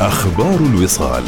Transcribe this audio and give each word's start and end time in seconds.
أخبار 0.00 0.56
الوصال. 0.60 1.24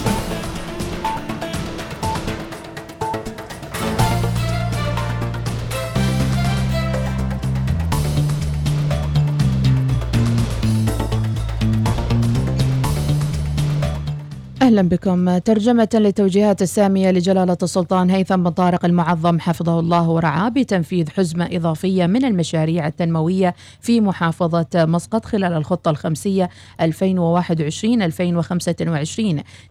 بكم. 14.89 15.39
ترجمة 15.39 15.89
لتوجيهات 15.95 16.63
السامية 16.63 17.11
لجلالة 17.11 17.57
السلطان 17.63 18.11
هيثم 18.11 18.37
بن 18.43 18.51
طارق 18.51 18.85
المعظم 18.85 19.41
حفظه 19.41 19.81
الله 19.81 20.09
ورعاه 20.11 20.49
بتنفيذ 20.49 21.11
حزمة 21.11 21.49
إضافية 21.53 22.07
من 22.07 22.25
المشاريع 22.25 22.87
التنموية 22.87 23.55
في 23.81 24.01
محافظة 24.01 24.67
مسقط 24.75 25.25
خلال 25.25 25.53
الخطة 25.53 25.91
الخمسية 25.91 26.51
2021-2025 26.83 26.85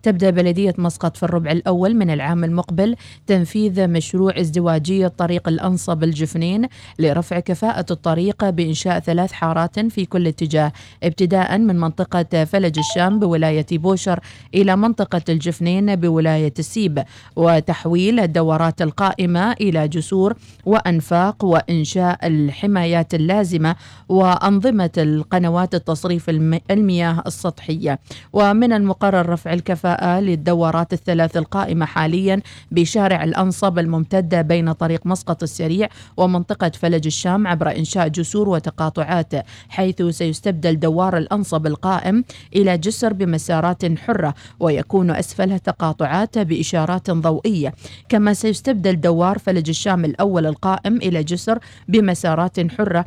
تبدأ 0.03 0.29
بلدية 0.29 0.73
مسقط 0.77 1.17
في 1.17 1.23
الربع 1.23 1.51
الأول 1.51 1.95
من 1.95 2.09
العام 2.09 2.43
المقبل 2.43 2.95
تنفيذ 3.27 3.87
مشروع 3.87 4.39
ازدواجية 4.39 5.07
طريق 5.07 5.47
الأنصب 5.47 6.03
الجفنين 6.03 6.67
لرفع 6.99 7.39
كفاءة 7.39 7.85
الطريق 7.91 8.49
بإنشاء 8.49 8.99
ثلاث 8.99 9.31
حارات 9.31 9.79
في 9.79 10.05
كل 10.05 10.27
اتجاه 10.27 10.71
ابتداء 11.03 11.57
من 11.57 11.79
منطقة 11.79 12.45
فلج 12.45 12.79
الشام 12.79 13.19
بولاية 13.19 13.65
بوشر 13.71 14.19
إلى 14.55 14.75
منطقة 14.75 14.98
الجفنين 15.29 15.95
بولاية 15.95 16.53
السيب 16.59 17.03
وتحويل 17.35 18.19
الدورات 18.19 18.81
القائمة 18.81 19.51
إلى 19.51 19.87
جسور 19.87 20.33
وأنفاق 20.65 21.45
وإنشاء 21.45 22.27
الحمايات 22.27 23.13
اللازمة 23.13 23.75
وأنظمة 24.09 24.91
القنوات 24.97 25.75
التصريف 25.75 26.29
المياه 26.71 27.23
السطحية. 27.27 27.99
ومن 28.33 28.73
المقرر 28.73 29.29
رفع 29.29 29.53
الكفاءة 29.53 30.19
للدورات 30.19 30.93
الثلاث 30.93 31.37
القائمة 31.37 31.85
حاليا 31.85 32.41
بشارع 32.71 33.23
الأنصب 33.23 33.79
الممتدة 33.79 34.41
بين 34.41 34.71
طريق 34.71 35.05
مسقط 35.05 35.43
السريع 35.43 35.89
ومنطقة 36.17 36.69
فلج 36.69 37.05
الشام 37.05 37.47
عبر 37.47 37.71
إنشاء 37.77 38.07
جسور 38.07 38.49
وتقاطعات 38.49 39.33
حيث 39.69 40.01
سيستبدل 40.01 40.79
دوار 40.79 41.17
الأنصب 41.17 41.67
القائم 41.67 42.23
إلى 42.55 42.77
جسر 42.77 43.13
بمسارات 43.13 43.99
حرة 43.99 44.33
ويكون 44.59 44.88
أسفلها 44.95 45.57
تقاطعات 45.57 46.37
بإشارات 46.37 47.11
ضوئية 47.11 47.73
كما 48.09 48.33
سيستبدل 48.33 49.01
دوار 49.01 49.37
فلج 49.37 49.69
الشام 49.69 50.05
الأول 50.05 50.45
القائم 50.45 50.97
إلى 50.97 51.23
جسر 51.23 51.59
بمسارات 51.87 52.71
حرة 52.71 53.05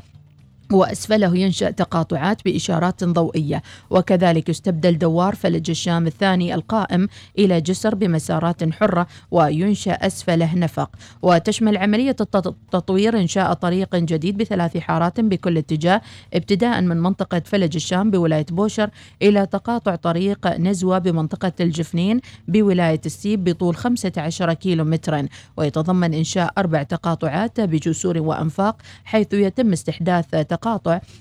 وأسفله 0.74 1.36
ينشأ 1.36 1.70
تقاطعات 1.70 2.44
بإشارات 2.44 3.04
ضوئية. 3.04 3.62
وكذلك 3.90 4.48
يستبدل 4.48 4.98
دوار 4.98 5.34
فلج 5.34 5.70
الشام 5.70 6.06
الثاني 6.06 6.54
القائم 6.54 7.08
إلى 7.38 7.60
جسر 7.60 7.94
بمسارات 7.94 8.72
حرة 8.72 9.06
وينشأ 9.30 9.92
أسفله 9.92 10.54
نفق. 10.54 10.90
وتشمل 11.22 11.76
عملية 11.76 12.16
التطوير 12.20 13.18
إنشاء 13.20 13.52
طريق 13.52 13.96
جديد 13.96 14.36
بثلاث 14.36 14.76
حارات 14.76 15.20
بكل 15.20 15.58
اتجاه 15.58 16.00
ابتداء 16.34 16.80
من 16.80 16.96
منطقة 16.96 17.42
فلج 17.44 17.74
الشام 17.76 18.10
بولاية 18.10 18.46
بوشر 18.50 18.90
إلى 19.22 19.46
تقاطع 19.46 19.94
طريق 19.94 20.46
نزوى 20.46 20.98
بمنطقة 20.98 21.52
الجفنين 21.60 22.20
بولاية 22.48 23.00
السيب 23.06 23.44
بطول 23.44 23.76
15 23.76 24.52
كيلو 24.52 24.84
مترا 24.84 25.26
ويتضمن 25.56 26.14
إنشاء 26.14 26.52
أربع 26.58 26.82
تقاطعات 26.82 27.60
بجسور 27.60 28.18
وأنفاق 28.18 28.76
حيث 29.04 29.34
يتم 29.34 29.72
استحداث 29.72 30.30
تقاطع 30.30 30.61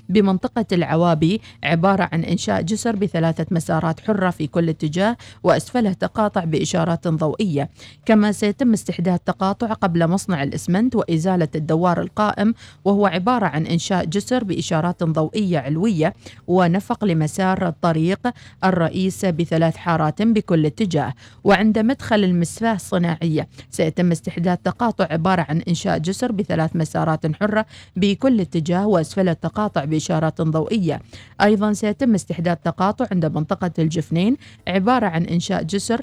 بمنطقة 0.10 0.66
العوابي 0.72 1.42
عبارة 1.64 2.10
عن 2.12 2.24
إنشاء 2.24 2.62
جسر 2.62 2.96
بثلاثة 2.96 3.46
مسارات 3.52 4.00
حرة 4.00 4.30
في 4.30 4.48
كل 4.48 4.70
اتجاه 4.70 5.18
وأسفله 5.44 5.94
تقاطع 5.94 6.44
بإشارات 6.44 7.08
ضوئية. 7.08 7.70
كما 8.06 8.32
سيتم 8.32 8.74
استحداث 8.74 9.20
تقاطع 9.26 9.74
قبل 9.74 10.08
مصنع 10.08 10.44
الإسمنت 10.44 10.96
وإزالة 10.96 11.48
الدوار 11.56 12.02
القائم 12.02 12.54
وهو 12.86 13.06
عبارة 13.06 13.46
عن 13.46 13.66
إنشاء 13.66 14.06
جسر 14.06 14.44
بإشارات 14.44 15.04
ضوئية 15.04 15.60
علوية 15.60 16.14
ونفق 16.48 17.06
لمسار 17.06 17.68
الطريق 17.68 18.20
الرئيس 18.64 19.26
بثلاث 19.26 19.76
حارات 19.76 20.22
بكل 20.22 20.66
اتجاه. 20.66 21.14
وعند 21.44 21.80
مدخل 21.80 22.24
المسفاه 22.24 22.76
الصناعية 22.76 23.48
سيتم 23.70 24.12
استحداث 24.12 24.60
تقاطع 24.64 25.08
عبارة 25.12 25.46
عن 25.50 25.62
إنشاء 25.68 25.98
جسر 25.98 26.32
بثلاث 26.32 26.76
مسارات 26.76 27.36
حرة 27.36 27.66
بكل 27.96 28.42
اتجاه 28.42 28.88
وأسفل 28.88 29.21
التقاطع 29.30 29.86
بإشارات 29.86 30.42
ضوئية. 30.42 31.02
أيضا 31.42 31.74
سيتم 31.74 32.16
استحداث 32.16 32.58
تقاطع 32.64 33.06
عند 33.12 33.26
منطقة 33.26 33.72
الجفنين 33.80 34.38
عبارة 34.68 35.06
عن 35.06 35.26
إنشاء 35.26 35.64
جسر 35.64 36.02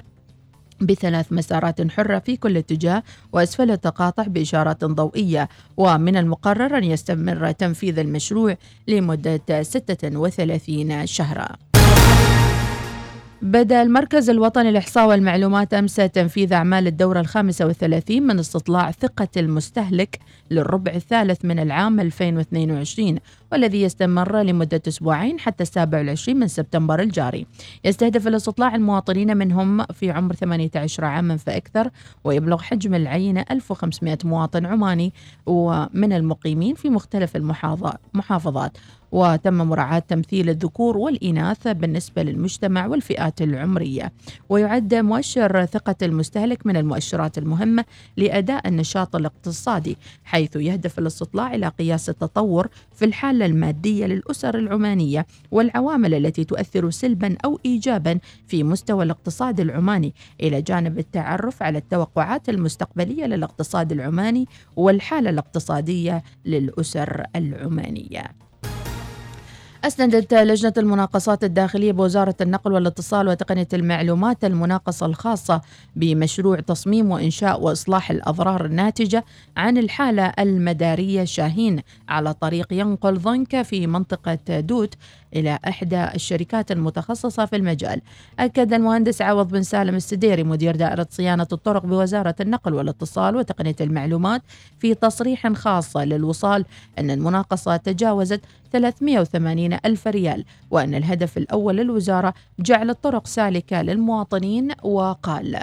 بثلاث 0.81 1.33
مسارات 1.33 1.91
حرة 1.91 2.19
في 2.19 2.37
كل 2.37 2.57
اتجاه 2.57 3.03
وأسفل 3.33 3.71
التقاطع 3.71 4.23
بإشارات 4.23 4.85
ضوئية. 4.85 5.49
ومن 5.77 6.17
المقرر 6.17 6.77
أن 6.77 6.83
يستمر 6.83 7.51
تنفيذ 7.51 7.99
المشروع 7.99 8.55
لمدة 8.87 9.63
36 9.63 11.05
شهرا. 11.05 11.78
بدا 13.41 13.81
المركز 13.81 14.29
الوطني 14.29 14.71
للإحصاء 14.71 15.07
والمعلومات 15.07 15.73
أمس 15.73 15.95
تنفيذ 15.95 16.53
أعمال 16.53 16.87
الدورة 16.87 17.19
الخامسة 17.19 17.65
والثلاثين 17.65 18.23
من 18.23 18.39
استطلاع 18.39 18.91
ثقة 18.91 19.27
المستهلك 19.37 20.19
للربع 20.51 20.91
الثالث 20.91 21.45
من 21.45 21.59
العام 21.59 21.99
2022 21.99 23.19
والذي 23.51 23.81
يستمر 23.81 24.41
لمدة 24.41 24.81
أسبوعين 24.87 25.39
حتى 25.39 25.63
السابع 25.63 25.97
والعشرين 25.97 26.39
من 26.39 26.47
سبتمبر 26.47 26.99
الجاري. 26.99 27.45
يستهدف 27.85 28.27
الاستطلاع 28.27 28.75
المواطنين 28.75 29.37
منهم 29.37 29.85
في 29.85 30.11
عمر 30.11 30.35
18 30.35 31.05
عاما 31.05 31.37
فأكثر 31.37 31.89
ويبلغ 32.23 32.61
حجم 32.61 32.95
العينة 32.95 33.45
1500 33.51 34.17
مواطن 34.23 34.65
عماني 34.65 35.13
ومن 35.45 36.13
المقيمين 36.13 36.75
في 36.75 36.89
مختلف 36.89 37.35
المحافظات 37.35 38.77
وتم 39.11 39.53
مراعاة 39.53 39.99
تمثيل 39.99 40.49
الذكور 40.49 40.97
والإناث 40.97 41.67
بالنسبة 41.67 42.23
للمجتمع 42.23 42.87
والفئات 42.87 43.41
العمرية. 43.41 44.11
ويعد 44.49 44.95
مؤشر 44.95 45.65
ثقة 45.65 45.95
المستهلك 46.01 46.65
من 46.65 46.77
المؤشرات 46.77 47.37
المهمة 47.37 47.85
لأداء 48.17 48.67
النشاط 48.67 49.15
الاقتصادي 49.15 49.97
حيث 50.23 50.55
يهدف 50.55 50.99
الاستطلاع 50.99 51.55
إلى 51.55 51.67
قياس 51.67 52.09
التطور 52.09 52.67
في 52.95 53.05
الحالة 53.05 53.38
المادية 53.45 54.05
للأسر 54.05 54.57
العمانية 54.57 55.25
والعوامل 55.51 56.13
التي 56.13 56.43
تؤثر 56.43 56.89
سلبا 56.89 57.37
أو 57.45 57.59
إيجابا 57.65 58.19
في 58.47 58.63
مستوى 58.63 59.03
الاقتصاد 59.05 59.59
العماني 59.59 60.13
إلى 60.41 60.61
جانب 60.61 60.99
التعرف 60.99 61.63
على 61.63 61.77
التوقعات 61.77 62.49
المستقبلية 62.49 63.25
للاقتصاد 63.25 63.91
العماني 63.91 64.47
والحالة 64.75 65.29
الاقتصادية 65.29 66.23
للأسر 66.45 67.23
العمانية. 67.35 68.48
أسندت 69.83 70.33
لجنة 70.33 70.73
المناقصات 70.77 71.43
الداخلية 71.43 71.91
بوزارة 71.91 72.35
النقل 72.41 72.73
والاتصال 72.73 73.27
وتقنية 73.27 73.67
المعلومات 73.73 74.45
المناقصة 74.45 75.05
الخاصة 75.05 75.61
بمشروع 75.95 76.59
تصميم 76.59 77.11
وإنشاء 77.11 77.61
وإصلاح 77.61 78.11
الأضرار 78.11 78.65
الناتجة 78.65 79.25
عن 79.57 79.77
الحالة 79.77 80.33
المدارية 80.39 81.23
شاهين 81.23 81.81
على 82.09 82.33
طريق 82.33 82.73
ينقل 82.73 83.17
ضنكة 83.17 83.63
في 83.63 83.87
منطقة 83.87 84.59
دوت 84.59 84.93
إلى 85.35 85.59
إحدى 85.67 86.03
الشركات 86.15 86.71
المتخصصة 86.71 87.45
في 87.45 87.55
المجال. 87.55 88.01
أكد 88.39 88.73
المهندس 88.73 89.21
عوض 89.21 89.49
بن 89.51 89.63
سالم 89.63 89.95
السديري 89.95 90.43
مدير 90.43 90.75
دائرة 90.75 91.07
صيانة 91.09 91.47
الطرق 91.51 91.85
بوزارة 91.85 92.35
النقل 92.41 92.73
والاتصال 92.73 93.35
وتقنية 93.35 93.75
المعلومات 93.81 94.41
في 94.79 94.93
تصريح 94.93 95.47
خاص 95.53 95.97
للوصال 95.97 96.65
أن 96.99 97.11
المناقصة 97.11 97.77
تجاوزت 97.77 98.41
380 98.71 99.73
ألف 99.85 100.07
ريال 100.07 100.45
وأن 100.71 100.95
الهدف 100.95 101.37
الأول 101.37 101.75
للوزارة 101.77 102.33
جعل 102.59 102.89
الطرق 102.89 103.27
سالكة 103.27 103.81
للمواطنين 103.81 104.71
وقال. 104.83 105.59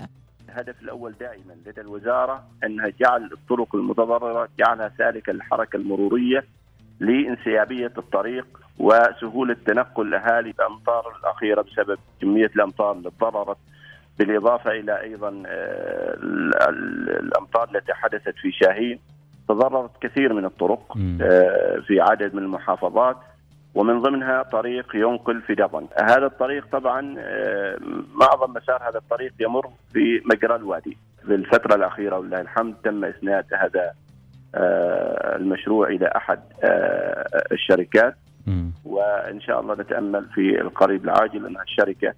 الهدف 0.49 0.83
الأول 0.83 1.15
دائما 1.21 1.53
لدى 1.67 1.81
الوزارة 1.81 2.45
أنها 2.65 2.93
جعل 3.01 3.31
الطرق 3.33 3.75
المتضررة 3.75 4.49
جعلها 4.59 4.93
سالكة 4.99 5.33
للحركة 5.33 5.77
المرورية 5.77 6.45
لانسيابية 7.01 7.93
الطريق 7.99 8.47
وسهولة 8.79 9.57
تنقل 9.67 10.07
الأهالي 10.07 10.51
الأمطار 10.51 11.17
الأخيرة 11.21 11.63
بسبب 11.63 11.99
كمية 12.21 12.51
الأمطار 12.57 12.93
اللي 12.93 13.11
تضررت 13.11 13.57
بالإضافة 14.19 14.71
إلى 14.71 15.01
أيضا 15.01 15.43
آه، 15.47 16.17
الأمطار 17.21 17.69
التي 17.75 17.95
حدثت 17.95 18.35
في 18.43 18.53
شاهين. 18.53 18.99
تضررت 19.49 19.91
كثير 20.01 20.33
من 20.33 20.45
الطرق 20.45 20.99
آه، 21.23 21.83
في 21.87 22.01
عدد 22.01 22.35
من 22.35 22.43
المحافظات. 22.43 23.17
ومن 23.75 24.03
ضمنها 24.03 24.43
طريق 24.43 24.97
ينقل 24.97 25.43
في 25.43 25.55
دبن. 25.55 25.87
هذا 26.03 26.27
الطريق 26.27 26.67
طبعا 26.73 27.15
آه، 27.19 27.77
معظم 28.15 28.51
مسار 28.53 28.83
هذا 28.89 28.99
الطريق 28.99 29.33
يمر 29.41 29.69
في 29.93 30.23
مجرى 30.25 30.57
الوادي. 30.57 30.97
في 31.27 31.35
الفترة 31.35 31.75
الأخيرة 31.75 32.19
ولله 32.19 32.41
الحمد 32.41 32.75
تم 32.85 33.05
إسناد 33.05 33.45
هذا 33.55 33.93
المشروع 35.37 35.89
إلى 35.89 36.13
أحد 36.17 36.41
الشركات. 37.53 38.15
وإن 38.85 39.41
شاء 39.41 39.61
الله 39.61 39.75
نتأمل 39.75 40.25
في 40.35 40.61
القريب 40.61 41.05
العاجل 41.05 41.47
أن 41.47 41.57
الشركة 41.61 42.15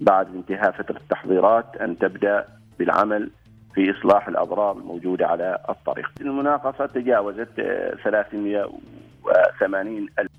بعد 0.00 0.26
انتهاء 0.34 0.70
فترة 0.70 0.96
التحضيرات 0.96 1.76
أن 1.80 1.98
تبدأ 1.98 2.44
بالعمل 2.78 3.30
في 3.74 3.94
إصلاح 3.98 4.28
الاضرار 4.28 4.78
الموجودة 4.78 5.26
على 5.26 5.58
الطريق. 5.68 6.10
المناقصة 6.20 6.86
تجاوزت 6.86 7.48
380 8.04 10.06
ألف. 10.18 10.30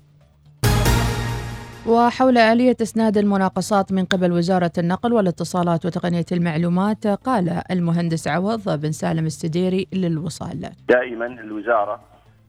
وحول 1.86 2.38
آلية 2.38 2.76
إسناد 2.82 3.18
المناقصات 3.18 3.92
من 3.92 4.04
قبل 4.04 4.32
وزارة 4.32 4.72
النقل 4.78 5.12
والاتصالات 5.12 5.86
وتقنية 5.86 6.24
المعلومات 6.32 7.06
قال 7.06 7.62
المهندس 7.70 8.28
عوض 8.28 8.80
بن 8.80 8.92
سالم 8.92 9.26
السديري 9.26 9.86
للوصال. 9.92 10.70
دائما 10.88 11.26
الوزارة 11.26 12.00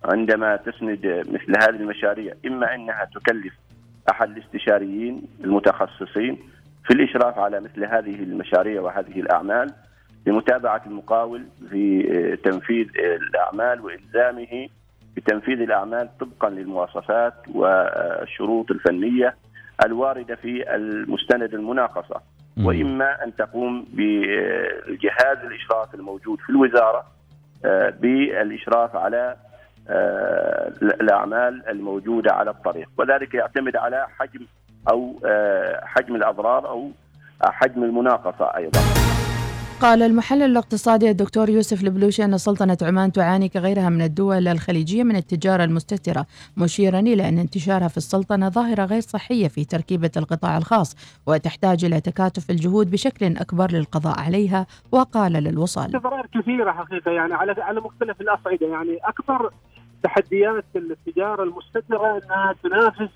عندما 0.03 0.55
تسند 0.55 1.25
مثل 1.27 1.63
هذه 1.63 1.75
المشاريع 1.75 2.33
إما 2.45 2.75
أنها 2.75 3.07
تكلف 3.15 3.53
أحد 4.11 4.29
الاستشاريين 4.29 5.21
المتخصصين 5.43 6.37
في 6.83 6.93
الإشراف 6.93 7.39
على 7.39 7.59
مثل 7.59 7.85
هذه 7.85 8.23
المشاريع 8.23 8.81
وهذه 8.81 9.19
الأعمال 9.19 9.73
لمتابعة 10.25 10.81
المقاول 10.85 11.45
في 11.69 12.37
تنفيذ 12.43 12.87
الأعمال 12.97 13.81
وإلزامه 13.81 14.67
بتنفيذ 15.15 15.61
الأعمال 15.61 16.09
طبقا 16.19 16.49
للمواصفات 16.49 17.33
والشروط 17.55 18.71
الفنية 18.71 19.35
الواردة 19.85 20.35
في 20.35 20.75
المستند 20.75 21.53
المناقصة. 21.53 22.21
وإما 22.57 23.23
أن 23.23 23.35
تقوم 23.35 23.85
بالجهاز 23.93 25.37
الإشراف 25.43 25.95
الموجود 25.95 26.39
في 26.39 26.49
الوزارة 26.49 27.05
آه، 27.65 27.89
بالإشراف 27.89 28.95
على 28.95 29.17
آه، 29.17 29.50
الأعمال 30.81 31.69
الموجودة 31.69 32.33
على 32.33 32.51
الطريق 32.51 32.89
وذلك 32.97 33.33
يعتمد 33.33 33.75
على 33.75 34.07
حجم 34.19 34.45
أو 34.89 35.15
آه، 35.25 35.81
حجم 35.85 36.15
الأضرار 36.15 36.67
أو 36.67 36.91
حجم 37.41 37.83
المناقصة 37.83 38.45
أيضا. 38.45 38.79
قال 39.81 40.01
المحلل 40.01 40.43
الاقتصادي 40.43 41.09
الدكتور 41.09 41.49
يوسف 41.49 41.83
البلوشي 41.83 42.23
أن 42.25 42.37
سلطنة 42.37 42.77
عمان 42.81 43.11
تعاني 43.11 43.49
كغيرها 43.49 43.89
من 43.89 44.01
الدول 44.01 44.47
الخليجية 44.47 45.03
من 45.03 45.15
التجارة 45.15 45.63
المستترة 45.63 46.25
مشيرا 46.57 46.99
إلى 46.99 47.29
أن 47.29 47.37
انتشارها 47.37 47.87
في 47.87 47.97
السلطنة 47.97 48.49
ظاهرة 48.49 48.85
غير 48.85 49.01
صحية 49.01 49.47
في 49.47 49.65
تركيبة 49.65 50.11
القطاع 50.17 50.57
الخاص 50.57 51.19
وتحتاج 51.27 51.85
إلى 51.85 52.01
تكاتف 52.01 52.49
الجهود 52.49 52.91
بشكل 52.91 53.25
أكبر 53.25 53.71
للقضاء 53.71 54.19
عليها 54.19 54.65
وقال 54.91 55.31
للوصال 55.31 55.91
تضرار 55.91 56.27
كثيرة 56.33 56.71
حقيقة 56.71 57.11
يعني 57.11 57.33
على 57.33 57.55
على 57.57 57.81
مختلف 57.81 58.21
الأصعدة 58.21 58.67
يعني 58.67 58.97
أكبر 59.03 59.51
تحديات 60.03 60.65
التجارة 60.75 61.43
المستترة 61.43 62.17
أنها 62.17 62.55
تنافس 62.63 63.09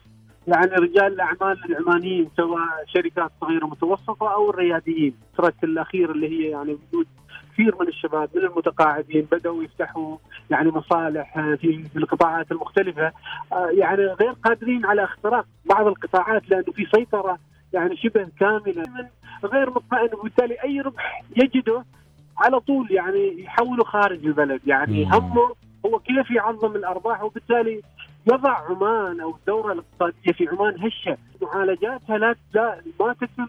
يعني 0.47 0.71
رجال 0.71 1.13
الأعمال 1.13 1.65
العمانيين 1.65 2.29
سواء 2.37 2.85
شركات 2.93 3.31
صغيرة 3.41 3.65
ومتوسطه 3.65 4.33
أو 4.33 4.49
الرياديين، 4.49 5.15
الفترة 5.31 5.53
الاخيره 5.63 6.11
اللي 6.11 6.29
هي 6.29 6.49
يعني 6.49 6.73
وجود 6.73 7.07
كثير 7.53 7.75
من 7.79 7.87
الشباب 7.87 8.29
من 8.35 8.41
المتقاعدين 8.41 9.27
بدأوا 9.31 9.63
يفتحوا 9.63 10.17
يعني 10.49 10.69
مصالح 10.69 11.39
في 11.61 11.85
القطاعات 11.95 12.51
المختلفة. 12.51 13.11
آه، 13.53 13.69
يعني 13.73 14.01
غير 14.01 14.31
قادرين 14.31 14.85
على 14.85 15.03
اختراق 15.03 15.45
بعض 15.65 15.87
القطاعات 15.87 16.49
لأنه 16.49 16.73
في 16.75 16.85
سيطرة 16.95 17.37
يعني 17.73 17.97
شبه 17.97 18.27
كاملة. 18.39 18.83
من 19.43 19.49
غير 19.49 19.69
مطمئن 19.69 20.09
وبالتالي 20.13 20.63
أي 20.63 20.81
ربح 20.81 21.23
يجده 21.35 21.85
على 22.37 22.59
طول 22.59 22.91
يعني 22.91 23.43
يحوله 23.43 23.83
خارج 23.83 24.25
البلد. 24.25 24.61
يعني 24.65 25.05
همه 25.05 25.55
هو 25.85 25.99
كيف 25.99 26.31
يعظم 26.31 26.75
الأرباح 26.75 27.23
وبالتالي 27.23 27.81
يضع 28.27 28.57
عمان 28.69 29.19
أو 29.19 29.35
الدورة 29.35 29.73
الاقتصادية 29.73 30.31
في 30.31 30.47
عمان 30.47 30.79
هشة. 30.81 31.17
معالجاتها 31.41 32.17
لا 32.17 32.35
ما 32.99 33.13
تتم 33.13 33.47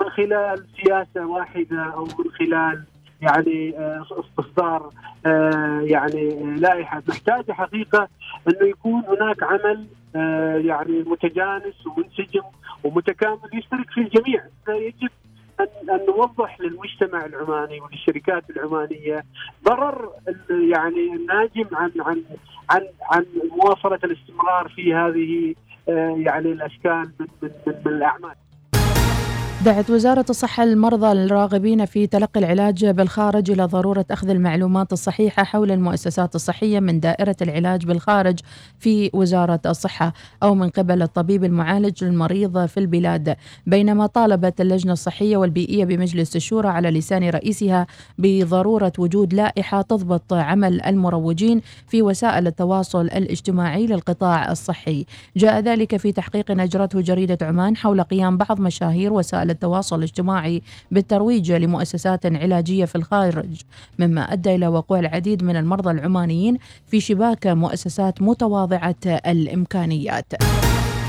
من 0.00 0.10
خلال 0.10 0.66
سياسة 0.84 1.26
واحدة 1.26 1.82
أو 1.82 2.04
من 2.04 2.30
خلال 2.38 2.84
يعني 3.22 3.78
آه، 3.78 4.06
استصدار 4.12 4.90
آه، 5.26 5.80
يعني 5.84 6.54
لائحة. 6.56 7.02
محتاجة 7.08 7.52
حقيقة 7.52 8.08
أنه 8.48 8.68
يكون 8.68 9.02
هناك 9.08 9.42
عمل 9.42 9.86
آه، 10.16 10.56
يعني 10.56 11.02
متجانس 11.06 11.86
ومنسجم 11.86 12.42
ومتكامل 12.84 13.38
يشترك 13.54 13.90
فيه 13.90 14.02
الجميع. 14.02 14.42
يجب 14.68 15.10
ان 15.60 16.06
نوضح 16.06 16.60
للمجتمع 16.60 17.24
العماني 17.24 17.80
وللشركات 17.80 18.50
العمانية 18.50 19.24
ضرر 19.64 20.10
يعني 20.50 21.14
الناجم 21.14 21.76
عن 21.76 21.92
عن 22.00 22.22
عن 22.70 22.82
عن 23.02 23.26
مواصلة 23.50 23.98
الاستمرار 24.04 24.68
في 24.68 24.94
هذه 24.94 25.54
آه، 25.88 26.16
يعني 26.18 26.52
الأشكال 26.52 27.12
من 27.20 27.26
من, 27.42 27.50
من 27.66 27.92
الأعمال. 27.92 28.34
دعت 29.66 29.90
وزارة 29.90 30.24
الصحة 30.30 30.62
المرضى 30.62 31.12
الراغبين 31.12 31.84
في 31.84 32.06
تلقي 32.06 32.40
العلاج 32.40 32.86
بالخارج 32.86 33.50
إلى 33.50 33.64
ضرورة 33.64 34.06
أخذ 34.10 34.28
المعلومات 34.28 34.92
الصحيحة 34.92 35.44
حول 35.44 35.70
المؤسسات 35.72 36.34
الصحية 36.34 36.80
من 36.80 37.00
دائرة 37.00 37.36
العلاج 37.42 37.86
بالخارج 37.86 38.38
في 38.78 39.10
وزارة 39.14 39.60
الصحة 39.66 40.12
أو 40.42 40.54
من 40.54 40.68
قبل 40.68 41.02
الطبيب 41.02 41.44
المعالج 41.44 42.04
للمريض 42.04 42.66
في 42.66 42.80
البلاد. 42.80 43.36
بينما 43.66 44.06
طالبت 44.06 44.60
اللجنة 44.60 44.92
الصحية 44.92 45.36
والبيئية 45.36 45.84
بمجلس 45.84 46.36
الشورى 46.36 46.68
على 46.68 46.90
لسان 46.90 47.28
رئيسها 47.28 47.86
بضرورة 48.18 48.92
وجود 48.98 49.34
لائحة 49.34 49.82
تضبط 49.82 50.32
عمل 50.32 50.82
المروجين 50.82 51.60
في 51.88 52.02
وسائل 52.02 52.46
التواصل 52.46 53.04
الاجتماعي 53.04 53.86
للقطاع 53.86 54.50
الصحي. 54.50 55.06
جاء 55.36 55.60
ذلك 55.60 55.96
في 55.96 56.12
تحقيق 56.12 56.50
أجرته 56.50 57.00
جريدة 57.00 57.46
عمان 57.46 57.76
حول 57.76 58.02
قيام 58.02 58.36
بعض 58.36 58.60
مشاهير 58.60 59.12
وسائل 59.12 59.55
التواصل 59.56 59.98
الاجتماعي 59.98 60.62
بالترويج 60.90 61.52
لمؤسسات 61.52 62.26
علاجية 62.26 62.84
في 62.84 62.96
الخارج 62.96 63.60
مما 63.98 64.32
أدى 64.32 64.54
إلى 64.54 64.66
وقوع 64.66 64.98
العديد 64.98 65.42
من 65.44 65.56
المرضى 65.56 65.90
العمانيين 65.90 66.58
في 66.86 67.00
شباك 67.00 67.46
مؤسسات 67.46 68.22
متواضعة 68.22 68.94
الإمكانيات. 69.06 70.32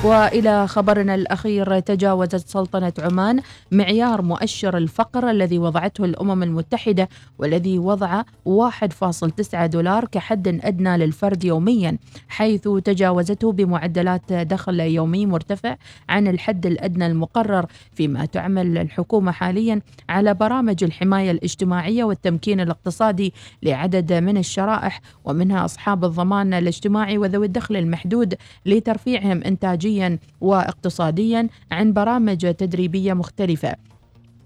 وإلى 0.03 0.67
خبرنا 0.67 1.15
الأخير 1.15 1.79
تجاوزت 1.79 2.49
سلطنة 2.49 2.93
عمان 2.99 3.39
معيار 3.71 4.21
مؤشر 4.21 4.77
الفقر 4.77 5.29
الذي 5.29 5.59
وضعته 5.59 6.05
الأمم 6.05 6.43
المتحدة 6.43 7.09
والذي 7.39 7.79
وضع 7.79 8.21
1.9 8.21 9.65
دولار 9.65 10.05
كحد 10.05 10.47
أدنى 10.47 10.97
للفرد 10.97 11.43
يوميا 11.43 11.97
حيث 12.27 12.67
تجاوزته 12.67 13.51
بمعدلات 13.51 14.33
دخل 14.33 14.79
يومي 14.79 15.25
مرتفع 15.25 15.75
عن 16.09 16.27
الحد 16.27 16.65
الأدنى 16.65 17.05
المقرر 17.07 17.65
فيما 17.93 18.25
تعمل 18.25 18.77
الحكومة 18.77 19.31
حاليا 19.31 19.81
على 20.09 20.33
برامج 20.33 20.83
الحماية 20.83 21.31
الاجتماعية 21.31 22.03
والتمكين 22.03 22.59
الاقتصادي 22.59 23.33
لعدد 23.63 24.13
من 24.13 24.37
الشرائح 24.37 25.01
ومنها 25.25 25.65
أصحاب 25.65 26.05
الضمان 26.05 26.53
الاجتماعي 26.53 27.17
وذوي 27.17 27.45
الدخل 27.45 27.75
المحدود 27.75 28.35
لترفيعهم 28.65 29.41
انتاجيه 29.43 29.86
خارجيا 29.87 30.19
واقتصاديا 30.41 31.49
عن 31.71 31.93
برامج 31.93 32.53
تدريبية 32.53 33.13
مختلفة. 33.13 33.75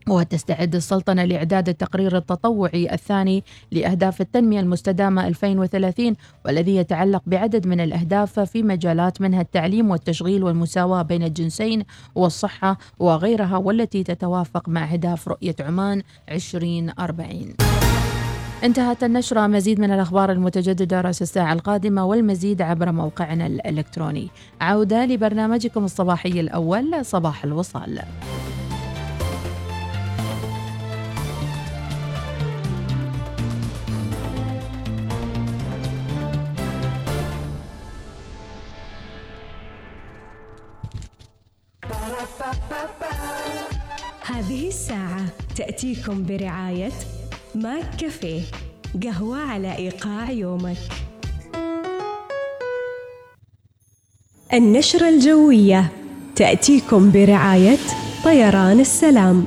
وتستعد 0.10 0.76
السلطنة 0.76 1.26
لإعداد 1.26 1.70
التقرير 1.70 2.18
التطوعي 2.18 2.94
الثاني 2.94 3.44
لأهداف 3.72 4.22
التنمية 4.22 4.60
المستدامة 4.60 5.28
2030 5.28 6.16
والذي 6.46 6.76
يتعلق 6.76 7.22
بعدد 7.28 7.68
من 7.68 7.80
الأهداف 7.80 8.40
في 8.40 8.64
مجالات 8.64 9.22
منها 9.22 9.42
التعليم 9.42 9.90
والتشغيل 9.90 10.44
والمساواة 10.44 11.02
بين 11.02 11.24
الجنسين 11.24 11.84
والصحة 12.16 12.78
وغيرها 13.00 13.58
والتي 13.58 14.04
تتوافق 14.04 14.70
مع 14.70 14.94
أهداف 14.94 15.28
رؤية 15.28 15.56
عمان 15.60 16.02
2040 16.32 17.91
انتهت 18.63 19.03
النشرة. 19.03 19.48
مزيد 19.48 19.80
من 19.80 19.91
الأخبار 19.91 20.32
المتجددة 20.32 21.01
رأس 21.01 21.22
الساعة 21.22 21.53
القادمة 21.53 22.06
والمزيد 22.06 22.62
عبر 22.62 22.91
موقعنا 22.91 23.48
الإلكتروني. 23.48 24.30
عودة 24.62 25.06
لبرنامجكم 25.06 25.86
الصباحي 25.86 26.39
الأول 26.39 27.06
صباح 27.06 27.44
الوصال. 27.44 28.01
هذه 44.25 44.68
الساعة 44.68 45.25
تأتيكم 45.56 46.25
برعاية 46.25 46.91
ماك 47.55 47.96
كافيه. 48.00 48.41
قهوة 49.03 49.38
على 49.38 49.75
إيقاع 49.75 50.31
يومك. 50.31 50.77
النشرة 54.53 55.10
الجوية. 55.10 55.91
تأتيكم 56.36 57.12
برعاية 57.12 57.77
طيران 58.24 58.79
السلام. 58.79 59.46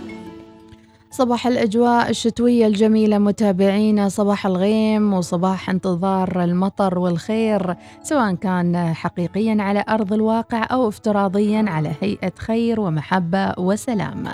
صباح 1.10 1.46
الأجواء 1.46 2.10
الشتوية 2.10 2.66
الجميلة 2.66 3.18
متابعينا 3.18 4.08
صباح 4.08 4.46
الغيم 4.46 5.14
وصباح 5.14 5.70
انتظار 5.70 6.44
المطر 6.44 6.98
والخير 6.98 7.76
سواء 8.02 8.34
كان 8.34 8.94
حقيقيا 8.94 9.62
على 9.62 9.84
أرض 9.88 10.12
الواقع 10.12 10.66
أو 10.70 10.88
افتراضيا 10.88 11.64
على 11.68 11.92
هيئة 12.00 12.32
خير 12.38 12.80
ومحبة 12.80 13.54
وسلام. 13.58 14.28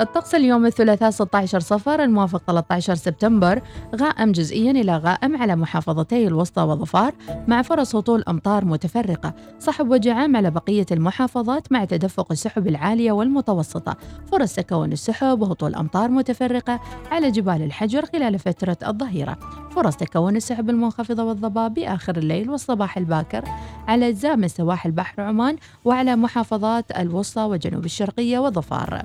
الطقس 0.00 0.34
اليوم 0.34 0.66
الثلاثاء 0.66 1.10
16 1.10 1.60
صفر 1.60 2.04
الموافق 2.04 2.42
13 2.46 2.94
سبتمبر. 2.94 3.62
غائم 3.96 4.32
جزئيا 4.32 4.70
إلى 4.70 4.96
غائم 4.96 5.36
على 5.36 5.56
محافظتي 5.56 6.26
الوسطى 6.26 6.62
وظفار 6.62 7.14
مع 7.48 7.62
فرص 7.62 7.96
هطول 7.96 8.24
أمطار 8.28 8.64
متفرقة. 8.64 9.34
صحب 9.58 9.90
وجه 9.90 10.14
عام 10.14 10.36
على 10.36 10.50
بقية 10.50 10.86
المحافظات 10.92 11.72
مع 11.72 11.84
تدفق 11.84 12.32
السحب 12.32 12.68
العالية 12.68 13.12
والمتوسطة. 13.12 13.96
فرص 14.32 14.54
تكون 14.54 14.92
السحب 14.92 15.40
وهطول 15.40 15.74
أمطار 15.74 16.10
متفرقة 16.10 16.80
على 17.10 17.30
جبال 17.30 17.62
الحجر 17.62 18.06
خلال 18.06 18.38
فترة 18.38 18.78
الظهيرة. 18.86 19.38
فرص 19.70 19.96
تكون 19.96 20.36
السحب 20.36 20.70
المنخفضة 20.70 21.24
والضباب 21.24 21.74
بآخر 21.74 22.16
الليل 22.16 22.50
والصباح 22.50 22.96
الباكر 22.96 23.44
على 23.88 24.08
أجزاء 24.08 24.36
من 24.36 24.48
سواحل 24.48 24.90
بحر 24.90 25.22
عمان 25.22 25.56
وعلى 25.84 26.16
محافظات 26.16 26.98
الوسطى 26.98 27.42
وجنوب 27.42 27.84
الشرقية 27.84 28.38
وظفار. 28.38 29.04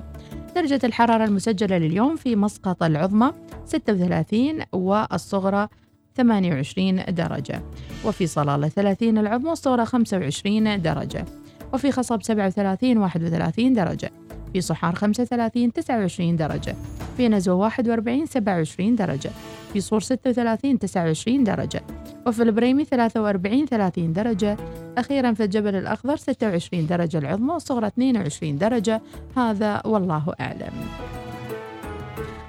درجة 0.54 0.80
الحرارة 0.84 1.24
المسجلة 1.24 1.78
لليوم 1.78 2.16
في 2.16 2.36
مسقط 2.36 2.82
العظمى 2.82 3.32
36 3.64 4.62
والصغرى 4.72 5.68
28 6.16 7.04
درجة. 7.08 7.62
وفي 8.04 8.26
صلالة 8.26 8.68
30 8.68 9.18
العظمى 9.18 9.48
والصغرى 9.48 9.84
25 9.84 10.82
درجة. 10.82 11.24
وفي 11.72 11.92
خصب 11.92 12.22
37 12.22 12.98
31 12.98 13.72
درجة. 13.74 14.19
في 14.52 14.60
صحار 14.60 14.94
35 14.94 15.72
29 15.72 16.36
درجة 16.36 16.76
في 17.16 17.28
نزوة 17.28 17.54
41 17.54 18.26
27 18.26 18.96
درجة 18.96 19.30
في 19.72 19.80
صور 19.80 20.00
36 20.00 20.78
29 20.78 21.44
درجة 21.44 21.82
وفي 22.26 22.42
البريمي 22.42 22.84
43 22.84 23.66
30 23.66 24.12
درجة 24.12 24.56
أخيرا 24.98 25.32
في 25.32 25.44
الجبل 25.44 25.74
الأخضر 25.74 26.16
26 26.16 26.86
درجة 26.86 27.18
العظمى 27.18 27.52
والصغرى 27.52 27.86
22 27.86 28.58
درجة 28.58 29.02
هذا 29.36 29.82
والله 29.84 30.34
أعلم. 30.40 30.72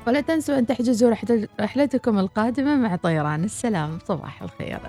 ولا 0.07 0.21
تنسوا 0.21 0.59
أن 0.59 0.65
تحجزوا 0.65 1.13
رحلتكم 1.59 2.19
القادمة 2.19 2.75
مع 2.75 2.95
طيران 2.95 3.43
السلام 3.43 3.99
صباح 4.07 4.43
الخير. 4.43 4.79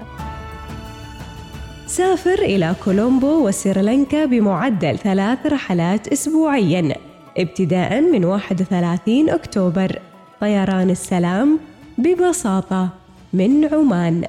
سافر 1.87 2.39
إلى 2.39 2.75
كولومبو 2.85 3.49
وسريلانكا 3.49 4.25
بمعدل 4.25 4.99
ثلاث 4.99 5.47
رحلات 5.47 6.09
أسبوعياً 6.09 6.95
ابتداء 7.39 8.01
من 8.01 8.25
31 8.25 9.31
أكتوبر. 9.31 10.03
طيران 10.41 10.91
السلام 10.91 11.61
ببساطة 11.99 12.89
من 13.33 13.75
عمان. 13.75 14.29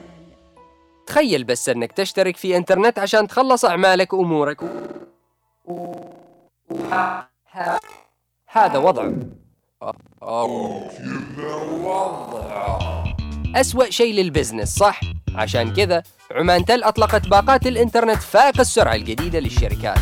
تخيل 1.07 1.43
بس 1.43 1.69
أنك 1.69 1.91
تشترك 1.91 2.38
في 2.38 2.57
إنترنت 2.57 3.00
عشان 3.00 3.27
تخلص 3.27 3.65
أعمالك 3.65 4.13
وأمورك. 4.13 4.62
هذا 8.48 8.77
وضع. 8.77 9.12
أسوأ 13.55 13.89
شيء 13.89 14.13
للبزنس 14.13 14.75
صح؟ 14.75 15.01
عشان 15.36 15.74
كذا 15.74 16.03
عمان 16.31 16.65
تل 16.65 16.83
أطلقت 16.83 17.27
باقات 17.27 17.67
الإنترنت 17.67 18.22
فائق 18.22 18.60
السرعة 18.60 18.95
الجديدة 18.95 19.39
للشركات. 19.39 19.98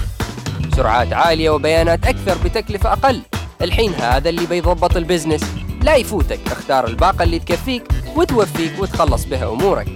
سرعات 0.75 1.13
عالية 1.13 1.49
وبيانات 1.49 2.07
أكثر 2.07 2.37
بتكلفة 2.45 2.93
أقل. 2.93 3.21
الحين 3.61 3.93
هذا 3.93 4.29
اللي 4.29 4.45
بيضبط 4.45 4.97
ال 4.97 5.02
business. 5.02 5.43
لا 5.83 5.95
يفوتك 5.95 6.39
اختار 6.47 6.87
الباقة 6.87 7.23
اللي 7.23 7.39
تكفيك 7.39 7.83
وتوفيك 8.15 8.79
وتخلص 8.79 9.25
بها 9.25 9.49
أمورك. 9.49 9.87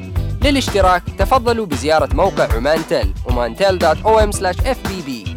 للاشتراك 0.43 1.03
تفضلوا 1.17 1.65
بزيارة 1.65 2.09
موقع 2.13 2.53
عمان 2.53 2.79
تل 2.89 3.13
omantel.om/fbb 3.27 5.34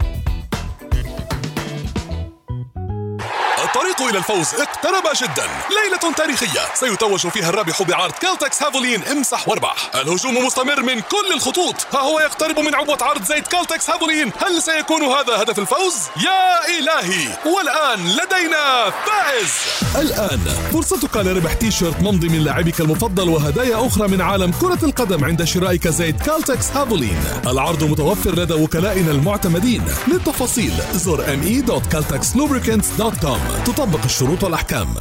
الطريق 3.69 4.03
إلى 4.03 4.19
الفوز. 4.19 4.55
اقترب 4.55 5.05
جدا. 5.23 5.47
ليلة 5.83 6.15
تاريخية. 6.17 6.61
سيتوج 6.75 7.27
فيها 7.27 7.49
الرابح 7.49 7.83
بعرض 7.83 8.13
كالتكس 8.13 8.63
هافولين 8.63 9.05
امسح 9.05 9.49
واربح 9.49 9.91
الهجوم 9.95 10.47
مستمر 10.47 10.83
من 10.83 11.01
كل 11.01 11.33
الخطوط. 11.35 11.87
ها 11.93 12.01
هو 12.01 12.21
يقترب 12.21 12.59
من 12.59 12.75
عبوة 12.75 12.99
عرض 13.03 13.25
زيت 13.25 13.49
كالتكس 13.49 13.91
هافولين. 13.91 14.33
هل 14.47 14.63
سيكون 14.63 15.03
هذا 15.03 15.43
هدف 15.43 15.59
الفوز؟ 15.59 15.95
يا 16.17 16.69
إلهي! 16.79 17.29
والآن 17.47 18.09
لدينا 18.09 18.91
فائز! 18.91 19.53
الآن 19.97 20.41
فرصتك 20.73 21.17
لربح 21.17 21.53
تي 21.53 21.71
شيرت 21.71 22.01
ممضي 22.01 22.29
من 22.29 22.45
لاعبك 22.45 22.81
المفضل 22.81 23.29
وهدايا 23.29 23.87
أخرى 23.87 24.09
من 24.09 24.21
عالم 24.21 24.53
كرة 24.61 24.85
القدم 24.85 25.25
عند 25.25 25.45
شرائك 25.45 25.89
زيت 25.89 26.23
كالتكس 26.23 26.71
هافولين. 26.71 27.25
العرض 27.47 27.85
متوفر 27.85 28.31
لدى 28.31 28.55
وكلائنا 28.55 29.11
المعتمدين. 29.11 29.85
للتفاصيل 30.09 30.73
زر 30.93 31.27
me.caltexlubricants.com 31.27 33.58
تطبق 33.65 34.05
الشروط 34.05 34.45
والأحكام. 34.45 34.95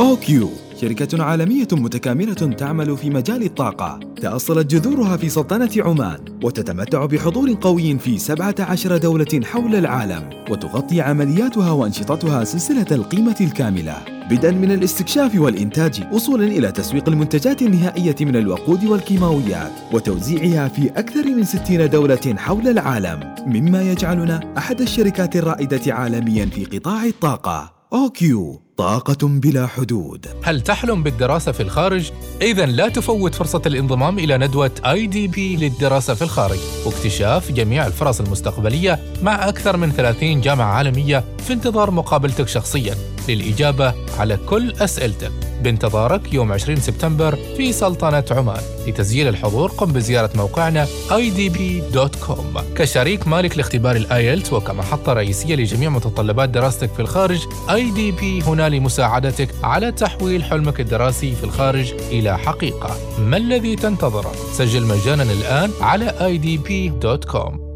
OQ. 0.00 0.50
شركة 0.82 1.22
عالمية 1.22 1.68
متكاملة 1.72 2.34
تعمل 2.34 2.96
في 2.96 3.10
مجال 3.10 3.42
الطاقة. 3.42 4.00
تأصلت 4.22 4.66
جذورها 4.66 5.16
في 5.16 5.28
سلطنة 5.28 5.70
عمان 5.78 6.18
وتتمتع 6.44 7.06
بحضور 7.06 7.54
قوي 7.60 7.98
في 7.98 8.18
17 8.18 8.96
دولة 8.96 9.40
حول 9.44 9.74
العالم 9.74 10.30
وتغطي 10.50 11.00
عملياتها 11.00 11.70
وأنشطتها 11.70 12.44
سلسلة 12.44 12.86
القيمة 12.90 13.36
الكاملة. 13.40 13.96
بدءا 14.30 14.50
من 14.50 14.70
الاستكشاف 14.70 15.38
والإنتاج 15.38 16.04
وصولا 16.12 16.44
إلى 16.44 16.72
تسويق 16.72 17.08
المنتجات 17.08 17.62
النهائية 17.62 18.16
من 18.20 18.36
الوقود 18.36 18.84
والكيماويات 18.84 19.72
وتوزيعها 19.92 20.68
في 20.68 20.90
أكثر 20.90 21.26
من 21.26 21.44
60 21.44 21.90
دولة 21.90 22.34
حول 22.36 22.68
العالم. 22.68 23.34
مما 23.46 23.82
يجعلنا 23.82 24.40
أحد 24.58 24.80
الشركات 24.80 25.36
الرائدة 25.36 25.94
عالميا 25.94 26.46
في 26.46 26.64
قطاع 26.64 27.04
الطاقة. 27.04 27.72
OQ. 27.92 28.62
طاقة 28.82 29.28
بلا 29.28 29.66
حدود. 29.66 30.26
هل 30.42 30.60
تحلم 30.60 31.02
بالدراسة 31.02 31.52
في 31.52 31.62
الخارج؟ 31.62 32.10
إذا 32.42 32.66
لا 32.66 32.88
تفوت 32.88 33.34
فرصة 33.34 33.62
الانضمام 33.66 34.18
إلى 34.18 34.38
ندوة 34.38 34.70
IDP 34.86 35.56
للدراسة 35.56 36.14
في 36.14 36.22
الخارج. 36.22 36.58
واكتشاف 36.86 37.52
جميع 37.52 37.86
الفرص 37.86 38.20
المستقبلية 38.20 38.98
مع 39.22 39.48
أكثر 39.48 39.76
من 39.76 39.92
30 39.92 40.40
جامعة 40.40 40.72
عالمية 40.74 41.24
في 41.38 41.52
انتظار 41.52 41.90
مقابلتك 41.90 42.48
شخصياً. 42.48 43.11
للإجابة 43.30 43.94
على 44.18 44.36
كل 44.36 44.72
أسئلتك. 44.80 45.32
بانتظارك 45.62 46.34
يوم 46.34 46.52
20 46.52 46.80
سبتمبر 46.80 47.38
في 47.56 47.72
سلطنة 47.72 48.24
عمان 48.30 48.60
لتسجيل 48.86 49.28
الحضور. 49.28 49.70
قم 49.70 49.92
بزيارة 49.92 50.30
موقعنا 50.34 50.86
idb.com 51.10 52.60
كشريك 52.76 53.28
مالك 53.28 53.56
لاختبار 53.56 53.96
الآيلت 53.96 54.52
وكمحطة 54.52 55.12
رئيسية 55.12 55.54
لجميع 55.54 55.90
متطلبات 55.90 56.48
دراستك 56.48 56.92
في 56.92 57.00
الخارج 57.00 57.40
IDB 57.68 58.48
هنا 58.48 58.68
لمساعدتك 58.68 59.48
على 59.62 59.92
تحويل 59.92 60.44
حلمك 60.44 60.80
الدراسي 60.80 61.34
في 61.34 61.44
الخارج 61.44 61.92
إلى 62.10 62.38
حقيقة. 62.38 62.96
ما 63.18 63.36
الذي 63.36 63.76
تنتظره؟ 63.76 64.32
سجل 64.52 64.82
مجانا 64.82 65.22
الآن 65.22 65.70
على 65.80 66.12
idb.com 66.20 67.71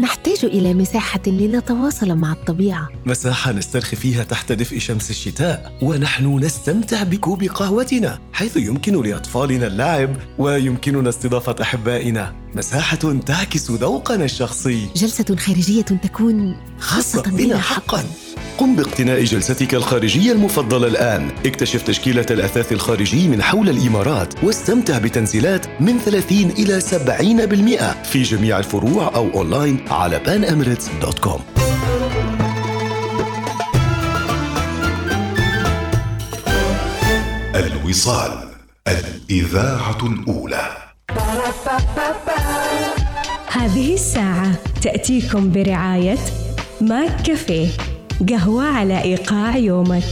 نحتاج 0.00 0.44
إلى 0.44 0.74
مساحة 0.74 1.20
لنتواصل 1.26 2.14
مع 2.14 2.32
الطبيعة. 2.32 2.88
مساحة 3.06 3.52
نسترخي 3.52 3.96
فيها 3.96 4.24
تحت 4.24 4.52
دفء 4.52 4.78
شمس 4.78 5.10
الشتاء 5.10 5.72
ونحن 5.82 6.38
نستمتع 6.38 7.02
بكوب 7.02 7.42
قهوتنا 7.44 8.18
حيث 8.32 8.56
يمكن 8.56 9.02
لأطفالنا 9.02 9.66
اللعب 9.66 10.16
ويمكننا 10.38 11.08
استضافة 11.08 11.56
أحبائنا. 11.62 12.34
مساحة 12.54 13.16
تعكس 13.26 13.70
ذوقنا 13.70 14.24
الشخصي. 14.24 14.88
جلسة 14.96 15.36
خارجية 15.36 15.82
تكون 15.82 16.56
خاصة 16.80 17.22
بنا 17.22 17.58
حقا. 17.58 18.04
قم 18.58 18.76
باقتناء 18.76 19.24
جلستك 19.24 19.74
الخارجية 19.74 20.32
المفضلة 20.32 20.86
الآن. 20.86 21.30
اكتشف 21.46 21.82
تشكيلة 21.82 22.26
الأثاث 22.30 22.72
الخارجي 22.72 23.28
من 23.28 23.42
حول 23.42 23.68
الإمارات 23.68 24.44
واستمتع 24.44 24.98
بتنزيلات 24.98 25.66
من 25.80 25.98
30 25.98 26.50
إلى 26.50 26.80
70% 26.80 28.02
في 28.04 28.22
جميع 28.22 28.58
الفروع 28.58 29.14
أو 29.14 29.30
أونلاين 29.34 29.84
على 29.90 30.20
panemirates.com 30.20 31.40
الوصال 37.54 38.48
الإذاعة 38.88 39.98
الأولى. 40.02 40.76
هذه 43.52 43.94
الساعة 43.94 44.58
تأتيكم 44.82 45.52
برعاية 45.52 46.18
ماك 46.80 47.22
كافيه 47.22 47.68
قهوة 48.28 48.64
على 48.64 49.02
إيقاع 49.02 49.56
يومك. 49.56 50.04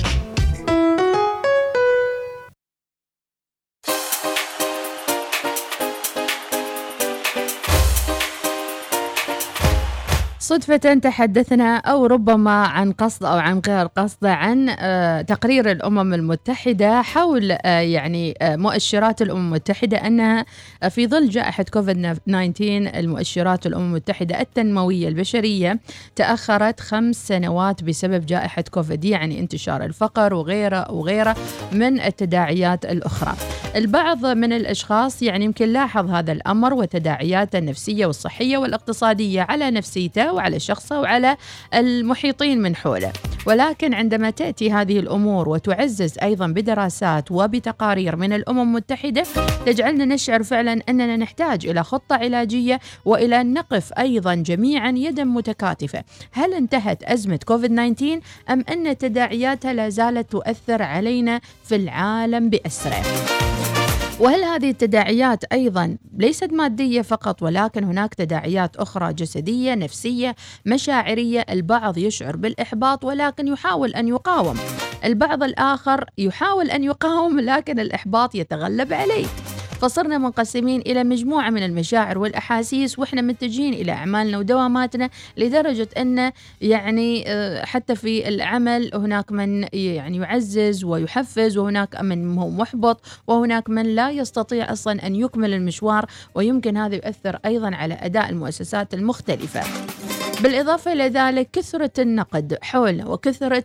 صدفة 10.57 10.95
تحدثنا 10.95 11.77
أو 11.77 12.07
ربما 12.07 12.51
عن 12.51 12.93
قصد 12.93 13.25
أو 13.25 13.39
عن 13.39 13.61
غير 13.69 13.87
قصد 13.87 14.27
عن 14.27 14.69
آه، 14.79 15.23
تقرير 15.23 15.71
الأمم 15.71 16.15
المتحدة 16.15 17.03
حول 17.03 17.53
آه، 17.53 17.81
يعني 17.81 18.35
آه، 18.43 18.57
مؤشرات 18.57 19.23
الأمم 19.23 19.47
المتحدة 19.47 19.97
أنها 19.97 20.47
في 20.89 21.07
ظل 21.07 21.29
جائحة 21.29 21.65
كوفيد 21.65 22.17
19 22.27 22.99
المؤشرات 22.99 23.67
الأمم 23.67 23.85
المتحدة 23.85 24.41
التنموية 24.41 25.09
البشرية 25.09 25.81
تأخرت 26.17 26.81
خمس 26.81 27.29
سنوات 27.29 27.85
بسبب 27.85 28.27
جائحة 28.27 28.65
كوفيد 28.71 29.05
يعني 29.05 29.41
انتشار 29.41 29.85
الفقر 29.85 30.35
وغيره 30.35 30.93
وغيره 30.93 31.37
من 31.73 32.01
التداعيات 32.01 32.85
الأخرى. 32.85 33.35
البعض 33.77 34.27
من 34.27 34.53
الأشخاص 34.53 35.23
يعني 35.23 35.45
يمكن 35.45 35.69
لاحظ 35.69 36.11
هذا 36.11 36.33
الأمر 36.33 36.75
وتداعياته 36.75 37.59
النفسية 37.59 38.07
والصحية 38.07 38.59
والاقتصادية 38.59 39.43
على 39.43 39.71
نفسيته 39.71 40.33
وعلى 40.33 40.46
شخصه 40.59 41.01
وعلى 41.01 41.37
المحيطين 41.75 42.63
من 42.63 42.77
حوله. 42.77 43.13
ولكن 43.47 43.95
عندما 43.95 44.31
تأتي 44.31 44.73
هذه 44.73 44.99
الأمور 44.99 45.49
وتعزز 45.49 46.19
أيضا 46.23 46.47
بدراسات 46.47 47.33
وبتقارير 47.33 48.17
من 48.17 48.33
الأمم 48.33 48.77
المتحدة 48.77 49.25
تجعلنا 49.67 50.05
نشعر 50.05 50.43
فعلا 50.43 50.81
أننا 50.89 51.17
نحتاج 51.17 51.67
إلى 51.67 51.85
خطة 51.85 52.17
علاجية 52.17 52.81
وإلى 53.05 53.41
أن 53.41 53.53
نقف 53.53 53.93
أيضا 53.99 54.35
جميعا 54.35 54.91
يدا 54.97 55.25
متكاتفة. 55.25 56.05
هل 56.33 56.55
انتهت 56.55 57.03
أزمة 57.03 57.41
كوفيد 57.47 57.95
19 57.95 58.21
أم 58.51 58.65
أن 58.71 58.99
تداعياتها 58.99 59.73
لا 59.73 59.89
زالت 59.89 60.31
تؤثر 60.31 60.83
علينا 60.83 61.41
في 61.65 61.77
العالم 61.77 62.51
بأسره؟ 62.51 63.03
وهل 64.21 64.45
هذه 64.45 64.71
التداعيات 64.71 65.45
أيضا 65.45 65.97
ليست 66.17 66.53
مادية 66.53 67.03
فقط 67.03 67.43
ولكن 67.43 67.85
هناك 67.85 68.15
تداعيات 68.15 68.77
أخرى 68.77 69.13
جسدية 69.13 69.75
نفسية 69.75 70.37
مشاعرية 70.67 71.45
البعض 71.51 71.99
يشعر 71.99 72.37
بالإحباط 72.37 73.05
ولكن 73.05 73.49
يحاول 73.49 73.95
أن 73.95 74.09
يقاوم. 74.09 74.57
البعض 75.05 75.43
الآخر 75.43 76.05
يحاول 76.19 76.71
أن 76.71 76.85
يقاوم 76.85 77.41
لكن 77.41 77.81
الإحباط 77.81 78.35
يتغلب 78.35 78.93
عليه. 78.93 79.27
فصرنا 79.87 80.19
منقسمين 80.19 80.81
إلى 80.81 81.05
مجموعة 81.05 81.51
من 81.51 81.63
المشاعر 81.63 82.19
والأحاسيس 82.19 82.99
وإحنا 82.99 83.23
متجهين 83.23 83.75
إلى 83.75 83.93
أعمالنا 83.93 84.39
ودواماتنا 84.39 85.11
لدرجة 85.37 85.89
أن 85.99 86.33
يعني 86.61 87.25
آه، 87.27 87.65
حتى 87.65 87.95
في 87.95 88.29
العمل 88.29 88.91
هناك 88.95 89.33
من 89.33 89.67
يعني 89.73 90.17
يعزز 90.17 90.85
ويحفز 90.85 91.57
وهناك 91.57 92.01
من 92.01 92.39
هو 92.39 92.51
محبط 92.51 93.01
وهناك 93.27 93.71
من 93.71 93.95
لا 93.95 94.11
يستطيع 94.11 94.73
أصلا 94.73 95.07
أن 95.07 95.15
يكمل 95.15 95.55
المشوار 95.55 96.07
ويمكن 96.35 96.77
هذا 96.77 96.95
يؤثر 96.95 97.39
أيضا 97.45 97.75
على 97.75 97.95
أداء 97.95 98.31
المؤسسات 98.31 98.95
المختلفة. 98.95 99.61
بالإضافة 100.43 100.93
إلى 100.93 101.09
ذلك 101.09 101.49
كثرة 101.53 101.91
النقد 101.99 102.59
حول 102.63 103.05
وكثرة 103.07 103.65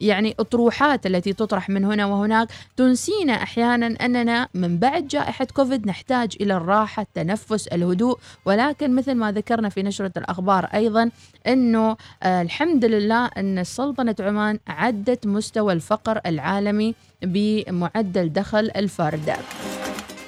يعني 0.00 0.34
أطروحات 0.40 1.06
التي 1.06 1.32
تطرح 1.32 1.68
من 1.68 1.84
هنا 1.84 2.06
وهناك 2.06 2.48
تنسينا 2.76 3.32
أحيانا 3.32 3.86
أننا 3.86 4.48
من 4.54 4.78
بعد 4.78 5.08
جائحة 5.08 5.46
كوفيد 5.54 5.86
نحتاج 5.86 6.36
إلى 6.40 6.56
الراحة 6.56 7.02
التنفس 7.02 7.66
الهدوء. 7.68 8.18
ولكن 8.44 8.94
مثل 8.94 9.12
ما 9.14 9.32
ذكرنا 9.32 9.68
في 9.68 9.82
نشرة 9.82 10.12
الأخبار 10.16 10.64
أيضا 10.64 11.10
أنه 11.46 11.96
آه 12.22 12.42
الحمد 12.42 12.84
لله 12.84 13.26
أن 13.26 13.64
سلطنة 13.64 14.16
عمان 14.20 14.58
عدت 14.68 15.26
مستوى 15.26 15.72
الفقر 15.72 16.20
العالمي 16.26 16.94
بمعدل 17.22 18.32
دخل 18.32 18.70
الفرد 18.76 19.32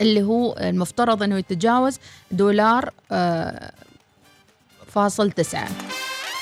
اللي 0.01 0.23
هو 0.23 0.57
المفترض 0.61 1.23
أنه 1.23 1.37
يتجاوز 1.39 1.99
دولار 2.31 2.91
آه 3.13 3.73
فاصل 4.89 5.31
تسعة. 5.31 5.69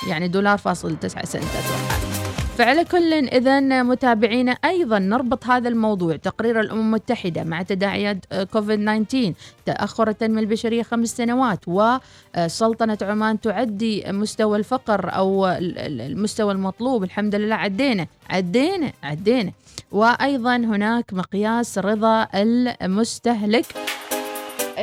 يعني 0.09 0.29
دولار 0.29 0.59
فاصل 0.59 0.97
تسعة 0.97 1.26
سنت 1.26 1.43
أتوقع. 1.43 2.17
فعلى 2.59 2.85
كل 2.85 3.12
إذا 3.12 3.83
متابعينا 3.83 4.53
أيضا 4.53 4.99
نربط 4.99 5.47
هذا 5.47 5.69
الموضوع 5.69 6.17
تقرير 6.17 6.61
الأمم 6.61 6.81
المتحدة 6.81 7.45
مع 7.45 7.62
تداعيات 7.62 8.17
كوفيد 8.53 9.05
19 9.07 9.33
تأخر 9.67 10.09
التنمية 10.09 10.41
البشرية 10.41 10.83
خمس 10.83 11.17
سنوات 11.17 11.61
وسلطنة 11.67 12.99
عمان 13.02 13.41
تعدي 13.41 14.04
مستوى 14.06 14.59
الفقر 14.59 15.15
أو 15.15 15.47
المستوى 15.47 16.52
المطلوب. 16.52 17.04
الحمد 17.04 17.35
لله 17.35 17.54
عدينا 17.54 18.06
عدينا 18.30 18.93
عدينا. 19.02 19.52
وأيضا 19.93 20.56
هناك 20.56 21.13
مقياس 21.13 21.78
رضا 21.78 22.28
المستهلك. 22.35 23.67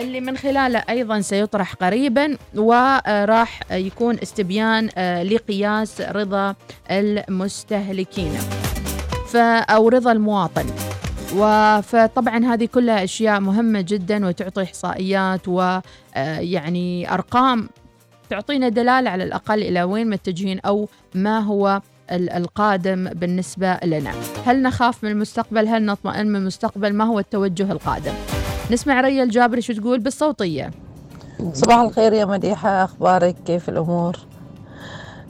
اللي 0.04 0.22
من 0.22 0.38
خلاله 0.38 0.84
أيضا 0.90 1.22
سيطرح 1.22 1.74
قريبا 1.74 2.38
وراح 2.56 3.60
يكون 3.72 4.20
استبيان 4.20 4.90
آه، 4.98 5.24
لقياس 5.24 6.02
رضا 6.02 6.56
المستهلكين 6.92 8.32
أو 9.70 9.90
رضا 9.90 10.12
المواطن. 10.12 10.66
فطبعا 11.82 12.46
هذه 12.46 12.66
كلها 12.66 13.04
أشياء 13.04 13.40
مهمة 13.40 13.82
جدا 13.82 14.28
وتعطي 14.28 14.64
إحصائيات 14.64 15.48
ويعني 15.48 17.10
آه، 17.10 17.14
أرقام 17.14 17.70
تعطينا 18.30 18.70
دلالة 18.70 19.10
على 19.10 19.24
الأقل 19.24 19.62
إلى 19.62 19.84
وين 19.84 20.10
متجهين 20.10 20.60
أو 20.60 20.90
ما 21.16 21.40
هو 21.40 21.82
القادم 22.12 23.10
بالنسبة 23.10 23.78
لنا. 23.84 24.12
هل 24.46 24.62
نخاف 24.62 25.04
من 25.04 25.12
المستقبل؟ 25.12 25.68
هل 25.68 25.86
نطمئن 25.86 26.28
من 26.28 26.36
المستقبل؟ 26.36 26.94
ما 26.94 27.06
هو 27.06 27.20
التوجه 27.20 27.72
القادم؟ 27.72 28.14
نسمع 28.72 29.02
ريا 29.02 29.24
الجابري 29.24 29.62
شو 29.62 29.74
تقول 29.74 30.00
بالصوتية. 30.00 30.72
صباح 31.54 31.80
الخير 31.80 32.14
يا 32.14 32.26
مديحة 32.26 32.84
أخبارك؟ 32.84 33.36
كيف 33.46 33.70
الأمور؟ 33.70 34.18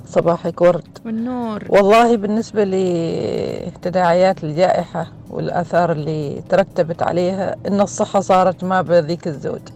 صباحك 0.07 0.61
ورد. 0.61 0.97
والنور. 1.05 1.63
والله 1.69 2.17
بالنسبة 2.17 2.63
لتداعيات 2.63 4.43
الجائحة 4.43 5.07
والآثار 5.29 5.91
اللي 5.91 6.43
ترتبت 6.49 7.03
عليها 7.03 7.55
إن 7.67 7.81
الصحة 7.81 8.19
صارت 8.19 8.63
ما 8.63 8.81
بذيك 8.81 9.27
الزود. 9.27 9.69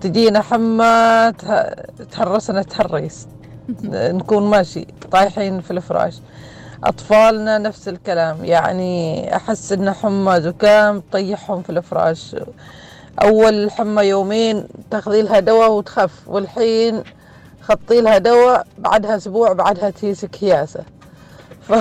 تجينا 0.00 0.40
حمى 0.40 1.32
تهرسنا 2.12 2.62
تهريس 2.62 3.26
نكون 3.92 4.50
ماشي 4.50 4.86
طايحين 5.10 5.60
في 5.60 5.70
الفراش. 5.70 6.20
أطفالنا 6.84 7.58
نفس 7.58 7.88
الكلام. 7.88 8.44
يعني 8.44 9.36
أحس 9.36 9.72
إن 9.72 9.92
حمى 9.92 10.40
زكام 10.40 11.02
طيحهم 11.12 11.62
في 11.62 11.70
الفراش. 11.70 12.36
أول 13.22 13.70
حمى 13.70 14.02
يومين 14.02 14.64
تاخذي 14.90 15.22
لها 15.22 15.40
دواء 15.40 15.72
وتخف 15.72 16.10
والحين 16.26 17.02
خطي 17.62 18.00
لها 18.00 18.18
دواء 18.18 18.66
بعدها 18.78 19.16
أسبوع 19.16 19.52
بعدها 19.52 19.90
تيسك 19.90 20.44
هياسة 20.44 20.80
ف 21.68 21.72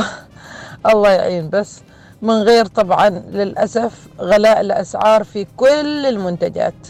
الله 0.91 1.09
يعين. 1.09 1.49
بس 1.49 1.79
من 2.21 2.33
غير 2.41 2.65
طبعا 2.65 3.09
للأسف 3.09 4.07
غلاء 4.19 4.61
الأسعار 4.61 5.23
في 5.23 5.47
كل 5.57 6.05
المنتجات. 6.05 6.87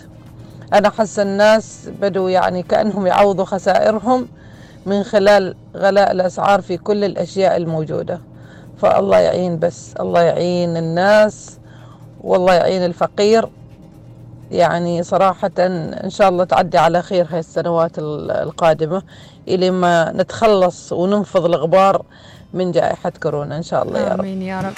أنا 0.73 0.89
حس 0.89 1.19
الناس 1.19 1.89
بدوا 2.01 2.29
يعني 2.29 2.63
كأنهم 2.63 3.07
يعوضوا 3.07 3.45
خسائرهم 3.45 4.27
من 4.85 5.03
خلال 5.03 5.55
غلاء 5.75 6.11
الأسعار 6.11 6.61
في 6.61 6.77
كل 6.77 7.03
الأشياء 7.03 7.57
الموجودة. 7.57 8.21
فالله 8.77 9.17
يعين 9.17 9.59
بس 9.59 9.93
الله 9.99 10.21
يعين 10.21 10.77
الناس 10.77 11.59
والله 12.21 12.53
يعين 12.53 12.85
الفقير. 12.85 13.49
يعني 14.51 15.03
صراحة 15.03 15.51
إن 16.03 16.09
شاء 16.09 16.29
الله 16.29 16.43
تعدي 16.43 16.77
على 16.77 17.01
خير 17.01 17.27
هاي 17.29 17.39
السنوات 17.39 17.91
القادمة 17.99 19.03
إلى 19.47 19.71
ما 19.71 20.11
نتخلص 20.11 20.93
وننفض 20.93 21.45
الغبار 21.45 22.05
من 22.53 22.71
جائحة 22.71 23.11
كورونا. 23.23 23.57
إن 23.57 23.63
شاء 23.63 23.83
الله 23.83 23.99
يا 23.99 24.13
رب. 24.13 24.19
آمين 24.19 24.41
يا 24.41 24.61
رب. 24.61 24.73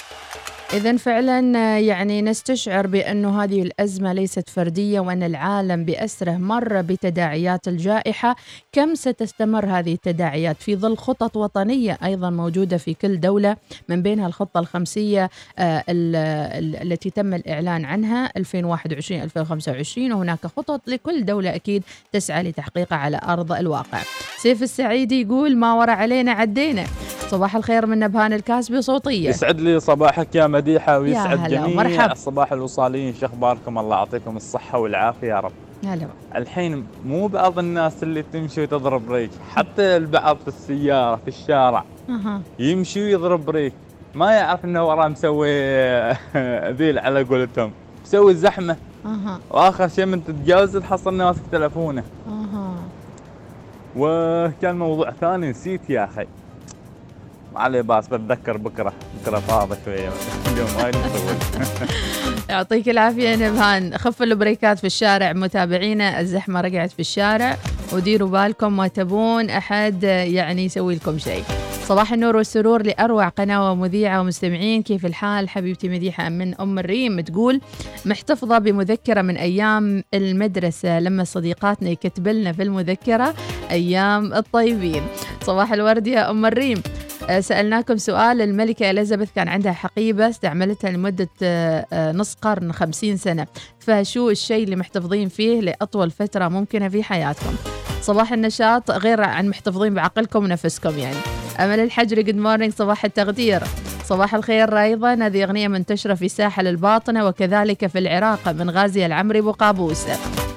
إذا 0.72 0.96
فعلا 0.96 1.40
يعني 1.78 2.22
نستشعر 2.22 2.86
بأنه 2.86 3.42
هذه 3.42 3.62
الأزمة 3.62 4.12
ليست 4.12 4.48
فردية 4.48 5.00
وأن 5.00 5.22
العالم 5.22 5.84
بأسره 5.84 6.32
مر 6.32 6.80
بتداعيات 6.80 7.68
الجائحة. 7.68 8.36
كم 8.72 8.94
ستستمر 8.94 9.66
هذه 9.66 9.92
التداعيات؟ 9.92 10.56
في 10.62 10.76
ظل 10.76 10.96
خطط 10.96 11.36
وطنية 11.36 11.98
أيضا 12.04 12.30
موجودة 12.30 12.76
في 12.76 12.94
كل 12.94 13.20
دولة 13.20 13.56
من 13.88 14.02
بينها 14.02 14.26
الخطة 14.26 14.60
الخمسية 14.60 15.30
آه، 15.58 15.84
التي 15.88 17.10
تم 17.10 17.34
الإعلان 17.34 17.84
عنها 17.84 18.32
2021-2025 18.38 20.12
وهناك 20.12 20.46
خطط 20.46 20.80
لكل 20.86 21.24
دولة 21.24 21.54
أكيد 21.54 21.82
تسعى 22.12 22.42
لتحقيقها 22.42 22.98
على 22.98 23.20
أرض 23.28 23.52
الواقع. 23.52 24.02
سيف 24.36 24.62
السعيدي 24.62 25.20
يقول 25.22 25.56
ما 25.56 25.74
ورا 25.74 25.92
علينا 25.92 26.32
عدينا. 26.32 26.84
صباح 27.30 27.56
الخير 27.56 27.86
من 27.86 27.98
نبهان 27.98 28.32
الكاسبي 28.32 28.82
صوتية. 28.82 29.28
يسعد 29.28 29.60
لي 29.60 29.80
صباحك 29.80 30.34
يا 30.34 30.46
مديحة 30.54 30.98
ويسعد 30.98 31.48
جميع 31.48 31.66
مرحب. 31.66 32.10
الصباح 32.12 32.52
الوصاليين 32.52 33.14
شو 33.14 33.26
أخباركم؟ 33.26 33.78
الله 33.78 33.96
يعطيكم 33.96 34.36
الصحة 34.36 34.78
والعافية 34.78 35.26
يا 35.28 35.40
رب. 35.40 35.52
هلا. 35.84 36.06
الحين 36.36 36.86
مو 37.04 37.26
بعض 37.26 37.58
الناس 37.58 38.02
اللي 38.02 38.22
تمشي 38.22 38.62
وتضرب 38.62 39.06
بريك 39.06 39.30
حتى 39.54 39.96
البعض 39.96 40.36
في 40.36 40.48
السيارة 40.48 41.16
في 41.16 41.28
الشارع. 41.28 41.84
أه. 42.10 42.40
يمشي 42.58 43.04
ويضرب 43.04 43.44
brake 43.44 43.72
ما 44.14 44.32
يعرف 44.32 44.64
إنه 44.64 44.84
وراه 44.88 45.08
مسوي 45.08 45.50
ذيل 46.78 46.98
على 46.98 47.22
قولتهم. 47.22 47.70
مسوي 48.04 48.34
زحمة. 48.34 48.76
أه. 49.06 49.38
وآخر 49.50 49.88
شيء 49.88 50.06
من 50.06 50.24
تتجاوز 50.24 50.76
تحصل 50.76 51.14
انه 51.14 51.24
ماسك 51.24 51.42
تلفونه. 51.52 52.04
أه. 52.26 52.74
وكان 53.96 54.78
موضوع 54.78 55.10
ثاني 55.10 55.50
نسيت 55.50 55.90
يا 55.90 56.04
أخي. 56.04 56.26
ما 57.54 57.60
عليه 57.60 57.80
بس 57.80 58.08
بتذكر 58.08 58.56
بكرة. 58.56 58.92
بكرة 59.22 59.38
فاضي 59.38 59.76
شوية. 59.84 60.10
اليوم 60.52 60.68
وايد 60.76 60.96
مطول 60.96 61.88
يعطيك 62.50 62.88
العافية 62.88 63.36
نبهان. 63.36 63.98
خفوا 63.98 64.26
البريكات 64.26 64.78
في 64.78 64.86
الشارع. 64.86 65.32
متابعينا 65.32 66.20
الزحمة 66.20 66.60
رجعت 66.60 66.90
في 66.90 67.00
الشارع. 67.00 67.56
وديروا 67.92 68.28
بالكم 68.28 68.76
ما 68.76 68.88
تبون 68.88 69.50
أحد 69.50 70.02
يعني 70.02 70.64
يسوي 70.64 70.94
لكم 70.94 71.18
شيء. 71.18 71.44
صباح 71.84 72.12
النور 72.12 72.36
والسرور 72.36 72.82
لأروع 72.82 73.28
قناة 73.28 73.70
ومذيعة 73.72 74.20
ومستمعين. 74.20 74.82
كيف 74.82 75.06
الحال؟ 75.06 75.48
حبيبتي 75.48 75.88
مديحة 75.88 76.28
من 76.28 76.54
أم 76.54 76.78
الريم 76.78 77.20
تقول 77.20 77.60
محتفظة 78.06 78.58
بمذكرة 78.58 79.22
من 79.22 79.36
أيام 79.36 80.04
المدرسة 80.14 81.00
لما 81.00 81.24
صديقاتنا 81.24 81.90
يكتب 81.90 82.28
لنا 82.28 82.52
في 82.52 82.62
المذكرة 82.62 83.34
أيام 83.70 84.34
الطيبين. 84.34 85.02
صباح 85.42 85.72
الورد 85.72 86.06
يا 86.06 86.30
أم 86.30 86.46
الريم. 86.46 86.82
سألناكم 87.40 87.96
سؤال. 87.96 88.40
الملكة 88.40 88.90
إليزابيث 88.90 89.28
كان 89.36 89.48
عندها 89.48 89.72
حقيبة 89.72 90.28
استعملتها 90.28 90.90
لمدة 90.90 91.28
آه، 91.42 91.86
آه، 91.92 92.12
نص 92.12 92.34
قرن 92.34 92.72
خمسين 92.72 93.16
سنة. 93.16 93.46
فشو 93.78 94.30
الشيء 94.30 94.64
اللي 94.64 94.76
محتفظين 94.76 95.28
فيه 95.28 95.60
لأطول 95.60 96.10
فترة 96.10 96.48
ممكنة 96.48 96.88
في 96.88 97.02
حياتكم؟ 97.02 97.54
صباح 98.02 98.32
النشاط 98.32 98.90
غير 98.90 99.20
عن 99.20 99.48
محتفظين 99.48 99.94
بعقلكم 99.94 100.44
ونفسكم 100.44 100.98
يعني. 100.98 101.16
أمل 101.60 101.80
الحجري 101.80 102.22
good 102.22 102.36
morning 102.36 102.72
صباح 102.72 103.04
التقدير. 103.04 103.62
صباح 104.04 104.34
الخير 104.34 104.78
أيضا. 104.78 105.14
هذه 105.14 105.44
أغنية 105.44 105.68
منتشرة 105.68 106.14
في 106.14 106.28
ساحل 106.28 106.66
الباطنة 106.66 107.26
وكذلك 107.26 107.86
في 107.86 107.98
العراق 107.98 108.48
من 108.48 108.70
غازي 108.70 109.06
العمري 109.06 109.38
أبو 109.38 109.52
قابوس. 109.52 110.04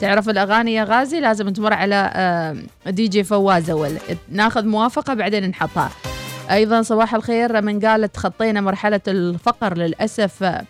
تعرف 0.01 0.29
الأغاني 0.29 0.73
يا 0.73 0.83
غازي؟ 0.83 1.19
لازم 1.19 1.49
تمر 1.49 1.73
على 1.73 2.11
آه، 2.13 2.57
دي 2.91 3.07
جي 3.07 3.23
فواز 3.23 3.69
أول. 3.69 3.91
ناخذ 4.29 4.65
موافقة 4.65 5.13
بعدين 5.13 5.49
نحطها. 5.49 5.89
أيضا 6.51 6.81
صباح 6.81 7.15
الخير 7.15 7.61
من 7.61 7.79
قالت 7.79 8.15
تخطينا 8.15 8.61
مرحلة 8.61 9.01
الفقر 9.07 9.77
للأسف. 9.77 10.63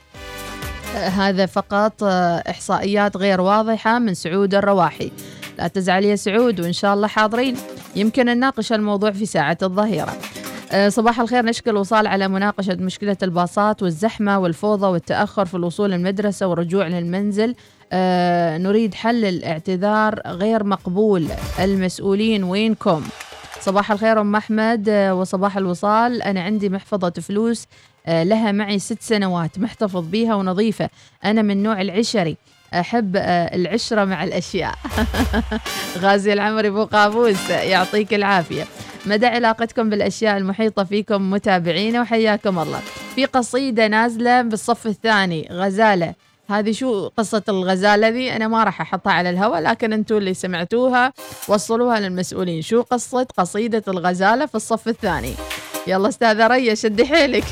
هذا 0.95 1.45
فقط 1.45 2.03
إحصائيات 2.49 3.17
غير 3.17 3.41
واضحة 3.41 3.99
من 3.99 4.13
سعود 4.13 4.55
الرواحي. 4.55 5.11
لا 5.59 5.67
تزعل 5.67 6.05
يا 6.05 6.15
سعود 6.15 6.59
وإن 6.59 6.73
شاء 6.73 6.93
الله 6.93 7.07
حاضرين. 7.07 7.55
يمكن 7.95 8.25
نناقش 8.25 8.73
الموضوع 8.73 9.11
في 9.11 9.25
ساعة 9.25 9.57
الظهيرة. 9.63 10.17
صباح 10.87 11.19
الخير 11.19 11.45
نشكر 11.45 11.71
الوصال 11.71 12.07
على 12.07 12.27
مناقشة 12.27 12.75
مشكلة 12.75 13.17
الباصات 13.23 13.83
والزحمة 13.83 14.39
والفوضى 14.39 14.87
والتأخر 14.87 15.45
في 15.45 15.55
الوصول 15.55 15.91
للمدرسة 15.91 16.47
والرجوع 16.47 16.87
للمنزل. 16.87 17.55
آه، 17.91 18.57
نريد 18.57 18.93
حل 18.93 19.25
الاعتذار 19.25 20.21
غير 20.25 20.63
مقبول. 20.63 21.27
المسؤولين 21.59 22.43
وينكم؟ 22.43 23.03
صباح 23.67 23.91
الخير 23.91 24.21
أم 24.21 24.35
أحمد 24.35 24.89
آه، 24.89 25.13
وصباح 25.13 25.57
الوصال. 25.57 26.21
أنا 26.21 26.41
عندي 26.41 26.69
محفظة 26.69 27.09
فلوس 27.09 27.65
آه، 28.05 28.23
لها 28.23 28.51
معي 28.51 28.79
ست 28.79 29.01
سنوات 29.01 29.59
محتفظ 29.59 30.05
بيها 30.05 30.35
ونظيفة. 30.35 30.89
أنا 31.25 31.41
من 31.41 31.63
نوع 31.63 31.81
العشري 31.81 32.37
أحب 32.73 33.15
آه، 33.15 33.55
العشرة 33.55 34.05
مع 34.05 34.23
الأشياء. 34.23 34.75
غازي 36.03 36.33
العمري 36.33 36.67
أبو 36.67 36.85
قابوس 36.85 37.49
يعطيك 37.49 38.13
العافية. 38.13 38.65
مدى 39.05 39.25
علاقتكم 39.25 39.89
بالأشياء 39.89 40.37
المحيطة 40.37 40.83
فيكم 40.83 41.31
متابعينا 41.31 42.01
وحياكم 42.01 42.59
الله. 42.59 42.79
في 43.15 43.25
قصيدة 43.25 43.87
نازلة 43.87 44.41
بالصف 44.41 44.87
الثاني 44.87 45.47
غزالة. 45.51 46.13
هذه 46.49 46.71
شو 46.71 47.07
قصة 47.07 47.43
الغزالة 47.49 48.09
ذي؟ 48.09 48.35
أنا 48.35 48.47
ما 48.47 48.63
راح 48.63 48.81
أحطها 48.81 49.13
على 49.13 49.29
الهواء 49.29 49.61
لكن 49.61 49.93
أنتوا 49.93 50.17
اللي 50.17 50.33
سمعتوها 50.33 51.13
وصلوها 51.47 51.99
للمسؤولين. 51.99 52.61
شو 52.61 52.81
قصة 52.81 53.27
قصيدة 53.37 53.83
الغزالة 53.87 54.45
في 54.45 54.55
الصف 54.55 54.87
الثاني؟ 54.87 55.33
يلا 55.87 56.09
أستاذة 56.09 56.47
ريا 56.47 56.75
شدي 56.75 57.05
حيلك. 57.05 57.43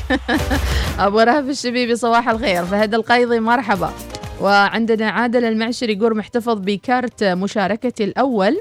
أبو 0.98 1.18
رهف 1.18 1.48
الشبيبي 1.48 1.96
صباح 1.96 2.28
الخير. 2.28 2.64
فهد 2.64 2.94
القيضي 2.94 3.40
مرحبا. 3.40 3.92
وعندنا 4.40 5.10
عادل 5.10 5.44
المعشري 5.44 5.92
يقول 5.92 6.16
محتفظ 6.16 6.58
بكارت 6.60 7.24
مشاركتي 7.24 8.04
الأول 8.04 8.60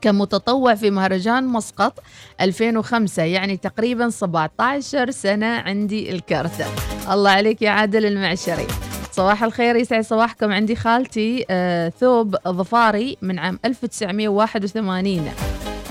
كمتطوع 0.00 0.74
في 0.74 0.90
مهرجان 0.90 1.46
مسقط 1.46 2.02
2005 2.40 3.22
يعني 3.22 3.56
تقريبا 3.56 4.10
17 4.10 5.10
سنة 5.10 5.46
عندي 5.46 6.10
الكارت. 6.10 6.66
الله 7.10 7.30
عليك 7.30 7.62
يا 7.62 7.70
عادل 7.70 8.06
المعشري. 8.06 8.89
صباح. 9.12 9.42
الخير. 9.44 9.76
يسعد 9.76 10.04
صباحكم. 10.04 10.52
عندي 10.52 10.76
خالتي 10.76 11.44
آه 11.50 11.92
ثوب 12.00 12.36
ظفاري 12.48 13.16
من 13.22 13.38
عام 13.38 13.58
1981 13.64 15.30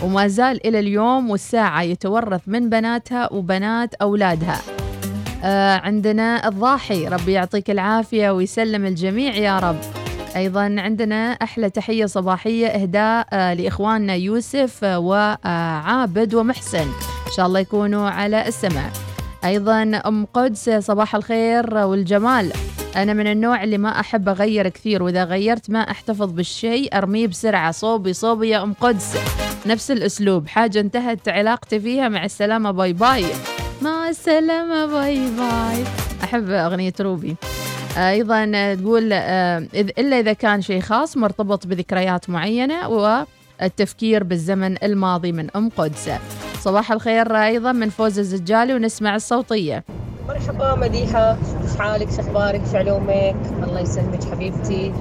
وما 0.04 0.28
زال 0.28 0.68
إلى 0.68 0.80
اليوم 0.80 1.30
والساعة 1.30 1.82
يتورث 1.82 2.42
من 2.48 2.70
بناتها 2.70 3.34
وبنات 3.34 3.94
أولادها. 3.96 4.58
آه 5.44 5.78
عندنا 5.78 6.48
الضاحي 6.48 7.08
ربي 7.08 7.32
يعطيك 7.32 7.70
العافية 7.70 8.30
ويسلم 8.32 8.86
الجميع 8.86 9.36
يا 9.36 9.60
رب. 9.60 9.78
أيضا 10.36 10.62
عندنا 10.62 11.32
أحلى 11.32 11.70
تحية 11.70 12.06
صباحية 12.06 12.68
إهداء 12.68 13.28
آه 13.34 13.54
لإخواننا 13.54 14.16
يوسف 14.16 14.84
آه 14.84 15.00
وعابد 15.00 16.34
ومحسن. 16.36 16.88
إن 17.28 17.34
شاء 17.36 17.46
الله 17.46 17.60
يكونوا 17.60 18.10
على 18.10 18.48
السمع 18.48 18.90
أيضا 19.46 20.02
أم 20.06 20.26
قدس 20.34 20.70
صباح 20.70 21.16
الخير 21.16 21.78
والجمال. 21.78 22.52
أنا 22.96 23.14
من 23.14 23.28
النوع 23.28 23.64
اللي 23.64 23.78
ما 23.78 24.00
أحب 24.00 24.30
أغير 24.30 24.70
كثير 24.70 25.04
وإذا 25.04 25.24
غيرت 25.24 25.70
ما 25.70 25.80
أحتفظ 25.80 26.32
بالشيء 26.32 26.98
أرميه 26.98 27.28
بسرعة 27.28 27.72
صوبي 27.72 28.14
صوبي 28.14 28.50
يا 28.50 28.64
أم 28.64 28.74
قدس. 28.74 29.18
نفس 29.66 29.92
الأسلوب. 29.92 30.48
حاجة 30.48 30.80
انتهت 30.80 31.30
علاقتي 31.30 31.80
فيها 31.80 32.10
مع 32.10 32.26
السلامة 32.26 32.72
bye 32.72 32.94
bye. 32.94 33.26
مع 33.82 34.10
السلامة 34.10 34.86
bye 34.86 35.18
bye. 35.38 35.84
أحب 36.24 36.50
أغنية 36.50 36.94
روبي. 37.00 37.36
أيضا 37.98 38.76
تقول 38.76 39.10
آه، 39.14 39.68
إلا 39.74 40.20
إذا 40.20 40.34
كان 40.34 40.62
شيء 40.62 40.82
خاص 40.82 41.18
مرتبط 41.18 41.68
بذكريات 41.68 42.30
معينة 42.30 42.90
والتفكير 42.90 44.24
بالزمن 44.24 44.84
الماضي 44.84 45.32
من 45.32 45.48
أم 45.56 45.70
قدس. 45.70 46.10
صباح 46.60 46.92
الخير 46.92 47.36
أيضا 47.36 47.72
من 47.72 47.90
فوز 47.90 48.20
الزجالي 48.20 48.74
ونسمع 48.74 49.16
الصوتية. 49.16 49.84
مرحبا 50.30 50.76
مديحة. 50.76 51.34
كيف 51.62 51.80
حالك؟ 51.82 52.12
شو 52.12 52.22
أخبارك؟ 52.22 52.62
شو 52.72 52.78
علومك؟ 52.78 53.36
الله 53.64 53.80
يسلمك 53.80 54.24
حبيبتي. 54.24 54.94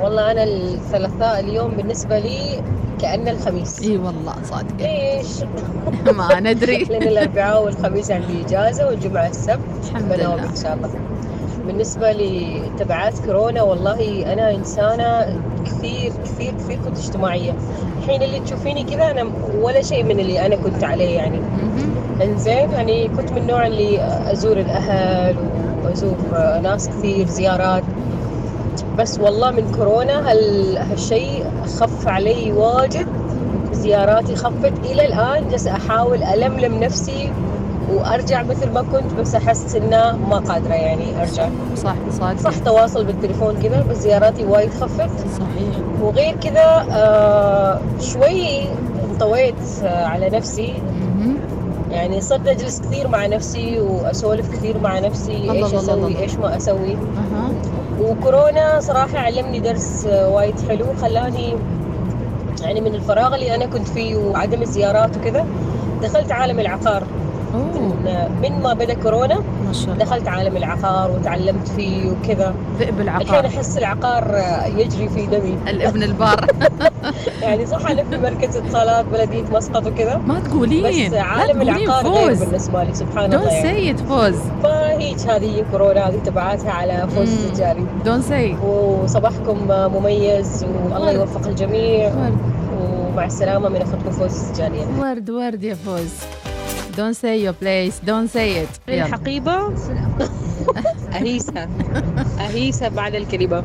والله 0.00 0.30
أنا 0.32 0.44
الثلاثاء 0.44 1.40
اليوم 1.40 1.70
بالنسبة 1.76 2.18
لي 2.18 2.62
كأنه 3.00 3.30
الخميس. 3.30 3.82
إي 3.82 3.96
والله 3.96 4.34
صادقة. 4.42 4.86
ليش؟ 4.86 5.42
ما 6.18 6.40
ندري. 6.40 6.84
لأن 6.90 7.08
الأربعاء 7.08 7.64
والخميس 7.64 8.10
عندي 8.10 8.42
إجازة 8.42 8.86
والجمعة 8.86 9.26
السبت. 9.26 9.60
الحمد 9.84 10.12
لله. 10.12 10.50
إن 10.50 10.56
شاء 10.56 10.74
الله. 10.74 10.90
بالنسبة 11.66 12.12
لتبعات 12.12 13.18
كورونا 13.18 13.62
والله 13.62 14.32
أنا 14.32 14.54
إنسانة 14.54 15.26
كثير 15.64 16.12
كثير 16.24 16.54
كثير 16.54 16.78
كنت 16.84 16.98
اجتماعية. 16.98 17.54
الحين 17.98 18.22
اللي 18.22 18.40
تشوفيني 18.40 18.84
كذا 18.84 19.10
أنا 19.10 19.30
ولا 19.62 19.82
شيء 19.82 20.04
من 20.04 20.20
اللي 20.20 20.46
أنا 20.46 20.56
كنت 20.56 20.84
عليه 20.84 21.16
يعني. 21.16 21.40
إنزين 22.22 22.70
يعني 22.72 23.08
كنت 23.08 23.32
من 23.32 23.38
النوع 23.38 23.66
اللي 23.66 23.98
أزور 24.32 24.56
الأهل 24.56 25.36
وأزور 25.84 26.16
ناس 26.62 26.88
كثير 26.88 27.26
زيارات. 27.26 27.84
بس 28.98 29.18
والله 29.18 29.50
من 29.50 29.72
كورونا 29.76 30.30
هال... 30.32 30.76
هالشيء 30.78 31.44
خف 31.66 32.08
علي 32.08 32.52
واجد. 32.52 33.06
زياراتي 33.72 34.36
خفت 34.36 34.72
إلى 34.84 35.06
الآن 35.06 35.48
جالسة 35.48 35.70
أحاول 35.70 36.22
ألملم 36.22 36.80
نفسي 36.84 37.32
وأرجع 37.90 38.42
مثل 38.42 38.70
ما 38.70 38.82
كنت 38.82 39.12
بس 39.18 39.34
أحس 39.34 39.76
إنه 39.76 40.16
ما 40.30 40.36
قادرة 40.36 40.74
يعني 40.74 41.20
أرجع. 41.22 41.48
صح 41.76 41.94
صادق. 42.10 42.40
صح 42.40 42.58
تواصل 42.58 43.04
بالتليفون 43.04 43.62
كذا 43.62 43.82
بس 43.90 43.96
زياراتي 43.96 44.44
وايد 44.44 44.70
خفت. 44.70 45.10
صحيح. 45.38 45.76
وغير 46.02 46.36
كذا 46.36 46.86
آه 46.90 47.80
شوي 48.00 48.68
انطويت 49.10 49.54
آه 49.84 50.04
على 50.06 50.30
نفسي. 50.30 50.74
يعني 51.90 52.20
صرت 52.20 52.48
أجلس 52.48 52.80
كثير 52.80 53.08
مع 53.08 53.26
نفسي 53.26 53.80
وأسولف 53.80 54.50
كثير 54.50 54.78
مع 54.78 54.98
نفسي 54.98 55.36
الله 55.36 55.52
إيش 55.52 55.66
الله 55.66 55.80
أسوي 55.80 55.94
الله. 55.94 56.20
إيش 56.20 56.34
ما 56.34 56.56
أسوي. 56.56 56.92
أها. 56.92 57.50
وكورونا 58.00 58.80
صراحة 58.80 59.18
علمني 59.18 59.60
درس 59.60 60.06
آه، 60.06 60.28
وايد 60.28 60.54
حلو 60.68 60.84
خلاني 61.02 61.54
يعني 62.62 62.80
من 62.80 62.94
الفراغ 62.94 63.34
اللي 63.34 63.54
أنا 63.54 63.66
كنت 63.66 63.88
فيه 63.88 64.16
وعدم 64.16 64.62
الزيارات 64.62 65.16
وكذا 65.16 65.46
دخلت 66.02 66.32
عالم 66.32 66.60
العقار. 66.60 67.02
من, 67.54 68.28
من 68.42 68.62
ما 68.62 68.74
بدأ 68.74 68.94
كورونا 68.94 69.42
ما 69.66 69.72
شاء 69.72 69.84
الله. 69.84 70.04
دخلت 70.04 70.28
عالم 70.28 70.56
العقار 70.56 71.10
وتعلمت 71.10 71.68
فيه 71.68 72.10
وكذا. 72.10 72.54
ذئب 72.78 73.00
الحين 73.00 73.00
العقار 73.00 73.46
أحس 73.46 73.78
العقار 73.78 74.42
يجري 74.76 75.08
في 75.08 75.26
دمي. 75.26 75.58
الابن 75.68 76.02
البار. 76.02 76.46
يعني 77.42 77.66
صح 77.66 77.90
أنا 77.90 78.04
في 78.04 78.16
مركز 78.16 78.56
اتصالات 78.56 79.04
بلدية 79.04 79.44
مسقط 79.52 79.86
وكذا. 79.86 80.16
ما 80.26 80.40
تقولين. 80.40 81.10
بس 81.10 81.16
عالم 81.16 81.52
تقولين 81.52 81.88
العقار 81.88 82.12
غير. 82.12 82.34
بالنسبة 82.34 82.84
لي 82.84 82.94
سبحان 82.94 83.32
الله 83.34 83.48
يعني. 83.48 83.74
سيد 83.74 83.98
فوز. 83.98 84.34
فهيك 84.62 85.20
هذه 85.20 85.64
كورونا 85.70 86.08
هذه 86.08 86.18
تبعاتها 86.24 86.70
على 86.70 87.08
فوز. 87.16 87.28
التجاري 87.28 87.86
دون 88.04 88.22
سي 88.22 88.56
وصباحكم 88.56 89.58
مميز 89.68 90.66
والله. 90.92 91.10
يوفق 91.10 91.46
الجميع. 91.46 92.06
ورد. 92.06 92.36
مع 93.16 93.24
السلامة 93.24 93.68
من 93.68 93.82
اختكم 93.82 94.10
فوز 94.10 94.30
السجانيه 94.30 94.86
ورد 95.00 95.30
ورد 95.30 95.64
يا 95.64 95.74
فوز. 95.74 96.14
Don't 96.96 97.16
say 97.24 97.36
your 97.46 97.52
place. 97.52 98.00
Don't 98.06 98.28
say 98.30 98.48
it. 98.64 98.68
يلا. 98.88 99.06
الحقيبة؟ 99.06 99.56
أهيسها. 101.16 101.68
أهيسها 102.40 102.88
بعد 102.88 103.14
الكلمة. 103.14 103.62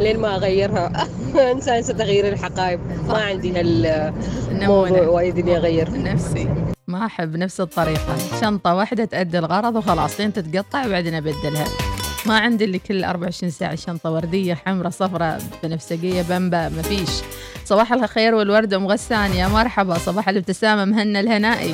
لين 0.00 0.18
ما 0.20 0.36
أغيرها. 0.36 1.06
انسى 1.52 1.78
انسى 1.78 1.92
تغيير 1.92 2.28
الحقائب. 2.28 2.80
ما 3.08 3.18
عندي 3.18 3.60
هالموضوع 3.60 5.06
وايد 5.08 5.38
إني 5.38 5.56
أغير. 5.56 6.02
نفسي. 6.02 6.48
ما 6.88 7.06
أحب 7.06 7.36
نفس 7.36 7.60
الطريقة. 7.60 8.16
شنطة 8.40 8.74
واحدة 8.74 9.04
تأدي 9.04 9.38
الغرض 9.38 9.76
وخلاص. 9.76 10.20
لين 10.20 10.32
تتقطع 10.32 10.86
وبعدين 10.86 11.14
أبدلها. 11.14 11.66
ما 12.26 12.38
عندي 12.38 12.64
اللي 12.64 12.78
كل 12.78 13.04
24 13.04 13.50
ساعة 13.50 13.74
شنطة 13.74 14.10
وردية 14.10 14.54
حمراء 14.54 14.90
صفراء 14.90 15.42
بنفسجية 15.62 16.22
بمبا 16.22 16.68
ما 16.68 16.82
فيش. 16.82 17.10
صباح 17.64 17.92
الخير 17.92 18.34
والورد 18.34 18.74
أم 18.74 18.86
غسان 18.86 19.32
يا 19.32 19.48
مرحبا. 19.48 19.98
صباح 19.98 20.28
الابتسامة 20.28 20.84
مهنا 20.84 21.20
الهنائي. 21.20 21.72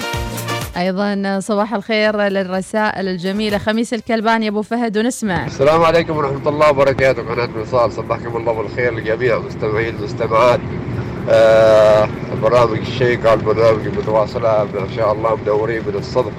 أيضا 0.78 1.40
صباح 1.40 1.74
الخير 1.74 2.16
للرسائل 2.16 3.08
الجميلة 3.08 3.58
خميس 3.58 3.94
الكلباني 3.94 4.48
أبو 4.48 4.62
فهد 4.62 4.98
ونسمع. 4.98 5.46
السلام 5.46 5.82
عليكم 5.82 6.16
ورحمة 6.16 6.48
الله 6.48 6.70
وبركاته. 6.70 7.22
قناة 7.22 7.48
وصال 7.60 7.92
صباحكم 7.92 8.36
الله 8.36 8.52
بالخير 8.52 8.94
لجميع 8.94 9.36
المستمعين 9.36 9.94
والمستمعات 9.94 10.60
آه 11.30 12.08
البرامج 12.32 12.78
الشيقة 12.78 13.34
البرامج 13.34 13.86
المتواصلة 13.86 14.64
ما 14.64 14.88
شاء 14.96 15.12
الله 15.12 15.36
مدورين 15.36 15.82
من 15.86 15.94
الصدق. 15.94 16.32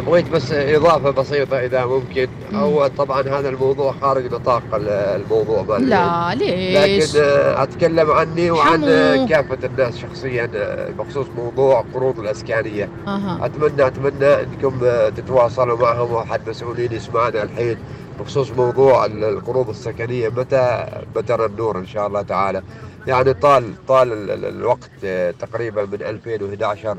بغيت 0.00 0.28
بس 0.30 0.52
إضافة 0.52 1.10
بسيطة 1.10 1.58
إذا 1.58 1.84
ممكن 1.86 2.28
هو 2.54 2.86
طبعا 2.86 3.20
هذا 3.22 3.48
الموضوع 3.48 3.92
خارج 3.92 4.34
نطاق 4.34 4.62
ال- 4.74 4.88
الموضوع 4.88 5.62
مال 5.62 5.88
لا. 5.88 6.34
ليش 6.34 7.16
لكن 7.16 7.24
آه 7.24 7.62
أتكلم 7.62 8.10
عني 8.10 8.50
وعن 8.50 8.84
آه،. 8.84 9.26
كافة 9.26 9.58
الناس 9.66 9.98
شخصيا 9.98 10.50
آه، 10.54 10.90
بخصوص 10.90 11.26
موضوع 11.36 11.84
قروض 11.94 12.18
الإسكانية 12.18 12.88
أها. 13.06 13.38
أتمنى 13.46 13.86
أتمنى 13.86 14.34
أنكم 14.40 14.80
آه، 14.84 15.08
تتواصلوا 15.08 15.78
معهم 15.78 16.12
وأحد 16.12 16.48
مسؤولين 16.48 16.92
يسمعنا 16.92 17.42
الحين 17.42 17.76
بخصوص 18.20 18.50
موضوع 18.50 19.04
ال- 19.06 19.24
القروض 19.24 19.68
السكنية 19.68 20.28
متى 20.28 20.86
بترى 21.16 21.44
النور 21.46 21.78
إن 21.78 21.86
شاء 21.86 22.06
الله 22.06 22.22
تعالى 22.22 22.62
يعني 23.06 23.32
طال 23.34 23.72
طال 23.88 24.12
ال- 24.12 24.30
ال- 24.30 24.44
الوقت 24.44 24.90
آه، 25.04 25.30
تقريبا 25.40 25.82
من 25.84 26.02
2011 26.02 26.96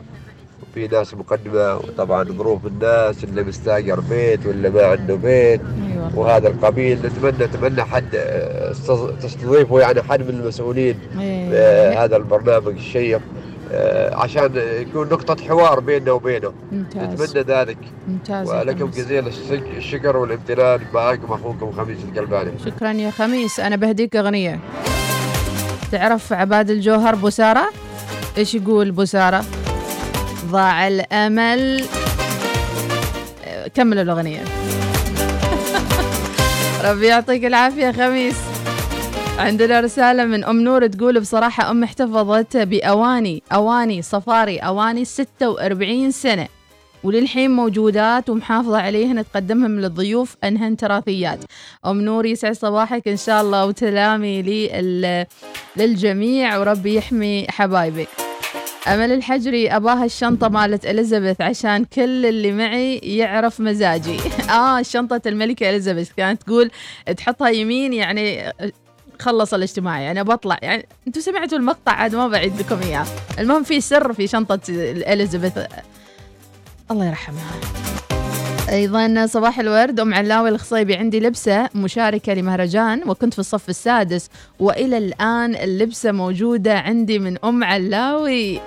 وفي 0.71 0.88
ناس 0.88 1.13
مقدمة 1.13 1.75
وطبعا 1.75 2.23
ظروف 2.23 2.65
الناس 2.65 3.23
اللي 3.23 3.43
مستأجر 3.43 3.99
بيت 3.99 4.45
واللي 4.45 4.69
ما 4.69 4.84
عنده 4.86 5.15
بيت. 5.15 5.62
وهذا 6.15 6.47
القبيل 6.47 6.99
نتمنى 7.05 7.45
نتمنى 7.45 7.84
حد 7.84 8.15
آه، 8.15 8.71
تستضيفوا 9.21 9.82
يعني 9.82 10.01
حد 10.01 10.21
من 10.21 10.29
المسؤولين. 10.29 10.99
آه، 11.21 12.05
هذا 12.05 12.15
البرنامج 12.17 12.73
الشيق 12.73 13.21
آه، 13.71 14.15
عشان 14.15 14.51
يكون 14.55 15.08
نقطة 15.08 15.43
حوار 15.47 15.79
بيننا 15.79 16.12
وبينه. 16.12 16.53
ممتاز. 16.71 17.21
نتمنى 17.21 17.43
ذلك. 17.43 17.77
ممتاز. 18.08 18.49
ولكم. 18.49 18.86
جزيل 18.89 19.27
الشك- 19.27 19.77
الشكر 19.77 20.17
والامتنان 20.17 20.79
معكم 20.93 21.34
أخوكم 21.34 21.71
خميس 21.71 21.97
القلباني. 22.13 22.51
شكرا 22.65 22.91
يا 22.91 23.12
خميس. 23.12 23.60
أنا 23.60 23.75
بهديك 23.75 24.15
أغنية. 24.15 24.60
تعرف 25.91 26.34
عباد 26.34 26.69
الجوهر 26.69 27.15
بوسارة؟ 27.15 27.69
إيش 28.38 28.55
يقول 28.55 28.91
بوسارة؟ 28.91 29.43
ضاع 30.45 30.88
الأمل. 30.88 31.84
آه، 33.45 33.67
كملوا 33.67 34.04
الأغنية. 34.04 34.43
ربي 36.86 37.08
يعطيك 37.08 37.45
العافية 37.45 37.91
خميس. 37.91 38.36
عندنا 39.38 39.80
رسالة 39.80 40.25
من 40.25 40.43
أم 40.43 40.62
نور 40.62 40.88
تقول 40.88 41.19
بصراحة 41.19 41.71
أم 41.71 41.84
احتفظت 41.84 42.58
بأواني 42.58 43.43
أواني 43.54 44.02
صفاري 44.02 44.58
أواني 44.58 45.06
46 45.06 46.12
سنة. 46.12 46.47
وللحين 47.04 47.52
موجودات 47.52 48.30
ومحافظة 48.30 48.82
عليهن 48.82 49.25
تقدمهم 49.25 49.80
للضيوف 49.80 50.36
أنهن 50.43 50.78
تراثيات. 50.78 51.39
أم 51.86 52.02
نور 52.02 52.25
يسعد 52.25 52.56
صباحك 52.56 53.08
إن 53.08 53.17
شاء 53.17 53.41
الله 53.41 53.65
وتلامي 53.65 54.41
لل... 54.41 55.25
للجميع 55.78 56.58
وربي 56.58 56.95
يحمي 56.95 57.45
حبايبك. 57.49 58.29
أمل 58.88 59.12
الحجري 59.12 59.70
أباها 59.76 60.06
الشنطة 60.06 60.48
مالت 60.48 60.86
إليزابيث 60.86 61.42
عشان 61.42 61.86
كل 61.86 62.26
اللي 62.26 62.52
معي 62.52 62.98
يعرف 62.98 63.60
مزاجي. 63.60 64.20
آه 64.50 64.82
شنطة 64.82 65.22
الملكة 65.26 65.70
إليزابيث. 65.70 66.12
كانت 66.18 66.44
تقول 66.44 66.72
تحطها 67.18 67.50
يمين 67.50 67.94
يعني 67.94 68.54
خلص 69.20 69.54
الاجتماع. 69.54 70.00
يعني 70.00 70.24
بطلع. 70.24 70.58
يعني 70.62 70.88
أنتم 71.08 71.22
سمعتوا 71.22 71.58
المقطع؟ 71.58 71.92
عاد 71.92 72.15
ما 72.15 72.28
بعيد 72.28 72.60
لكم 72.60 72.80
إياه. 72.82 73.06
المهم 73.39 73.63
في 73.63 73.82
سر 73.82 74.13
في 74.13 74.28
شنطة 74.28 74.60
إليزابيث. 74.70 75.58
الله 76.92 77.06
يرحمها. 77.06 77.52
أيضا 78.71 79.25
صباح 79.25 79.60
الورد 79.60 79.99
أم 79.99 80.13
علاوي 80.13 80.49
الخصيبي 80.49 80.95
عندي 80.95 81.19
لبسة 81.19 81.69
مشاركة 81.75 82.34
لمهرجان 82.34 83.10
وكنت 83.10 83.34
في 83.34 83.39
الصف 83.39 83.69
السادس 83.69 84.29
وإلى 84.60 84.97
الآن 84.97 85.55
اللبسة 85.55 86.12
موجودة 86.12 86.79
عندي 86.79 87.19
من 87.19 87.38
أم 87.45 87.63
علاوي. 87.63 88.60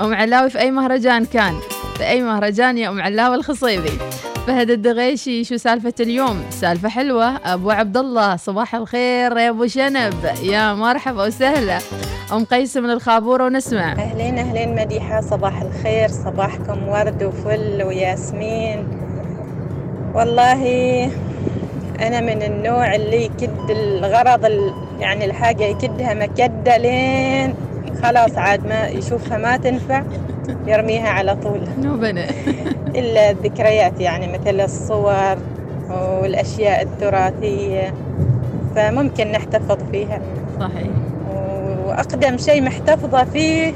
أم 0.00 0.14
علاوي 0.14 0.50
في 0.50 0.58
أي 0.58 0.70
مهرجان 0.70 1.24
كان؟ 1.24 1.54
في 1.96 2.08
أي 2.08 2.22
مهرجان 2.22 2.78
يا 2.78 2.88
أم 2.88 3.00
علاوي 3.00 3.34
الخصيبي؟ 3.34 3.90
فهد 4.46 4.70
الدغيشي 4.70 5.44
شو 5.44 5.56
سالفة 5.56 5.94
اليوم؟ 6.00 6.42
سالفة 6.50 6.88
حلوة. 6.88 7.36
أبو 7.36 7.70
عبد 7.70 7.96
الله 7.96 8.36
صباح 8.36 8.74
الخير 8.74 9.38
يا 9.38 9.50
أبو 9.50 9.66
شنب. 9.66 10.14
يا 10.42 10.74
مرحبا 10.74 11.26
وسهلا. 11.26 11.78
أم 12.32 12.44
قيس 12.44 12.76
من 12.76 12.90
الخابورة 12.90 13.44
ونسمع. 13.44 13.92
أهلين 13.92 14.38
أهلين 14.38 14.74
مديحة 14.74 15.20
صباح 15.20 15.62
الخير 15.62 16.08
صباحكم 16.08 16.88
ورد 16.88 17.22
وفل 17.22 17.82
وياسمين. 17.82 19.07
والله 20.14 20.62
أنا 22.00 22.20
من 22.20 22.42
النوع 22.42 22.94
اللي 22.94 23.24
يكد 23.24 23.70
الغرض 23.70 24.44
ال- 24.44 24.72
يعني 25.00 25.24
الحاجة 25.24 25.64
يكدها 25.64 26.14
مكدة 26.14 26.76
لين 26.76 27.54
خلاص 28.02 28.38
عاد 28.38 28.66
ما 28.66 28.86
يشوفها 28.88 29.38
ما 29.38 29.56
تنفع 29.56 30.02
يرميها 30.66 31.08
على 31.08 31.36
طول. 31.36 31.60
نوبنا 31.78 32.26
إلا 32.94 33.30
الذكريات 33.30 34.00
يعني 34.00 34.32
مثل 34.38 34.60
الصور 34.60 35.38
والأشياء 35.90 36.82
التراثية 36.82 37.94
فممكن 38.76 39.32
نحتفظ 39.32 39.78
فيها. 39.92 40.20
صحيح. 40.60 40.86
وأقدم 41.86 42.38
شيء 42.38 42.62
محتفظة 42.62 43.24
فيه 43.24 43.72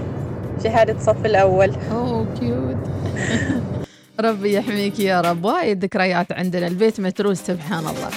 شهادة 0.64 0.96
صف 1.00 1.26
الأول. 1.26 1.72
أوه 1.92 2.26
كيوت 2.40 2.76
ربي 4.20 4.54
يحميك 4.54 5.00
يا 5.00 5.20
رب. 5.20 5.44
وايد 5.44 5.84
ذكريات 5.84 6.32
عندنا. 6.32 6.66
البيت 6.66 7.00
متروس 7.00 7.38
سبحان 7.38 7.78
الله. 7.78 8.10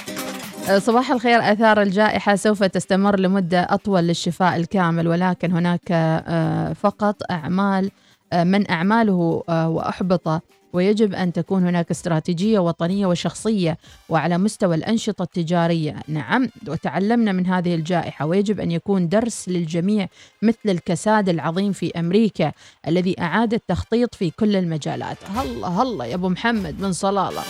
أه، 0.70 0.80
صباح 0.80 1.12
الخير 1.12 1.52
أثار 1.52 1.82
الجائحة 1.82 2.36
سوف 2.36 2.64
تستمر 2.64 3.20
لمدة 3.20 3.68
أطول 3.70 4.04
للشفاء 4.04 4.56
الكامل 4.56 5.08
ولكن 5.08 5.52
هناك 5.52 5.82
أه، 5.92 6.74
فقط 6.74 7.16
أعمال 7.32 7.92
أه، 8.34 8.44
من 8.44 8.72
أعماله 8.72 9.44
أه، 9.50 9.70
وأحبط 9.70 10.42
ويجب 10.76 11.14
أن 11.14 11.34
تكون 11.34 11.68
هناك 11.68 11.92
استراتيجية 11.92 12.60
وطنية 12.60 13.06
وشخصية 13.06 13.78
وعلى 14.10 14.38
مستوى 14.38 14.76
الأنشطة 14.76 15.24
التجارية. 15.24 15.96
نعم 16.08 16.50
وتعلمنا 16.68 17.32
من 17.32 17.48
هذه 17.48 17.76
الجائحة. 17.76 18.26
ويجب 18.26 18.60
أن 18.60 18.72
يكون 18.72 19.10
درس 19.10 19.50
للجميع 19.50 20.08
مثل 20.42 20.70
الكساد 20.70 21.30
العظيم 21.30 21.72
في 21.72 22.00
أمريكا 22.00 22.52
الذي 22.88 23.16
أعاد 23.22 23.54
التخطيط 23.54 24.16
في 24.16 24.30
كل 24.30 24.56
المجالات. 24.56 25.18
هلا 25.36 25.68
هلا 25.68 26.06
يا 26.06 26.16
أبو 26.16 26.30
محمد 26.30 26.82
من 26.82 26.92
صلالة. 26.92 27.44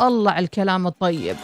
الله 0.00 0.30
على 0.30 0.44
الكلام 0.44 0.86
الطيب. 0.86 1.36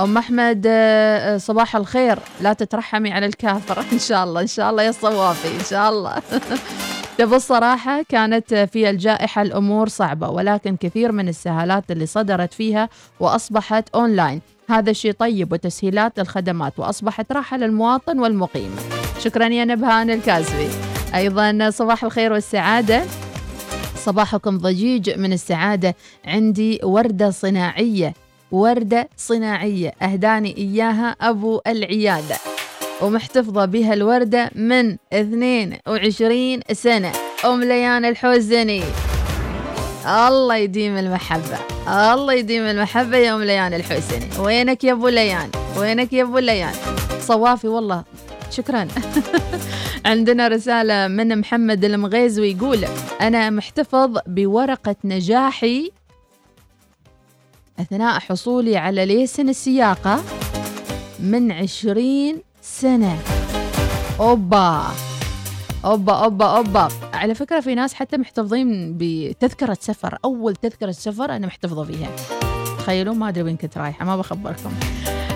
أم 0.00 0.18
أحمد 0.18 0.64
آه، 0.66 1.34
آه، 1.34 1.38
صباح 1.38 1.76
الخير. 1.76 2.18
لا 2.40 2.52
تترحمي 2.52 3.12
على 3.12 3.26
الكافر. 3.26 3.84
إن 3.92 3.98
شاء 3.98 4.24
الله 4.24 4.40
إن 4.40 4.46
شاء 4.46 4.70
الله 4.70 4.82
يا 4.82 4.90
الصوافي 4.90 5.48
إن 5.60 5.64
شاء 5.64 5.90
الله. 5.90 6.22
تبى 7.18 7.36
الصراحة 7.36 8.02
كانت 8.08 8.54
في 8.54 8.90
الجائحة 8.90 9.42
الأمور 9.42 9.88
صعبة 9.88 10.28
ولكن 10.28 10.76
كثير 10.76 11.12
من 11.12 11.28
السهالات 11.28 11.90
اللي 11.90 12.06
صدرت 12.06 12.54
فيها 12.54 12.88
وأصبحت 13.20 13.88
أونلاين. 13.94 14.40
هذا 14.70 14.90
الشيء 14.90 15.12
طيب 15.12 15.52
وتسهيلات 15.52 16.18
للخدمات 16.18 16.78
وأصبحت 16.78 17.32
راحة 17.32 17.56
للمواطن 17.56 18.18
والمقيم. 18.18 18.76
شكرا 19.18 19.46
يا 19.46 19.64
نبهان 19.64 20.10
الكاسبي 20.10 20.68
أيضا 21.14 21.70
صباح 21.70 22.04
الخير 22.04 22.32
والسعادة. 22.32 23.02
صباحكم 23.96 24.58
ضجيج 24.58 25.18
من 25.18 25.32
السعادة. 25.32 25.94
عندي 26.26 26.80
وردة 26.82 27.30
صناعية. 27.30 28.27
وردة 28.52 29.08
صناعية. 29.16 29.92
أهداني 30.02 30.56
إياها 30.56 31.16
أبو 31.20 31.60
العيادة. 31.66 32.36
ومحتفظة 33.02 33.64
بها 33.64 33.94
الوردة 33.94 34.50
من 34.54 34.96
22 35.12 36.60
سنة. 36.72 37.12
أم 37.44 37.64
ليان 37.64 38.04
الحوزني 38.04 38.82
الله 40.06 40.56
يديم 40.56 40.96
المحبة. 40.98 41.58
الله 41.88 42.32
يديم 42.32 42.62
المحبة 42.62 43.16
يا 43.16 43.34
أم 43.34 43.42
ليان 43.42 43.74
الحوزني 43.74 44.28
وينك 44.38 44.84
يا 44.84 44.92
أبو 44.92 45.08
ليان؟ 45.08 45.50
وينك 45.76 46.12
يا 46.12 46.22
أبو 46.22 46.38
ليان؟ 46.38 46.72
صوافي 47.20 47.68
والله. 47.68 48.04
شكرا. 48.50 48.88
عندنا 50.06 50.48
رسالة 50.48 51.08
من 51.08 51.38
محمد 51.38 51.84
المغيزوي 51.84 52.50
يقول 52.50 52.84
أنا 53.20 53.50
محتفظ 53.50 54.18
بورقة 54.26 54.96
نجاحي 55.04 55.92
أثناء 57.80 58.18
حصولي 58.18 58.76
على 58.76 59.06
ليسن 59.06 59.48
السياقة 59.48 60.22
من 61.20 61.52
عشرين 61.52 62.42
سنة. 62.62 63.18
أوبا. 64.20 64.82
أوبا 65.84 66.12
أوبا 66.12 66.46
أوبا. 66.46 66.88
على 67.14 67.34
فكرة 67.34 67.60
في 67.60 67.74
ناس 67.74 67.94
حتى 67.94 68.16
محتفظين 68.16 68.94
بتذكرة 68.98 69.76
سفر 69.80 70.18
أول 70.24 70.56
تذكرة 70.56 70.90
سفر 70.90 71.36
أنا 71.36 71.46
محتفظة 71.46 71.84
فيها 71.84 72.08
تخيلوا 72.78 73.14
ما 73.14 73.28
أدري 73.28 73.42
وين 73.42 73.56
كنت 73.56 73.78
رايحة 73.78 74.04
ما 74.04 74.16
بخبركم. 74.16 74.70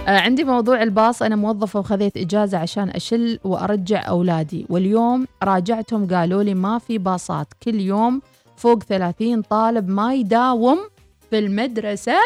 آه 0.09 0.19
عندي 0.19 0.45
موضوع 0.45 0.83
الباص 0.83 1.23
أنا 1.23 1.37
موظفة 1.37 1.81
وخذيت 1.81 2.17
إجازة 2.17 2.59
عشان 2.59 2.91
أشل 2.91 3.39
وأرجع 3.45 4.09
أولادي. 4.09 4.67
واليوم 4.71 5.27
راجعتهم 5.43 6.07
قالوا 6.07 6.43
لي 6.43 6.55
ما 6.55 6.79
في 6.79 6.99
باصات 6.99 7.47
كل 7.63 7.81
يوم 7.81 8.23
فوق 8.57 8.83
30 8.83 9.43
طالب 9.43 9.89
ما 9.89 10.15
يداوم 10.15 10.79
في 11.33 11.39
المدرسة 11.39 12.17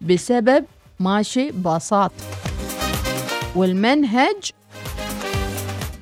بسبب 0.00 0.64
ماشي 1.00 1.50
باصات. 1.50 2.12
والمنهج 3.56 4.50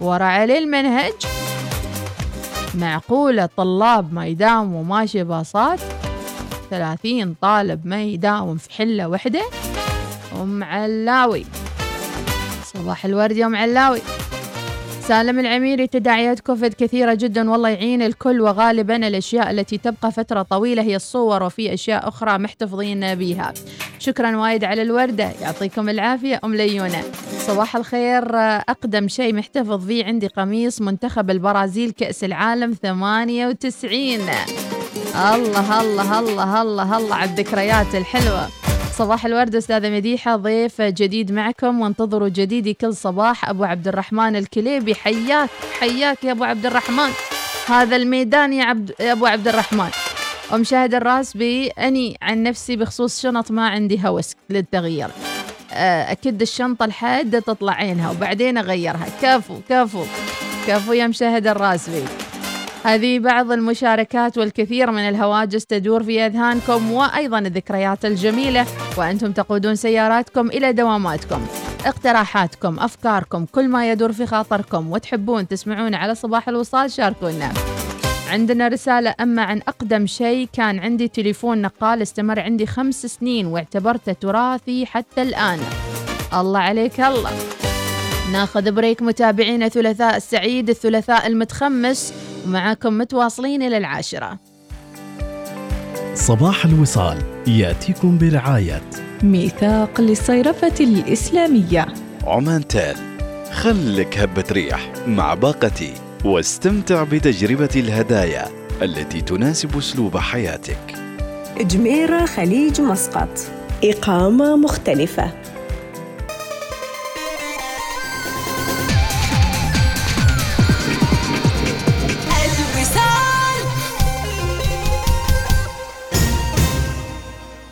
ورا 0.01 0.25
عليه 0.25 0.59
المنهج 0.59 1.13
معقولة 2.75 3.49
طلاب 3.57 4.13
ما 4.13 4.27
يداوموا 4.27 4.85
ماشي 4.85 5.25
باصات؟ 5.25 5.81
ثلاثين 6.71 7.35
طالب 7.41 7.87
ما 7.87 8.03
يداوم 8.03 8.57
في 8.57 8.73
حلة 8.73 9.09
وحدة؟ 9.09 9.43
أم 10.43 10.65
علاوي. 10.65 11.47
صباح 12.65 13.05
الورد 13.05 13.37
يا 13.37 13.47
أم 13.47 13.57
علاوي. 13.57 14.01
سالم 15.09 15.39
العميري 15.39 15.87
تداعيات 15.87 16.41
كوفيد 16.41 16.75
كثيرة 16.75 17.15
جدا 17.15 17.51
والله 17.51 17.69
يعين 17.69 18.03
الكل 18.03 18.41
وغالبا 18.41 18.97
الأشياء 18.97 19.51
التي 19.51 19.79
تبقى 19.79 20.13
فترة 20.13 20.43
طويلة 20.43 20.83
هي 20.83 20.97
الصور 20.97 21.43
وفي 21.43 21.75
أشياء 21.75 22.09
أخرى 22.09 22.39
محتفظين 22.39 23.15
بها. 23.15 23.55
شكرا 23.99 24.37
وايد 24.37 24.65
على 24.65 24.83
الوردة 24.83 25.31
يعطيكم 25.43 25.89
العافية 25.89 26.41
أم 26.45 26.55
ليونة. 26.55 27.03
صباح 27.39 27.77
الخير 27.77 28.37
أقدم 28.37 29.09
شيء 29.09 29.35
محتفظ 29.35 29.87
فيه 29.87 30.05
عندي 30.05 30.27
قميص 30.27 30.81
منتخب 30.81 31.31
البرازيل 31.31 31.91
كأس 31.91 32.25
العالم 32.25 32.73
98 32.83 34.21
الله 35.15 35.81
الله 35.81 36.21
الله 36.21 36.61
الله 36.63 36.97
الله 36.99 37.15
على 37.15 37.31
الذكريات 37.31 37.95
الحلوة. 37.95 38.66
صباح 38.99 39.27
الورد 39.27 39.55
أستاذة 39.55 39.91
مديحة. 39.91 40.37
ضيف 40.37 40.83
جديد 40.83 41.33
معكم 41.33 41.81
وانتظروا 41.81 42.29
جديدي 42.29 42.75
كل 42.75 42.95
صباح 42.95 43.49
أبو 43.49 43.65
عبد 43.65 43.89
الرحمن 43.89 44.37
الكليبي. 44.37 44.95
حياك 44.95 45.51
حياك 45.81 46.25
يا 46.25 46.33
أبو 46.33 46.45
عبد 46.45 46.67
الرحمن 46.67 47.11
هذا 47.67 47.97
الميدان 47.97 48.53
يا, 48.53 48.65
عبد 48.65 48.95
يا 49.01 49.13
أبو 49.13 49.27
عبد 49.27 49.49
الرحمن 49.49 49.89
ومشاهد 50.53 50.95
الراسبي 50.95 51.69
أني 51.69 52.17
عن 52.23 52.43
نفسي 52.43 52.77
بخصوص 52.77 53.23
شنط 53.23 53.51
ما 53.51 53.69
عندي 53.69 54.01
هوس 54.05 54.35
للتغيير. 54.51 55.09
أكد 55.73 56.43
الشنطة 56.43 56.85
الحادة 56.85 57.39
تطلع 57.39 57.73
عينها 57.73 58.11
وبعدين 58.11 58.59
أغيرها. 58.59 59.07
كفو 59.23 59.61
كفو 59.69 60.05
كفو 60.67 60.93
يا 60.93 61.07
مشاهد 61.07 61.47
الراسبي. 61.47 62.05
هذه 62.87 63.19
بعض 63.19 63.53
المشاركات 63.53 64.39
والكثير 64.39 64.91
من 64.91 65.09
الهواجس 65.09 65.67
تدور 65.67 66.03
في 66.03 66.27
أذهانكم 66.27 66.93
وأيضا 66.93 67.39
الذكريات 67.39 68.05
الجميلة 68.05 68.67
وأنتم 68.97 69.33
تقودون 69.33 69.77
سياراتكم 69.77 70.47
إلى 70.47 70.73
دواماتكم 70.73 71.47
اقتراحاتكم 71.87 72.79
أفكاركم 72.81 73.45
كل 73.45 73.69
ما 73.69 73.91
يدور 73.91 74.13
في 74.13 74.27
خاطركم 74.27 74.93
وتحبون 74.93 75.49
تسمعون 75.49 75.95
على 75.95 76.15
صباح 76.15 76.49
الوصال 76.49 76.91
شاركونا. 76.91 77.53
عندنا 78.31 78.69
رسالة 78.69 79.15
أما 79.21 79.43
عن 79.43 79.61
أقدم 79.69 80.07
شيء 80.07 80.49
كان 80.53 80.79
عندي 80.79 81.09
تليفون 81.09 81.63
نقال 81.63 82.03
استمر 82.03 82.41
عندي 82.41 82.67
خمس 82.67 83.07
سنين 83.07 83.47
واعتبرته 83.47 84.13
تراثي 84.13 84.87
حتى 84.87 85.23
الآن. 85.23 85.59
الله 86.35 86.61
عليك 86.61 87.01
الله. 87.01 87.31
ناخذ 88.33 88.73
بريك 88.73 89.03
متابعينا 89.03 89.69
ثلاثاء 89.69 90.17
السعيد 90.17 90.71
الثلاثاء 90.71 91.27
المتخمس. 91.27 92.13
ومعاكم 92.47 92.99
متواصلين 92.99 93.63
إلى 93.63 93.77
العاشرة. 93.77 94.39
صباح 96.15 96.65
الوصال 96.65 97.19
يأتيكم 97.47 98.19
برعاية 98.19 98.83
ميثاق 99.23 100.01
للصيرفة 100.01 100.75
الإسلامية. 100.81 101.87
عمان 102.27 102.67
تال 102.67 102.97
خلك 103.53 104.19
هبة 104.19 104.45
ريح 104.53 104.93
مع 105.07 105.35
باقتي 105.35 105.95
واستمتع 106.25 107.03
بتجربة 107.03 107.69
الهدايا 107.77 108.47
التي 108.83 109.21
تناسب 109.21 109.79
أسلوب 109.79 110.17
حياتك. 110.17 110.95
جميرة 111.61 112.27
خليج 112.27 112.81
مسقط. 112.81 113.39
إقامة 113.85 114.57
مختلفة. 114.57 115.33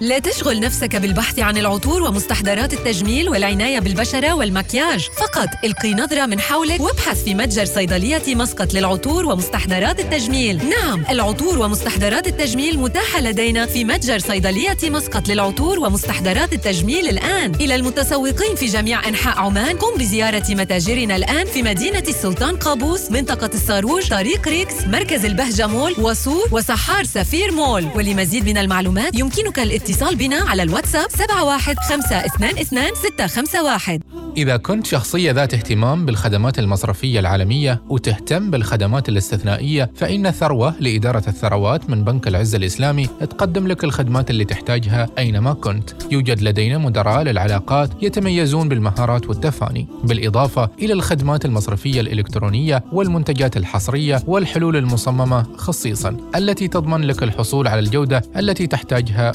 لا 0.05 0.19
تشغل 0.19 0.61
نفسك 0.61 0.97
بالبحث 0.97 1.39
عن 1.39 1.57
العطور 1.57 2.03
ومستحضرات 2.03 2.73
التجميل 2.73 3.29
والعناية 3.29 3.79
بالبشرة 3.79 4.35
والمكياج. 4.35 5.09
فقط 5.19 5.49
القي 5.65 5.95
نظرة 5.95 6.27
من 6.27 6.41
حولك 6.41 6.81
وابحث 6.81 7.25
في 7.25 7.35
متجر 7.35 7.65
صيدلية 7.65 8.35
مسقط 8.35 8.75
للعطور 8.75 9.27
ومستحضرات 9.27 10.01
التجميل. 10.01 10.61
نعم 10.69 11.05
العطور 11.11 11.59
ومستحضرات 11.59 12.27
التجميل 12.27 12.79
متاحة 12.79 13.21
لدينا 13.21 13.67
في 13.67 13.85
متجر 13.85 14.19
صيدلية 14.19 14.77
مسقط 14.85 15.29
للعطور 15.29 15.79
ومستحضرات 15.79 16.53
التجميل 16.53 17.09
الآن. 17.09 17.55
إلى 17.55 17.75
المتسوقين 17.75 18.55
في 18.57 18.67
جميع 18.67 19.09
أنحاء 19.09 19.39
عمان 19.39 19.77
قم 19.79 19.99
بزيارة 19.99 20.45
متاجرنا 20.51 21.17
الآن 21.17 21.47
في 21.47 21.63
مدينة 21.63 22.05
السلطان 22.09 22.57
قابوس 22.57 23.11
منطقة 23.11 23.51
الصاروج 23.55 24.09
طريق 24.09 24.49
ريكس 24.49 24.75
مركز 24.87 25.25
البهجة 25.25 25.67
مول 25.67 25.95
وصور 25.99 26.49
وسحار 26.53 27.05
سفير 27.05 27.53
مول. 27.53 27.89
ولمزيد 27.95 28.45
من 28.45 28.59
المعلومات 28.59 29.19
يمكنك 29.19 29.59
الاتصال 29.59 29.94
بنا 30.03 30.37
على 30.37 30.63
الواتساب 30.63 31.11
71522 31.11 34.01
إذا 34.37 34.57
كنت 34.57 34.87
شخصية 34.87 35.33
ذات 35.33 35.55
اهتمام 35.55 36.07
بالخدمات 36.07 36.59
المصرفية 36.59 37.21
العالمية 37.21 37.83
وتهتم 37.89 38.51
بالخدمات 38.51 39.09
الاستثنائية 39.09 39.91
فإن 39.97 40.31
ثروة 40.31 40.75
لإدارة 40.81 41.23
الثروات 41.29 41.91
من 41.91 42.05
بنك 42.05 42.29
العز 42.29 42.55
الإسلامي 42.55 43.07
تقدم 43.07 43.69
لك 43.69 43.85
الخدمات 43.85 44.31
اللي 44.31 44.45
تحتاجها 44.45 45.09
أينما 45.19 45.53
كنت. 45.53 45.91
يوجد 46.13 46.43
لدينا 46.43 46.79
مدراء 46.79 47.23
للعلاقات 47.23 47.91
يتميزون 48.03 48.69
بالمهارات 48.69 49.29
والتفاني 49.29 49.87
بالإضافة 50.05 50.71
إلى 50.79 50.93
الخدمات 50.93 51.45
المصرفية 51.45 52.01
الإلكترونية 52.01 52.85
والمنتجات 52.93 53.57
الحصرية 53.57 54.23
والحلول 54.27 54.77
المصممة 54.77 55.47
خصيصا 55.57 56.17
التي 56.37 56.69
تضمن 56.69 57.05
لك 57.05 57.23
الحصول 57.23 57.69
على 57.69 57.81
الجودة 57.81 58.23
التي 58.37 58.67
تحتاجها 58.67 59.33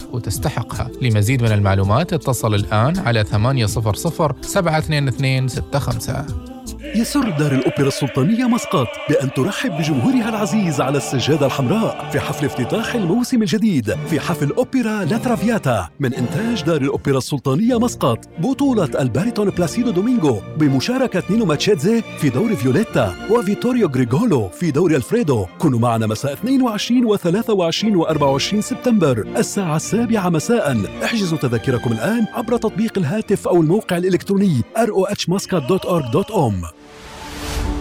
وتستحقها 0.49 0.89
لمزيد 1.01 1.43
من 1.43 1.51
المعلومات 1.51 2.13
اتصل 2.13 2.55
الآن 2.55 2.99
على 2.99 3.23
800 3.23 3.65
72265 3.65 6.58
يسر 6.95 7.29
دار 7.29 7.51
الأوبرا 7.51 7.87
السلطانية 7.87 8.45
مسقط 8.45 8.87
بأن 9.09 9.33
ترحب 9.33 9.77
بجمهورها 9.77 10.29
العزيز 10.29 10.81
على 10.81 10.97
السجادة 10.97 11.45
الحمراء 11.45 12.09
في 12.11 12.19
حفل 12.19 12.45
افتتاح 12.45 12.95
الموسم 12.95 13.41
الجديد 13.41 13.95
في 14.09 14.19
حفل 14.19 14.51
أوبرا 14.51 15.05
لا 15.05 15.17
ترافياتا 15.17 15.89
من 15.99 16.13
إنتاج 16.13 16.63
دار 16.63 16.81
الأوبرا 16.81 17.17
السلطانية 17.17 17.79
مسقط 17.79 18.19
بطولة 18.39 19.01
الباريتون 19.01 19.49
بلاسيدو 19.49 19.91
دومينغو 19.91 20.41
بمشاركة 20.57 21.23
نينو 21.29 21.45
ماتشيتزي 21.45 22.01
في 22.01 22.29
دور 22.29 22.55
فيوليتا 22.55 23.13
وفيتوريو 23.31 23.87
غريغولو 23.87 24.49
في 24.49 24.71
دور 24.71 24.95
ألفريدو 24.95 25.45
كونوا 25.59 25.79
معنا 25.79 26.07
مساء 26.07 26.33
22 26.33 27.05
و 27.05 27.15
23 27.15 27.95
و 27.95 28.03
24 28.03 28.61
سبتمبر 28.61 29.27
الساعة 29.37 29.75
السابعة 29.75 30.29
مساء. 30.29 30.77
احجزوا 31.03 31.37
تذاكركم 31.37 31.91
الآن 31.91 32.25
عبر 32.33 32.57
تطبيق 32.57 32.97
الهاتف 32.97 33.47
أو 33.47 33.61
الموقع 33.61 33.97
الإلكتروني 33.97 34.61
rohmuscat.org.om 34.77 36.78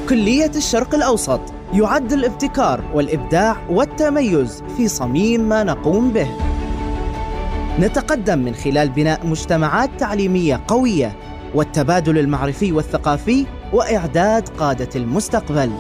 كلية 0.09 0.51
الشرق 0.57 0.95
الأوسط 0.95 1.41
يعد 1.73 2.13
الابتكار 2.13 2.81
والإبداع 2.95 3.57
والتميز 3.71 4.63
في 4.77 4.89
صميم 4.89 5.41
ما 5.41 5.65
نقوم 5.65 6.11
به. 6.11 6.29
نتقدم 7.81 8.39
من 8.39 8.55
خلال 8.55 8.89
بناء 8.89 9.27
مجتمعات 9.27 9.91
تعليمية 9.99 10.61
قوية 10.69 11.17
والتبادل 11.55 12.19
المعرفي 12.19 12.73
والثقافي 12.73 13.47
وإعداد 13.73 14.49
قادة 14.49 14.89
المستقبل. 14.97 15.71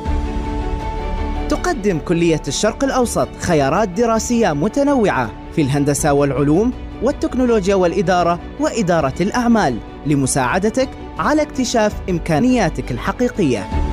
تقدم 1.48 1.98
كلية 1.98 2.42
الشرق 2.48 2.84
الأوسط 2.84 3.28
خيارات 3.40 3.88
دراسية 3.88 4.52
متنوعة 4.52 5.30
في 5.52 5.62
الهندسة 5.62 6.12
والعلوم 6.12 6.72
والتكنولوجيا 7.02 7.74
والإدارة 7.74 8.40
وإدارة 8.60 9.14
الأعمال 9.20 9.78
لمساعدتك 10.06 10.88
على 11.18 11.42
اكتشاف 11.42 11.94
إمكانياتك 12.10 12.92
الحقيقية. 12.92 13.88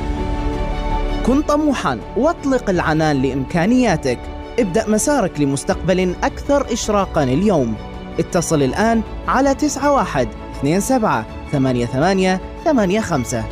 كن 1.25 1.41
طموحا. 1.41 1.99
واطلق 2.17 2.69
العنان 2.69 3.21
لإمكانياتك. 3.21 4.19
ابدأ 4.59 4.89
مسارك 4.89 5.39
لمستقبل 5.39 6.15
أكثر 6.23 6.73
إشراقا 6.73 7.23
اليوم. 7.23 7.75
اتصل 8.19 8.63
الآن 8.63 9.01
على 9.27 9.55
91 9.91 10.79
27 10.79 11.25
88 11.51 12.39
85 12.65 13.43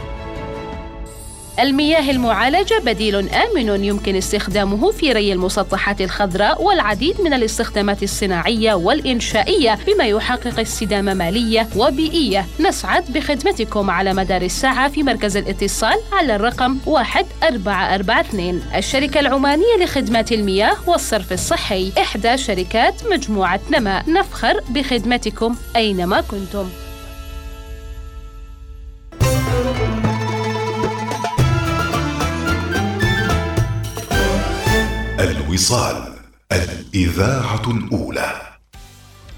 المياه 1.59 2.11
المعالجة 2.11 2.79
بديل 2.85 3.29
آمن 3.29 3.83
يمكن 3.83 4.15
استخدامه 4.15 4.91
في 4.91 5.13
ري 5.13 5.33
المسطحات 5.33 6.01
الخضراء 6.01 6.63
والعديد 6.63 7.21
من 7.21 7.33
الاستخدامات 7.33 8.03
الصناعية 8.03 8.73
والإنشائية 8.73 9.79
بما 9.87 10.03
يحقق 10.03 10.59
استدامة 10.59 11.13
مالية 11.13 11.67
وبيئية. 11.75 12.45
نسعد 12.59 13.03
بخدمتكم 13.13 13.89
على 13.89 14.13
مدار 14.13 14.41
الساعة 14.41 14.89
في 14.89 15.03
مركز 15.03 15.37
الاتصال 15.37 15.97
على 16.11 16.35
الرقم 16.35 16.77
1442 16.87 18.61
الشركة 18.75 19.19
العمانية 19.19 19.77
لخدمات 19.83 20.31
المياه 20.31 20.75
والصرف 20.87 21.33
الصحي 21.33 21.91
إحدى 21.97 22.37
شركات 22.37 22.93
مجموعة 23.11 23.59
نما. 23.71 24.03
نفخر 24.07 24.61
بخدمتكم 24.69 25.55
أينما 25.75 26.21
كنتم. 26.21 26.69
الوصال 35.37 36.13
الإذاعة 36.51 37.61
الأولى. 37.67 38.31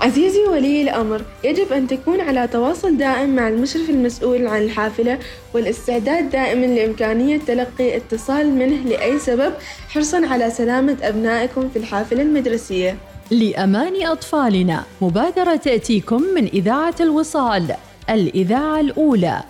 عزيزي 0.02 0.44
ولي 0.44 0.82
الأمر 0.82 1.22
يجب 1.44 1.74
أن 1.74 1.88
تكون 1.88 2.22
على 2.22 2.48
تواصل 2.48 2.98
دائم 2.98 3.36
مع 3.36 3.48
المشرف 3.48 3.90
المسؤول 3.90 4.48
عن 4.48 4.62
الحافلة 4.62 5.20
والاستعداد 5.54 6.30
دائما 6.30 6.66
لإمكانية 6.66 7.38
تلقي 7.38 7.98
اتصال 7.98 8.50
منه 8.50 8.90
لأي 8.90 9.20
سبب. 9.20 9.54
حرصا 9.90 10.28
على 10.28 10.52
سلامة 10.52 10.98
أبنائكم 11.02 11.70
في 11.70 11.80
الحافلة 11.80 12.22
المدرسية. 12.22 12.98
لأمان 13.32 14.06
أطفالنا 14.06 14.84
مبادرة 15.02 15.56
تأتيكم 15.56 16.22
من 16.36 16.46
إذاعة 16.48 16.96
الوصال 17.00 17.76
الإذاعة 18.10 18.80
الأولى. 18.80 19.44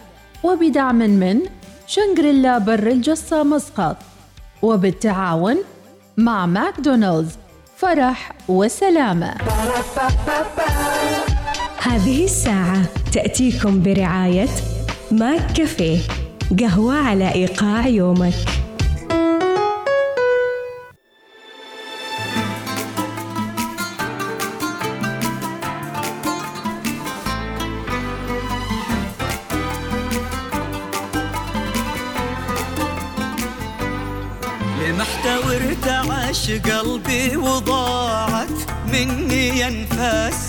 وبدعم 0.44 0.98
من؟ 0.98 1.40
شنغريلا 1.88 2.58
بر 2.58 2.88
الجصة 2.88 3.44
مسقط. 3.44 3.98
وبالتعاون 4.62 5.58
مع 6.18 6.46
ماكدونالدز. 6.46 7.38
فرح 7.78 8.32
وسلامة. 8.48 9.36
هذه 11.82 12.24
الساعة 12.24 12.82
تأتيكم 13.14 13.84
برعاية 13.84 14.50
ماك 15.12 15.52
كافيه 15.52 16.00
قهوة 16.60 16.94
على 16.94 17.34
إيقاع 17.34 17.88
يومك. 17.88 18.34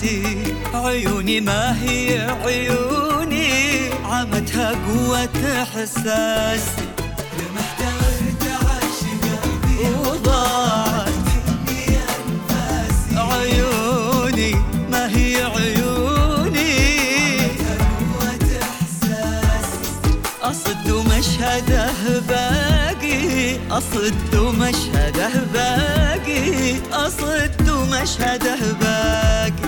انفاسي 0.07 0.53
عيوني 0.73 1.41
ما 1.41 1.81
هي 1.83 2.27
عيوني. 2.45 3.89
عمتها 4.05 4.71
قوة 4.71 5.07
وارتعش 5.09 6.59
قلبي 9.43 9.89
وضاعت 9.99 11.27
مني 11.47 11.97
انفاسي 11.97 13.17
عيوني 13.17 14.55
ما 14.91 15.09
هي 15.15 15.35
عيوني. 15.43 16.77
قوة 17.99 18.45
احساسي 18.61 19.79
أصد 20.41 20.91
ومشهده 20.91 21.89
باقي 22.29 23.57
أصد 23.71 24.35
ومشهده 24.35 25.29
باقي 25.53 26.75
أصد 26.93 27.69
ومشهده 27.69 28.57
باقي. 28.81 29.66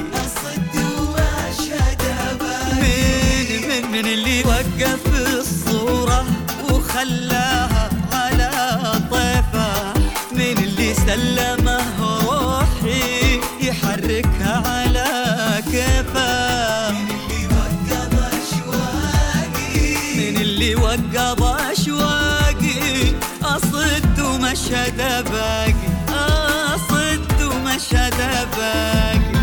وقف 4.49 5.05
الصورة 5.37 6.25
وخلاها 6.69 7.89
على 8.13 8.51
طيفة. 9.11 9.93
من 10.31 10.57
اللي 10.57 10.93
سلمه 10.93 11.79
روحي 12.01 13.39
يحركها 13.61 14.53
على 14.67 15.07
كيفه. 15.71 16.91
من 16.91 17.07
اللي 17.09 17.45
وقف 17.55 18.13
أشواقي. 18.39 19.95
من 20.17 20.41
اللي 20.41 20.75
وقف 20.75 21.43
أشواقي. 21.71 23.13
أصد 23.43 24.19
ومشهد 24.19 24.97
باقي. 25.31 25.73
أصد 26.09 27.41
ومشهد 27.41 28.47
باقي. 28.57 29.38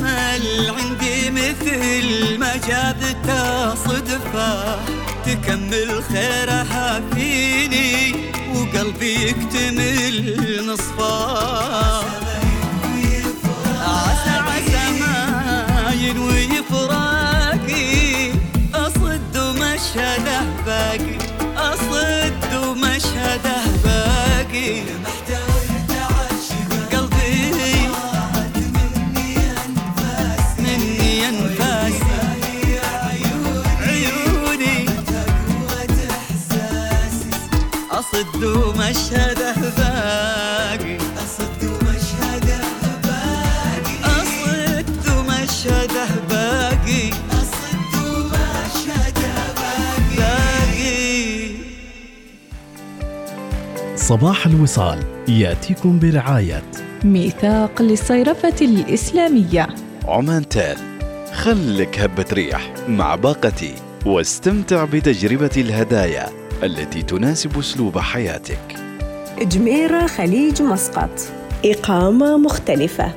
الأمل 0.00 0.70
عندي 0.70 1.30
مثل 1.30 2.38
ما 2.38 2.56
جابته 2.56 3.74
صدفة. 3.74 4.78
تكمل 5.26 6.02
خيرها 6.02 7.02
فيني 7.14 8.14
وقلبي 8.54 9.28
يكتمل 9.28 10.66
نصفة. 10.66 11.40
عسى 13.80 14.30
عسى 14.30 15.00
ما 15.00 15.92
ينوي 16.00 16.62
فراقي 16.70 18.30
أصد 18.74 19.36
ومشهده 19.36 20.40
باقي 20.66 21.18
أصد 21.56 22.54
ومشهده 22.64 23.60
باقي 23.84 24.82
باقي 38.90 38.98
باقي 40.78 40.98
باقي 43.02 43.98
ومشهده 45.08 46.06
باقي 46.30 47.10
صباح 53.96 54.46
الوصال 54.46 54.98
يأتيكم 55.28 55.98
برعاية. 55.98 56.62
ميثاق 57.04 57.82
للصيرفة 57.82 58.54
الإسلامية. 58.60 59.68
عمان 60.04 60.48
تال 60.48 60.76
خلك 61.32 61.98
هبة 61.98 62.26
ريح 62.32 62.72
مع 62.88 63.14
باقتي 63.14 63.74
واستمتع 64.06 64.84
بتجربة 64.84 65.50
الهدايا 65.56 66.28
التي 66.62 67.02
تناسب 67.02 67.58
أسلوب 67.58 67.98
حياتك. 67.98 68.79
جميرة 69.42 70.06
خليج 70.06 70.62
مسقط. 70.62 71.10
إقامة 71.64 72.36
مختلفة. 72.36 73.12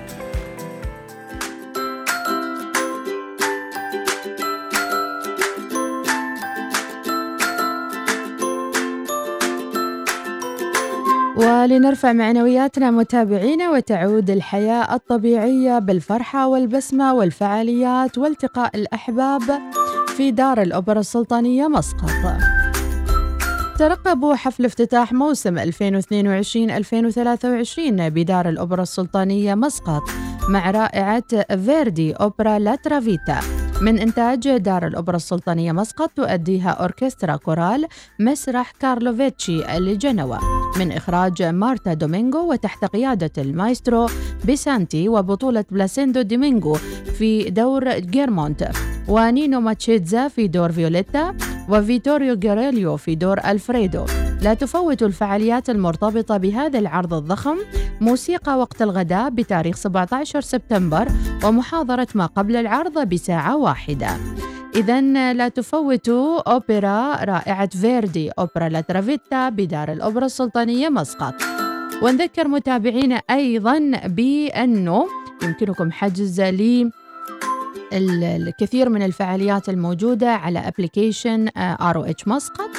ولنرفع 11.38 12.14
معنوياتنا 12.14 12.92
متابعينا 12.92 13.70
وتعود 13.70 14.30
الحياة 14.30 14.96
الطبيعية 14.96 15.80
بالفرحة 15.80 16.48
والبسمة 16.48 17.14
والفعاليات 17.14 18.18
والتقاء 18.18 18.76
الأحباب 18.76 19.42
في 20.18 20.32
دار 20.32 20.62
الأوبرا 20.62 21.00
السلطانية 21.00 21.68
مسقط. 21.68 22.10
ترقبوا 23.80 24.36
حفل 24.36 24.66
افتتاح 24.66 25.14
موسم 25.14 25.60
2022-2023 25.60 25.66
بدار 27.90 28.50
الأوبرا 28.50 28.82
السلطانية 28.82 29.56
مسقط 29.56 30.04
مع 30.50 30.72
رائعة 30.72 31.56
فيردي 31.66 32.14
أوبرا 32.14 32.60
لاترافيتا 32.60 33.40
من 33.82 34.00
إنتاج 34.00 34.58
دار 34.58 34.88
الأوبرا 34.88 35.16
السلطانية 35.16 35.72
مسقط 35.72 36.12
تؤديها 36.16 36.70
أوركسترا 36.70 37.36
كورال 37.36 37.88
مسرح 38.20 38.72
كارلو 38.72 39.02
فيليتشي 39.02 39.62
لجنوة. 39.62 40.40
من 40.80 40.92
إخراج 40.92 41.44
مارتا 41.44 41.94
دومينغو 41.94 42.52
وتحت 42.52 42.86
قيادة 42.86 43.32
المايسترو 43.38 44.10
بيسانتي 44.46 45.10
وبطولة 45.10 45.66
بلاسيدو 45.72 46.22
دومينغو 46.22 46.74
في 47.18 47.50
دور 47.50 48.00
جيرمونت. 48.00 48.72
ونينو 49.08 49.60
ماتشيتزا 49.60 50.28
في 50.28 50.48
دور 50.48 50.72
فيوليتا. 50.72 51.36
وفيتوريو 51.70 52.36
جيريليو 52.36 52.98
في 52.98 53.16
دور 53.16 53.40
ألفريدو. 53.40 54.06
لا 54.42 54.54
تفوتوا 54.54 55.08
الفعاليات 55.08 55.70
المرتبطة 55.70 56.38
بهذا 56.38 56.80
العرض 56.80 57.14
الضخم. 57.14 57.58
موسيقى 58.02 58.60
وقت 58.60 58.82
الغداء 58.82 59.30
بتاريخ 59.30 59.76
17 59.76 60.42
سبتمبر 60.42 61.08
ومحاضرة 61.44 62.08
ما 62.16 62.26
قبل 62.26 62.56
العرض 62.56 63.08
بساعة 63.10 63.58
واحدة. 63.58 64.08
إذا 64.76 65.02
لا 65.34 65.48
تفوتوا 65.48 66.52
أوبرا 66.52 67.24
رائعة 67.24 67.70
فيردي 67.70 68.32
أوبرا 68.40 68.70
لاترافيتا 68.70 69.50
بدار 69.50 69.92
الأوبرا 69.92 70.26
السلطانية 70.26 70.90
مسقط. 70.90 71.34
ونذكر 72.04 72.48
متابعينا 72.48 73.22
أيضا 73.30 73.80
بأنه 74.06 75.08
يمكنكم 75.44 75.92
حجز 75.92 76.42
لي 76.42 76.92
الكثير 77.94 78.90
من 78.90 79.02
الفعاليات 79.02 79.70
الموجودة 79.70 80.32
على 80.32 80.60
application 80.60 81.48
ROH 81.58 82.28
مسقط 82.28 82.70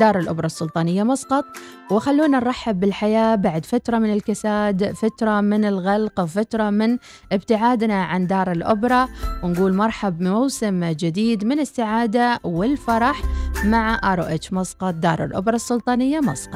دار 0.00 0.18
الأوبرا 0.18 0.46
السلطانية 0.46 1.02
مسقط. 1.02 1.44
وخلونا 1.90 2.38
نرحب 2.38 2.80
بالحياة 2.80 3.34
بعد 3.34 3.66
فترة 3.66 3.98
من 3.98 4.12
الكساد 4.12 4.92
فترة 4.92 5.40
من 5.40 5.64
الغلق 5.64 6.24
فترة 6.24 6.70
من 6.70 6.98
ابتعادنا 7.32 8.04
عن 8.04 8.26
دار 8.26 8.52
الأوبرا 8.52 9.08
ونقول 9.42 9.74
مرحب 9.74 10.18
بموسم 10.18 10.84
جديد 10.84 11.44
من 11.44 11.60
السعادة 11.60 12.40
والفرح 12.44 13.22
مع 13.64 14.12
ROH 14.12 14.52
مسقط 14.52 14.94
دار 14.94 15.24
الأوبرا 15.24 15.54
السلطانية 15.54 16.20
مسقط. 16.20 16.54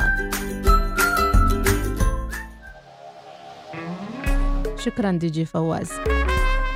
شكرا 4.78 5.12
دي 5.12 5.26
جي 5.26 5.44
فواز. 5.44 5.90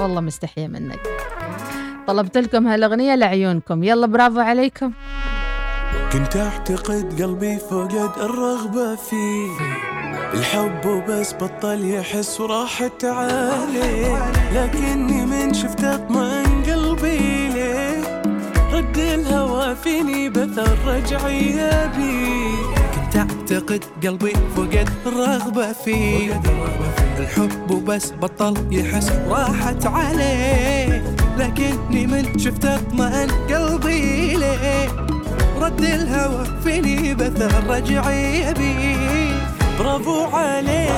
والله 0.01 0.21
مستحية 0.21 0.69
منك. 0.69 1.22
طلبت 2.13 2.39
لكم 2.39 2.67
هالأغنية 2.67 3.15
لعيونكم. 3.15 3.85
يلا 3.85 4.07
برافو 4.07 4.41
عليكم. 4.41 4.93
كنت 6.13 6.37
أعتقد 6.37 7.23
قلبي 7.23 7.59
فقد 7.59 8.11
الرغبة 8.17 8.95
فيه. 8.95 9.49
الحب 10.35 10.87
وبس 10.87 11.35
بطل 11.35 11.91
يحس 11.91 12.41
وراحت 12.41 13.05
عليه 13.05 14.33
لكني 14.55 15.27
من 15.27 15.55
شفت 15.55 15.85
أطمئن 15.85 16.63
قلبي 16.63 17.49
ليه؟ 17.49 18.23
رد 18.73 18.99
الهوى 18.99 19.75
فيني 19.75 20.29
بثر 20.29 20.77
رجعي 20.87 21.53
بيه 21.97 22.57
كنت 22.95 23.17
أعتقد 23.17 23.85
قلبي 24.05 24.33
فقد 24.57 24.89
الرغبة 25.07 25.73
فيه. 25.73 26.41
الحب 27.19 27.71
وبس 27.71 28.13
بطل 28.13 28.55
يحس 28.71 29.13
راحت 29.29 29.87
عليه 29.87 31.12
لكني 31.39 32.07
من 32.07 32.39
شفت 32.39 32.65
اطمئن 32.65 33.31
قلبي 33.31 34.37
ليه 34.37 34.89
رد 35.61 35.81
الهوى 35.81 36.45
فيني 36.65 37.15
بثر 37.15 37.67
رجعي 37.69 38.55
بيه 38.55 39.53
برافو 39.79 40.25
عليه 40.25 40.91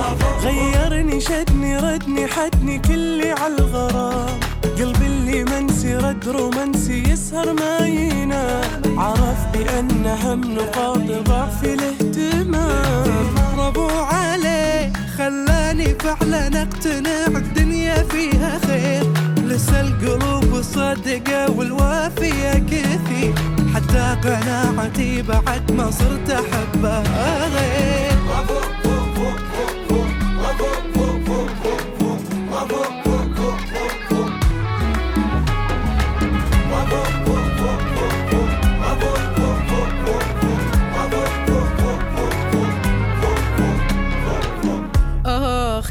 غيرني 0.42 1.20
شدني 1.20 1.78
ردني 1.78 2.26
حدني 2.26 2.78
كلي 2.78 3.30
على 3.30 3.54
الغرام. 3.58 4.40
قلبي 4.78 5.06
اللي 5.06 5.44
منسي 5.44 5.96
رد 5.96 6.28
رومانسي 6.28 7.02
يسهر 7.10 7.52
ما 7.52 7.86
ينام. 7.86 8.98
عرف 8.98 9.46
بأن 9.52 10.06
هم 10.06 10.40
نقاط 10.54 11.26
ضعف 11.28 11.64
الاهتمام 11.64 13.34
برافو 13.56 13.88
عليه 13.88 14.92
خلاني 15.18 15.94
فعلا 15.94 16.62
أقتنع 16.62 17.26
الدنيا 17.26 18.02
فيها 18.02 18.58
خير. 18.66 19.12
لسه 19.44 19.80
القلوب 19.80 20.62
صادقة 20.62 21.50
والوافية 21.50 22.52
كثير. 22.52 23.34
حتى 23.74 24.16
قناعتي 24.24 25.22
بعد 25.22 25.72
ما 25.72 25.90
صرت 25.90 26.30
أحبها 26.30 27.48
غير. 27.48 28.13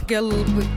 قلبي 0.10 0.68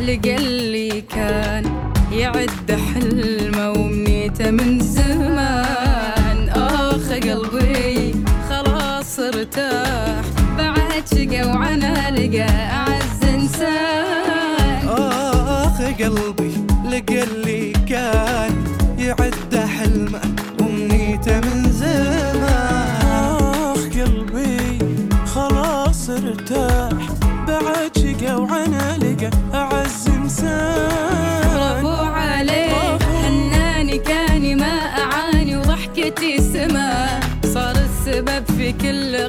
لقلي 0.00 1.00
كان 1.00 1.64
يعد 2.12 2.70
حلمه 2.94 3.70
ومنيته 3.70 4.50
من 4.50 4.80
زمان. 4.80 6.48
آخ 6.48 7.08
قلبي 7.12 8.14
خلاص 8.50 9.18
ارتاح. 9.18 10.24
بعد 10.58 11.04
شقى 11.14 11.42
وعنا 11.44 12.10
لقى 12.10 12.50
أعز 12.80 13.20
إنسان. 13.34 14.88
آخ 14.88 15.78
قلبي 16.00 16.52
لقلي 16.90 17.53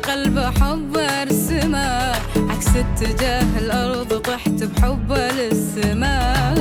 كل 0.06 0.12
قلب 0.12 0.40
حب 0.40 0.98
ارسمه 0.98 2.12
عكس 2.38 2.68
اتجاه 2.76 3.58
الأرض 3.58 4.14
طحت 4.14 4.64
بحبه 4.64 5.32
للسماء. 5.32 6.56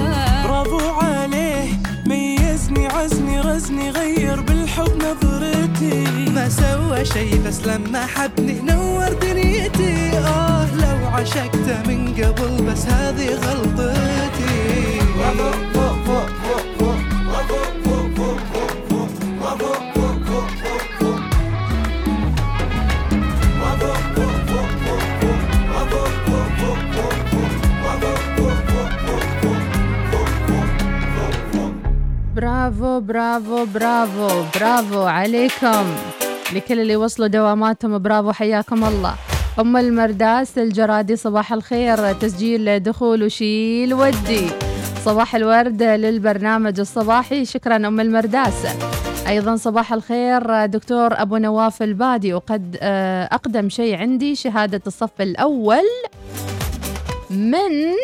برافو 0.45 0.91
عليه 1.01 1.69
ميزني 2.07 2.87
عزني 2.87 3.41
رزني 3.41 3.91
غير 3.91 4.41
بالحب 4.41 4.97
نظرتي. 4.97 6.05
ما 6.35 6.49
سوى 6.49 7.05
شي 7.05 7.39
بس 7.39 7.67
لما 7.67 8.07
حبني 8.07 8.61
نور 8.61 9.13
دنيتي. 9.13 10.19
آه 10.19 10.67
عشقته 11.15 11.83
من 11.87 12.15
قبل 12.15 12.63
بس 12.63 12.87
هذه 12.87 13.29
غلطتي. 13.35 14.99
برافو. 15.19 15.74
برافو 33.07 33.65
برافو 33.65 34.43
برافو 34.55 35.03
عليكم. 35.03 35.85
لكل 36.53 36.81
اللي 36.81 36.97
وصلوا 36.97 37.29
دواماتهم 37.29 37.99
برافو 37.99 38.33
حياكم 38.33 38.85
الله. 38.85 39.15
أم 39.61 39.77
المرداس 39.77 40.59
الجرادي 40.59 41.17
صباح 41.17 41.53
الخير. 41.53 42.13
تسجيل 42.13 42.81
دخول 42.81 43.23
وشيل 43.23 43.95
ودي. 43.95 44.47
صباح 45.05 45.35
الورد 45.35 45.83
للبرنامج 45.83 46.81
الصباحي. 46.81 47.45
شكرا 47.45 47.77
أم 47.77 48.01
المرداس. 48.01 48.67
أيضا 49.29 49.57
صباح 49.57 49.93
الخير 49.93 50.67
دكتور 50.67 51.09
أبو 51.13 51.37
نواف 51.37 51.83
البادي. 51.83 52.35
وقد 52.35 52.77
آه، 52.83 53.25
أقدم 53.25 53.69
شيء 53.69 53.97
عندي 53.97 54.35
شهادة 54.35 54.83
الصف 54.87 55.21
الأول 55.21 55.85
من 57.31 57.95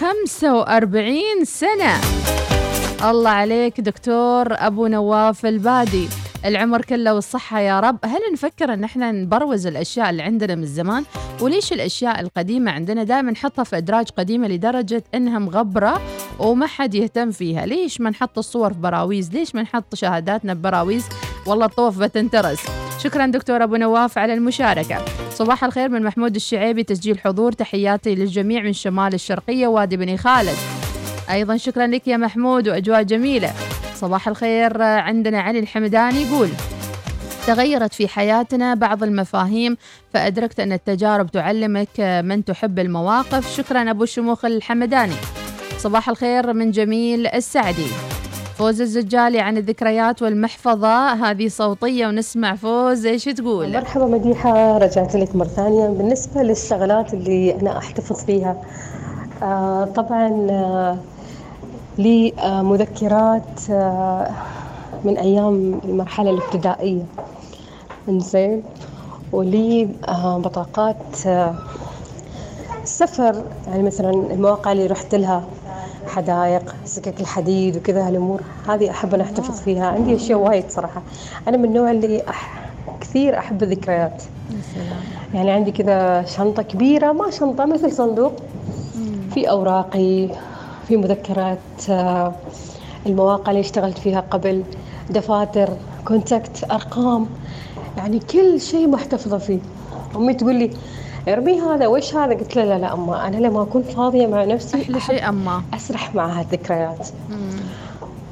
45 0.00 1.44
سنة. 1.44 2.00
الله 3.04 3.30
عليك 3.30 3.80
دكتور 3.80 4.46
أبو 4.50 4.86
نواف 4.86 5.46
البادي. 5.46 6.08
العمر 6.44 6.82
كله 6.82 7.14
والصحة 7.14 7.60
يا 7.60 7.80
رب. 7.80 7.98
هل 8.04 8.20
نفكر 8.32 8.74
إن 8.74 8.84
إحنا 8.84 9.12
نبروز 9.12 9.66
الأشياء 9.66 10.10
اللي 10.10 10.22
عندنا 10.22 10.54
من 10.54 10.66
زمان 10.66 11.04
وليش 11.40 11.72
الأشياء 11.72 12.20
القديمة 12.20 12.70
عندنا 12.70 13.04
دائما 13.04 13.30
نحطها 13.32 13.64
في 13.64 13.76
أدراج 13.76 14.08
قديمة 14.08 14.48
لدرجة 14.48 15.04
إنها 15.14 15.38
مغبرة 15.38 16.00
وما 16.38 16.66
حد 16.66 16.94
يهتم 16.94 17.30
فيها؟ 17.30 17.66
ليش 17.66 18.00
ما 18.00 18.10
نحط 18.10 18.38
الصور 18.38 18.72
في 18.72 18.78
براويز 18.78 19.32
ليش 19.32 19.54
ما 19.54 19.62
نحط 19.62 19.94
شهاداتنا 19.94 20.54
ببراويز؟ 20.54 21.04
والله 21.46 21.66
الطوف 21.66 21.98
بتنترس 21.98 22.60
شكرا 22.98 23.26
دكتور 23.26 23.64
أبو 23.64 23.76
نواف 23.76 24.18
على 24.18 24.34
المشاركة. 24.34 25.04
صباح 25.34 25.64
الخير 25.64 25.88
من 25.88 26.02
محمود 26.02 26.34
الشعيبي 26.34 26.82
تسجيل 26.82 27.18
حضور. 27.18 27.52
تحياتي 27.52 28.14
للجميع 28.14 28.62
من 28.62 28.72
شمال 28.72 29.14
الشرقية 29.14 29.66
وادي 29.66 29.96
بني 29.96 30.16
خالد. 30.16 30.56
أيضا 31.32 31.56
شكرا 31.56 31.86
لك 31.86 32.08
يا 32.08 32.16
محمود 32.16 32.68
وأجواء 32.68 33.02
جميلة. 33.02 33.52
صباح 33.94 34.28
الخير 34.28 34.82
عندنا 34.82 35.40
علي 35.40 35.58
الحمداني 35.58 36.22
يقول 36.22 36.48
تغيرت 37.46 37.94
في 37.94 38.08
حياتنا 38.08 38.74
بعض 38.74 39.02
المفاهيم 39.02 39.76
فأدركت 40.14 40.60
أن 40.60 40.72
التجارب 40.72 41.30
تعلمك 41.30 42.00
من 42.24 42.44
تحب 42.44 42.78
المواقف. 42.78 43.56
شكرا 43.56 43.90
أبو 43.90 44.02
الشموخ 44.02 44.44
الحمداني. 44.44 45.14
صباح 45.78 46.08
الخير 46.08 46.52
من 46.52 46.70
جميل 46.70 47.26
السعدي. 47.26 47.86
فوز 48.58 48.80
الزجالي 48.80 49.40
عن 49.40 49.56
الذكريات 49.56 50.22
والمحفظة. 50.22 51.12
هذه 51.12 51.48
صوتية 51.48 52.06
ونسمع 52.06 52.54
فوز. 52.54 53.06
إيش 53.06 53.24
تقول؟ 53.24 53.72
مرحبا 53.72 54.06
مديحة 54.06 54.78
رجعت 54.78 55.16
لك 55.16 55.36
مرة 55.36 55.48
ثانية. 55.48 55.88
بالنسبة 55.88 56.42
للشغلات 56.42 57.14
اللي 57.14 57.54
أنا 57.54 57.78
أحتفظ 57.78 58.24
فيها 58.24 58.62
آه 59.42 59.84
طبعا 59.84 60.46
آه 60.50 60.98
لي 62.00 62.32
آه 62.38 62.62
مذكرات 62.62 63.70
من 65.04 65.18
أيام 65.18 65.80
المرحلة 65.84 66.30
الابتدائية. 66.30 67.02
إنزين. 68.08 68.62
ولي 69.32 69.88
آه 70.08 70.38
بطاقات 70.38 71.26
آه 71.26 71.54
السفر. 72.82 73.44
يعني 73.66 73.82
مثلا 73.82 74.10
المواقع 74.10 74.72
اللي 74.72 74.86
رحت 74.86 75.14
لها 75.14 75.44
حدائق 76.06 76.74
سكك 76.84 77.20
الحديد 77.20 77.76
وكذا 77.76 78.08
هالأمور. 78.08 78.40
هذه 78.68 78.90
أحب 78.90 79.14
أن 79.14 79.20
أحتفظ 79.20 79.60
فيها. 79.60 79.86
عندي 79.86 80.16
أشياء 80.16 80.38
وايد 80.38 80.64
صراحة. 80.70 81.02
أنا 81.48 81.56
من 81.56 81.64
النوع 81.64 81.90
اللي 81.90 82.22
أح... 82.28 82.70
كثير 83.00 83.38
أحب 83.38 83.62
الذكريات. 83.62 84.22
يعني 85.34 85.50
عندي 85.50 85.70
كذا 85.70 86.24
شنطة 86.24 86.62
كبيرة 86.62 87.12
ما 87.12 87.30
شنطة 87.30 87.64
مثل 87.64 87.92
صندوق. 87.92 88.32
في 89.34 89.50
أوراقي 89.50 90.28
في 90.90 90.96
مذكرات 90.96 91.58
آه، 91.90 92.32
المواقع 93.06 93.50
اللي 93.50 93.60
اشتغلت 93.60 93.98
فيها 93.98 94.20
قبل 94.20 94.62
دفاتر 95.10 95.68
كونتاكت 96.04 96.64
أرقام 96.70 97.26
يعني 97.96 98.18
كل 98.18 98.60
شيء 98.60 98.88
محتفظة 98.88 99.38
فيه. 99.38 99.58
أمي 100.16 100.34
تقول 100.34 100.54
لي 100.54 100.70
ارمي 101.28 101.60
هذا 101.60 101.86
وش 101.86 102.14
هذا؟ 102.14 102.34
قلت 102.34 102.56
لها 102.56 102.64
لا 102.64 102.78
لا 102.78 102.92
اما 102.92 103.26
أنا 103.26 103.36
لما 103.36 103.62
أكون 103.62 103.82
فاضية 103.82 104.26
مع 104.26 104.44
نفسي 104.44 104.82
أحلى 104.82 105.00
شيء 105.00 105.28
اما. 105.28 105.62
أسرح 105.74 106.14
مع 106.14 106.40
هالذكريات. 106.40 107.08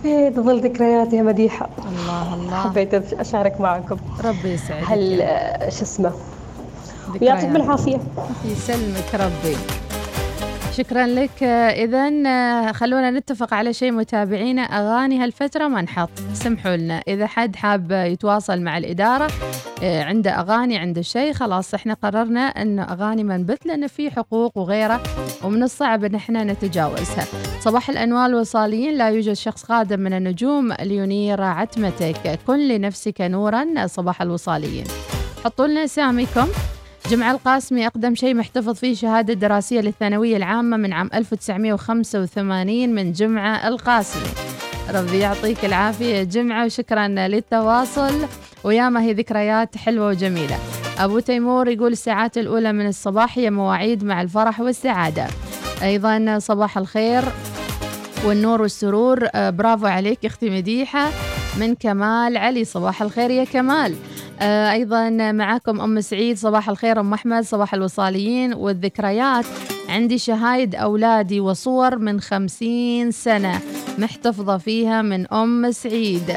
إيه 0.04 0.28
تظل 0.28 0.60
ذكريات 0.60 1.12
يا 1.12 1.22
مديحة. 1.22 1.68
الله 1.88 2.34
الله. 2.34 2.56
حبيت 2.56 3.12
أشارك 3.12 3.60
معكم. 3.60 3.96
ربي 4.24 4.52
يسعدك. 4.52 4.84
هل 4.88 5.20
آه، 5.20 5.68
شو 5.68 5.82
اسمه؟ 5.82 6.12
ويعطيكم 7.22 7.56
العافية. 7.56 7.98
يسلمك 8.44 9.14
ربي. 9.14 9.56
شكرا 10.78 11.06
لك. 11.06 11.42
اذا 11.42 12.72
خلونا 12.72 13.10
نتفق 13.10 13.54
على 13.54 13.72
شيء 13.72 13.92
متابعينا. 13.92 14.62
أغاني 14.62 15.18
هالفترة 15.18 15.68
ما 15.68 15.82
نحط. 15.82 16.10
سمحوا 16.32 16.76
لنا. 16.76 17.02
إذا 17.08 17.26
حد 17.26 17.56
حاب 17.56 17.92
يتواصل 17.92 18.60
مع 18.60 18.78
الإدارة 18.78 19.28
آه، 19.82 20.02
عنده 20.02 20.30
أغاني 20.30 20.78
عنده 20.78 21.02
شيء 21.02 21.32
خلاص 21.32 21.74
إحنا 21.74 21.94
قررنا 21.94 22.40
انه 22.40 22.82
أغاني 22.82 23.24
ما 23.24 23.36
نبث 23.36 23.66
لأن 23.66 23.86
في 23.86 24.10
حقوق 24.10 24.58
وغيره 24.58 25.02
ومن 25.44 25.62
الصعب 25.62 26.04
إن 26.04 26.14
إحنا 26.14 26.44
نتجاوزها. 26.44 27.24
صباح 27.60 27.90
الأنوار 27.90 28.26
الوصاليين 28.26 28.94
لا 28.94 29.08
يوجد 29.08 29.32
شخص 29.32 29.64
قادم 29.64 30.00
من 30.00 30.12
النجوم. 30.12 30.72
لينير 30.72 31.42
عتمتك. 31.42 32.38
كن 32.46 32.68
لنفسك 32.68 33.20
نورا. 33.20 33.86
صباح 33.86 34.22
الوصاليين. 34.22 34.84
حطوا 35.44 35.66
لنا 35.66 35.84
اساميكم 35.84 36.48
جمع 37.10 37.30
القاسمي 37.30 37.86
أقدم 37.86 38.14
شيء 38.14 38.34
محتفظ 38.34 38.74
فيه 38.74 38.94
شهادة 38.94 39.34
دراسية 39.34 39.80
للثانوية 39.80 40.36
العامة 40.36 40.76
من 40.76 40.92
عام 40.92 41.10
1985 41.14 42.94
من 42.94 43.12
جمعة 43.12 43.68
القاسمي. 43.68 44.28
ربي 44.94 45.18
يعطيك 45.18 45.64
العافية 45.64 46.22
جمعة 46.22 46.64
وشكرا 46.64 47.08
للتواصل. 47.08 48.12
وياما 48.64 49.02
هي 49.02 49.12
ذكريات 49.12 49.76
حلوة 49.76 50.06
وجميلة. 50.08 50.58
أبو 50.98 51.18
تيمور 51.18 51.68
يقول 51.68 51.92
الساعات 51.92 52.38
الأولى 52.38 52.72
من 52.72 52.86
الصباح 52.86 53.38
هي 53.38 53.50
مواعيد 53.50 54.04
مع 54.04 54.22
الفرح 54.22 54.60
والسعادة. 54.60 55.26
أيضا 55.82 56.38
صباح 56.38 56.78
الخير 56.78 57.24
والنور 58.24 58.62
والسرور. 58.62 59.28
آه، 59.34 59.50
برافو 59.50 59.86
عليك 59.86 60.26
أختي 60.26 60.50
مديحة. 60.50 61.10
من 61.60 61.74
كمال 61.74 62.36
علي 62.36 62.64
صباح 62.64 63.02
الخير 63.02 63.30
يا 63.30 63.44
كمال. 63.44 63.94
أيضا 64.42 65.10
معكم 65.32 65.80
أم 65.80 66.00
سعيد 66.00 66.36
صباح 66.36 66.68
الخير 66.68 67.00
أم 67.00 67.12
أحمد 67.12 67.44
صباح 67.44 67.74
الوصاليين 67.74 68.54
والذكريات. 68.54 69.44
عندي 69.88 70.18
شهايد 70.18 70.74
أولادي 70.74 71.40
وصور 71.40 71.98
من 71.98 72.20
خمسين 72.20 73.10
سنة 73.10 73.60
محتفظة 73.98 74.58
فيها 74.58 75.02
من 75.02 75.26
أم 75.32 75.70
سعيد. 75.70 76.36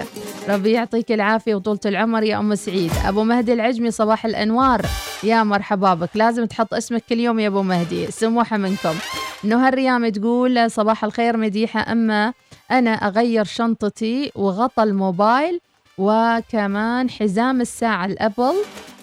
ربي 0.49 0.71
يعطيك 0.71 1.11
العافية 1.11 1.55
وطولة 1.55 1.79
العمر 1.85 2.23
يا 2.23 2.39
أم 2.39 2.55
سعيد. 2.55 2.91
أبو 3.05 3.23
مهدي 3.23 3.53
العجمي 3.53 3.91
صباح 3.91 4.25
الأنوار. 4.25 4.81
يا 5.23 5.43
مرحبا 5.43 5.93
بك. 5.93 6.09
لازم 6.15 6.45
تحط 6.45 6.73
اسمك 6.73 7.03
كل 7.09 7.19
يوم 7.19 7.39
يا 7.39 7.47
أبو 7.47 7.61
مهدي 7.61 8.11
سموحة 8.11 8.57
منكم. 8.57 8.95
نهى 9.43 9.69
الريام 9.69 10.09
تقول 10.09 10.71
صباح 10.71 11.03
الخير 11.03 11.37
مديحة 11.37 11.91
أما 11.91 12.33
أنا 12.71 12.91
أغير 12.91 13.43
شنطتي 13.43 14.31
وغطى 14.35 14.83
الموبايل 14.83 15.59
وكمان 15.97 17.09
حزام 17.09 17.61
الساعة 17.61 18.05
الأبل 18.05 18.55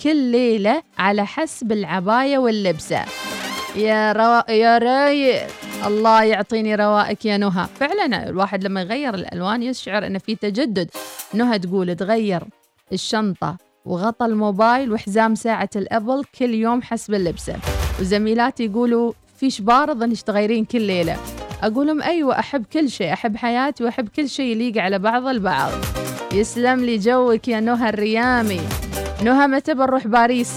كل 0.02 0.16
ليلة 0.16 0.82
على 0.98 1.26
حسب 1.26 1.72
العباية 1.72 2.38
واللبسة. 2.38 3.04
يا 3.76 4.12
روا... 4.12 4.50
يا 4.50 4.78
رايق 4.78 5.46
الله 5.86 6.22
يعطيني 6.22 6.74
روائك 6.74 7.24
يا 7.24 7.36
نهى. 7.36 7.66
فعلا 7.80 8.28
الواحد 8.28 8.64
لما 8.64 8.80
يغير 8.80 9.14
الألوان 9.14 9.62
يشعر 9.62 10.06
أنه 10.06 10.18
في 10.18 10.34
تجدد. 10.34 10.90
نهى 11.34 11.58
تقول 11.58 11.96
تغير 11.96 12.42
الشنطة 12.92 13.56
وغطى 13.84 14.26
الموبايل 14.26 14.92
وحزام 14.92 15.34
ساعة 15.34 15.70
الأبل 15.76 16.24
كل 16.38 16.54
يوم 16.54 16.82
حسب 16.82 17.14
اللبسة. 17.14 17.56
وزميلاتي 18.00 18.64
يقولوا 18.64 19.12
فيش 19.36 19.60
بارض 19.60 20.02
إنك 20.02 20.22
تغيرين 20.22 20.64
كل 20.64 20.80
ليلة. 20.80 21.16
أقول 21.62 21.86
لهم 21.86 22.02
أيوة 22.02 22.38
أحب 22.38 22.64
كل 22.72 22.90
شيء 22.90 23.12
أحب 23.12 23.36
حياتي 23.36 23.84
وأحب 23.84 24.08
كل 24.08 24.28
شيء 24.28 24.46
يليق 24.46 24.82
على 24.82 24.98
بعض 24.98 25.26
البعض. 25.26 25.70
يسلم 26.32 26.80
لي 26.80 26.98
جوك 26.98 27.48
يا 27.48 27.60
نهى 27.60 27.88
الريامي. 27.88 28.60
نهى 29.22 29.46
متى 29.46 29.74
بنروح 29.74 30.06
باريس؟ 30.06 30.52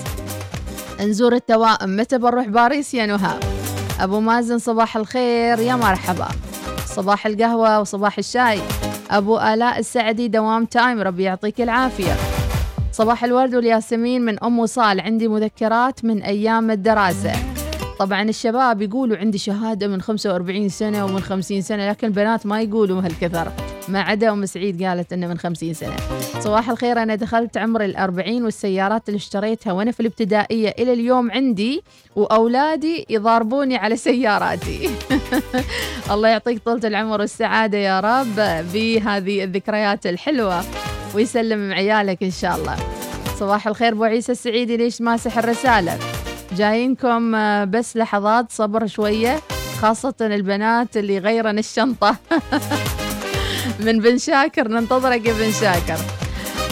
نزور 1.00 1.34
التوائم 1.34 1.98
متى 1.98 2.18
بنروح 2.18 2.48
باريس 2.48 2.94
يا 2.94 3.06
نهى؟ 3.06 3.40
أبو 4.00 4.20
مازن 4.20 4.60
صباح 4.60 4.98
الخير 4.98 5.60
يا 5.60 5.76
مرحبا. 5.76 6.28
صباح 6.86 7.26
القهوة 7.26 7.80
وصباح 7.80 8.18
الشاي. 8.18 8.60
أبو 9.12 9.38
آلاء 9.38 9.80
السعدي 9.80 10.28
دوام 10.28 10.66
تايم 10.66 11.00
ربي 11.02 11.24
يعطيك 11.24 11.62
العافية. 11.62 12.16
صباح 12.92 13.24
الورد 13.24 13.56
والياسمين 13.56 14.22
من 14.22 14.44
أم 14.44 14.60
وصال 14.60 15.02
عندي 15.02 15.28
مذكرات 15.28 16.06
من 16.06 16.22
أيام 16.22 16.72
الدراسة. 16.72 17.51
طبعا 18.02 18.22
الشباب 18.22 18.82
يقولوا 18.82 19.18
عندي 19.18 19.38
شهادة 19.38 19.88
من 19.88 20.02
45 20.02 20.70
سنة 20.70 21.06
ومن 21.06 21.20
50 21.20 21.62
سنة 21.62 21.90
لكن 21.90 22.08
البنات 22.08 22.46
ما 22.46 22.62
يقولوا 22.62 23.02
هالكثر. 23.02 23.52
ما 23.88 24.02
عدا 24.02 24.32
أم 24.32 24.46
سعيد 24.46 24.84
قالت 24.84 25.14
إنه 25.14 25.28
من 25.28 25.38
50 25.38 25.74
سنة. 25.74 25.96
صباح 26.40 26.70
الخير 26.70 27.02
أنا 27.02 27.16
دخلت 27.16 27.58
عمر 27.58 27.84
الأربعين 27.86 28.44
والسيارات 28.44 29.10
اللي 29.10 29.18
اشتريتها 29.18 29.74
وأنا 29.74 29.92
في 29.92 30.00
الابتدائية 30.00 30.76
إلى 30.80 30.94
اليوم 30.94 31.32
عندي 31.32 31.84
وأولادي 32.16 33.06
يضاربوني 33.10 33.78
على 33.78 33.98
سياراتي. 33.98 34.90
الله 36.12 36.30
يعطيك 36.30 36.62
طولة 36.66 36.88
العمر 36.88 37.20
والسعادة 37.20 37.78
يا 37.78 38.00
رب 38.00 38.36
بهذه 38.74 39.44
الذكريات 39.44 40.08
الحلوة 40.08 40.64
ويسلم 41.16 41.74
عيالك 41.74 42.24
إن 42.24 42.32
شاء 42.32 42.56
الله. 42.56 42.76
صباح 43.40 43.68
الخير 43.68 43.94
أبو 43.94 44.04
عيسى 44.04 44.32
السعيدي 44.32 44.78
ليش 44.78 45.02
ماسح 45.02 45.38
الرسالة؟ 45.38 46.21
جايينكم 46.56 47.36
آه، 47.36 47.64
بس 47.64 47.98
لحظات 47.98 48.52
صبر 48.52 48.88
شوية 48.88 49.40
خاصة 49.82 50.14
البنات 50.22 50.98
اللي 50.98 51.18
غيرن 51.18 51.60
الشنطة. 51.60 52.16
من 53.86 54.00
بن 54.00 54.18
شاكر 54.18 54.68
ننتظرك 54.68 55.26
يا 55.26 55.34
بن 55.34 55.52
شاكر. 55.52 56.00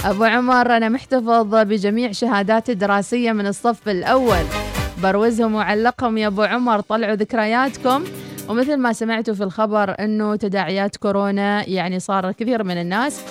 أبو 0.06 0.24
عمر 0.24 0.78
أنا 0.78 0.90
محتفظ 0.90 1.56
بجميع 1.56 2.12
شهاداتي 2.12 2.72
الدراسية 2.72 3.32
من 3.32 3.48
الصف 3.48 3.90
الأول. 3.90 4.44
بروزهم 5.04 5.56
وعلقهم 5.56 6.18
يا 6.18 6.28
أبو 6.28 6.42
عمر 6.42 6.80
طلعوا 6.80 7.16
ذكرياتكم. 7.16 8.04
ومثل 8.50 8.78
ما 8.78 8.94
سمعتوا 8.94 9.34
في 9.34 9.44
الخبر 9.44 9.96
أنه 10.00 10.36
تداعيات 10.36 10.98
كورونا 10.98 11.70
يعني 11.70 12.00
صار 12.00 12.32
كثير 12.32 12.64
من 12.64 12.82
الناس 12.82 13.22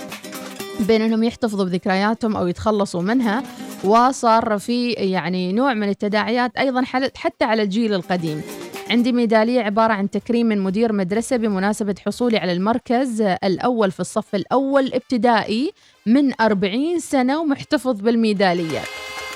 بين 0.81 1.03
انهم 1.03 1.25
يحتفظوا 1.25 1.65
بذكرياتهم 1.65 2.37
أو 2.37 2.47
يتخلصوا 2.47 3.03
منها. 3.03 3.43
وصار 3.85 4.59
في 4.59 4.91
يعني 4.93 5.53
نوع 5.53 5.75
من 5.75 5.89
التداعيات 5.89 6.57
أيضا 6.57 6.83
حل- 6.83 7.11
حتى 7.17 7.45
على 7.45 7.63
الجيل 7.63 7.95
القديم. 7.95 8.43
عندي 8.91 9.13
ميدالية 9.13 9.61
عبارة 9.61 9.93
عن 9.93 10.11
تكريم 10.11 10.47
من 10.47 10.59
مدير 10.61 10.93
مدرسة 10.93 11.37
بمناسبة 11.37 11.95
حصولي 12.07 12.39
على 12.39 12.53
المركز 12.53 13.21
الأول 13.21 13.91
في 13.91 14.01
الصف 14.01 14.35
الأول 14.35 14.91
ابتدائي 14.95 15.73
من 16.07 16.33
40 16.41 16.99
سنة 16.99 17.41
ومحتفظ 17.41 18.01
بالميدالية 18.01 18.81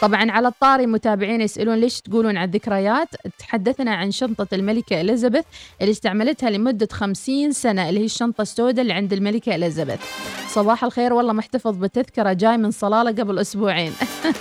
طبعا 0.03 0.31
على 0.31 0.49
الطاري 0.49 0.87
متابعين 0.87 1.41
يسألون 1.41 1.75
ليش 1.75 2.01
تقولون 2.01 2.37
عن 2.37 2.45
الذكريات؟ 2.45 3.09
تحدثنا 3.39 3.95
عن 3.95 4.11
شنطة 4.11 4.47
الملكة 4.53 5.01
إليزابيث 5.01 5.45
اللي 5.81 5.93
استعملتها 5.93 6.51
لمدة 6.51 6.89
50 6.93 7.53
سنة 7.53 7.89
اللي 7.89 8.01
هي 8.01 8.05
الشنطة 8.05 8.43
السوداء 8.43 8.83
اللي 8.83 8.93
عند 8.93 9.13
الملكة 9.13 9.55
إليزابيث. 9.55 10.01
صباح 10.49 10.85
الخير 10.85 11.13
والله 11.13 11.33
محتفظ 11.33 11.77
بتذكرة 11.77 12.33
جاي 12.33 12.57
من 12.57 12.71
صلالة 12.71 13.11
قبل 13.23 13.39
أسبوعين. 13.39 13.93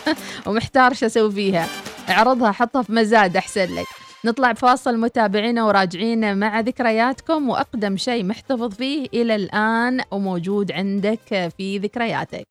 ومحتار 0.48 0.94
شو 0.94 1.06
أسوي 1.06 1.32
فيها. 1.32 1.68
أعرضها 2.10 2.52
حطها 2.52 2.82
في 2.82 2.92
مزاد 2.94 3.38
أحسن 3.38 3.76
لك. 3.76 3.88
نطلع 4.26 4.52
بفاصل 4.52 4.98
متابعينا 4.98 5.64
وراجعين 5.66 6.38
مع 6.38 6.60
ذكرياتكم 6.60 7.50
وأقدم 7.50 7.98
شيء 7.98 8.26
محتفظ 8.26 8.74
فيه 8.74 9.08
إلى 9.14 9.36
الآن 9.36 10.02
وموجود 10.12 10.72
عندك 10.72 11.52
في 11.58 11.78
ذكرياتك. 11.78 12.48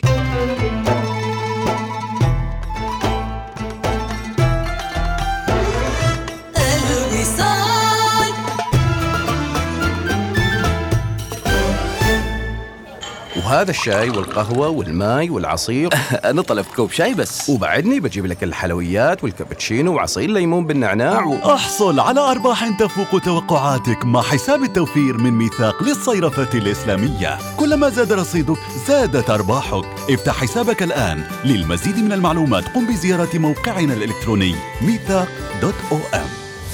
وهذا 13.50 13.70
الشاي 13.70 14.10
والقهوة 14.10 14.68
والماي 14.68 15.30
والعصير. 15.30 15.88
أنا 16.30 16.42
طلبت 16.42 16.68
كوب 16.76 16.90
شاي 16.90 17.14
بس. 17.14 17.50
وبعدني 17.50 18.00
بجيب 18.00 18.26
لك 18.26 18.44
الحلويات 18.44 19.24
والكابتشينو 19.24 19.94
وعصير 19.94 20.30
ليمون 20.30 20.66
بالنعناع 20.66 21.24
و... 21.24 21.34
أحصل 21.34 22.00
على 22.00 22.20
أرباح 22.20 22.78
تفوق 22.78 23.20
توقعاتك 23.20 24.04
مع 24.04 24.22
حساب 24.22 24.62
التوفير 24.62 25.18
من 25.18 25.30
ميثاق 25.30 25.82
للصيرفة 25.82 26.58
الإسلامية. 26.58 27.38
كلما 27.56 27.88
زاد 27.88 28.12
رصيدك 28.12 28.58
زادت 28.86 29.30
أرباحك. 29.30 29.84
افتح 30.10 30.34
حسابك 30.34 30.82
الآن. 30.82 31.24
للمزيد 31.44 31.98
من 31.98 32.12
المعلومات 32.12 32.64
قم 32.68 32.86
بزيارة 32.86 33.38
موقعنا 33.38 33.94
الإلكتروني 33.94 34.54
ميثاق 34.82 35.28
dot 35.62 35.74
om. 35.92 36.49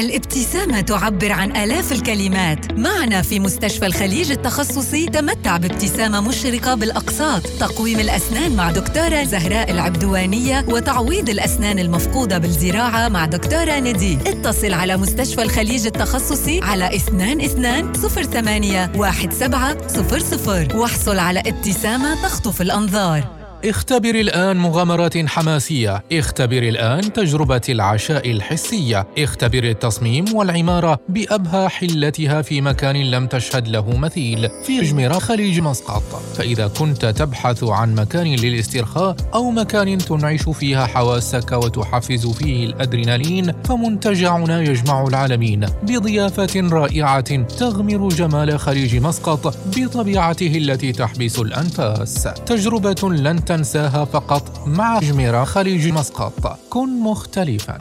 الابتسامة 0.00 0.80
تعبر 0.80 1.32
عن 1.32 1.56
آلاف 1.56 1.92
الكلمات. 1.92 2.72
معنا 2.72 3.22
في 3.22 3.40
مستشفى 3.40 3.86
الخليج 3.86 4.30
التخصصي 4.30 5.06
تمتع 5.06 5.56
بابتسامة 5.56 6.20
مشرقة 6.20 6.74
بالأقساط. 6.74 7.42
تقويم 7.46 8.00
الأسنان 8.00 8.56
مع 8.56 8.70
دكتورة 8.70 9.24
زهراء 9.24 9.70
العبدوانية 9.70 10.64
وتعويض 10.68 11.28
الأسنان 11.30 11.78
المفقودة 11.78 12.38
بالزراعة 12.38 13.08
مع 13.08 13.24
دكتورة 13.26 13.78
ندي 13.78 14.18
اتصل 14.26 14.72
على 14.72 14.96
مستشفى 14.96 15.42
الخليج 15.42 15.86
التخصصي 15.86 16.60
على 16.62 16.96
22 16.96 17.92
08 17.92 18.84
1700 18.84 20.76
واحصل 20.76 21.18
على 21.18 21.40
ابتسامة 21.40 22.22
تخطف 22.22 22.62
الأنظار. 22.62 23.37
اختبر 23.64 24.14
الآن 24.14 24.56
مغامرات 24.56 25.26
حماسية، 25.26 26.02
اختبر 26.12 26.62
الآن 26.62 27.12
تجربة 27.12 27.60
العشاء 27.68 28.30
الحسية، 28.30 29.06
اختبر 29.18 29.64
التصميم 29.64 30.34
والعمارة 30.34 30.98
بأبهى 31.08 31.68
حلتها 31.68 32.42
في 32.42 32.60
مكان 32.60 32.96
لم 32.96 33.26
تشهد 33.26 33.68
له 33.68 33.96
مثيل. 33.96 34.48
في 34.64 34.80
جميرة 34.80 35.18
خليج 35.18 35.60
مسقط، 35.60 36.02
فإذا 36.34 36.68
كنت 36.68 37.06
تبحث 37.06 37.64
عن 37.64 37.94
مكان 37.94 38.26
للاسترخاء 38.26 39.16
أو 39.34 39.50
مكان 39.50 39.98
تنعش 39.98 40.48
فيها 40.48 40.86
حواسك 40.86 41.52
وتحفز 41.52 42.26
فيه 42.26 42.66
الأدرينالين 42.66 43.52
فمنتجعنا 43.64 44.62
يجمع 44.62 45.06
العالمين 45.06 45.66
بضيافة 45.82 46.68
رائعة 46.72 47.42
تغمر 47.42 48.08
جمال 48.08 48.58
خليج 48.58 48.96
مسقط 48.96 49.56
بطبيعته 49.76 50.56
التي 50.56 50.92
تحبس 50.92 51.38
الأنفاس، 51.38 52.28
تجربة 52.46 53.14
لن 53.14 53.44
تنساها 53.48 54.04
فقط 54.04 54.66
مع 54.66 54.98
جميرة 54.98 55.44
خليج 55.44 55.88
مسقط. 55.92 56.58
كن 56.70 57.00
مختلفا. 57.00 57.78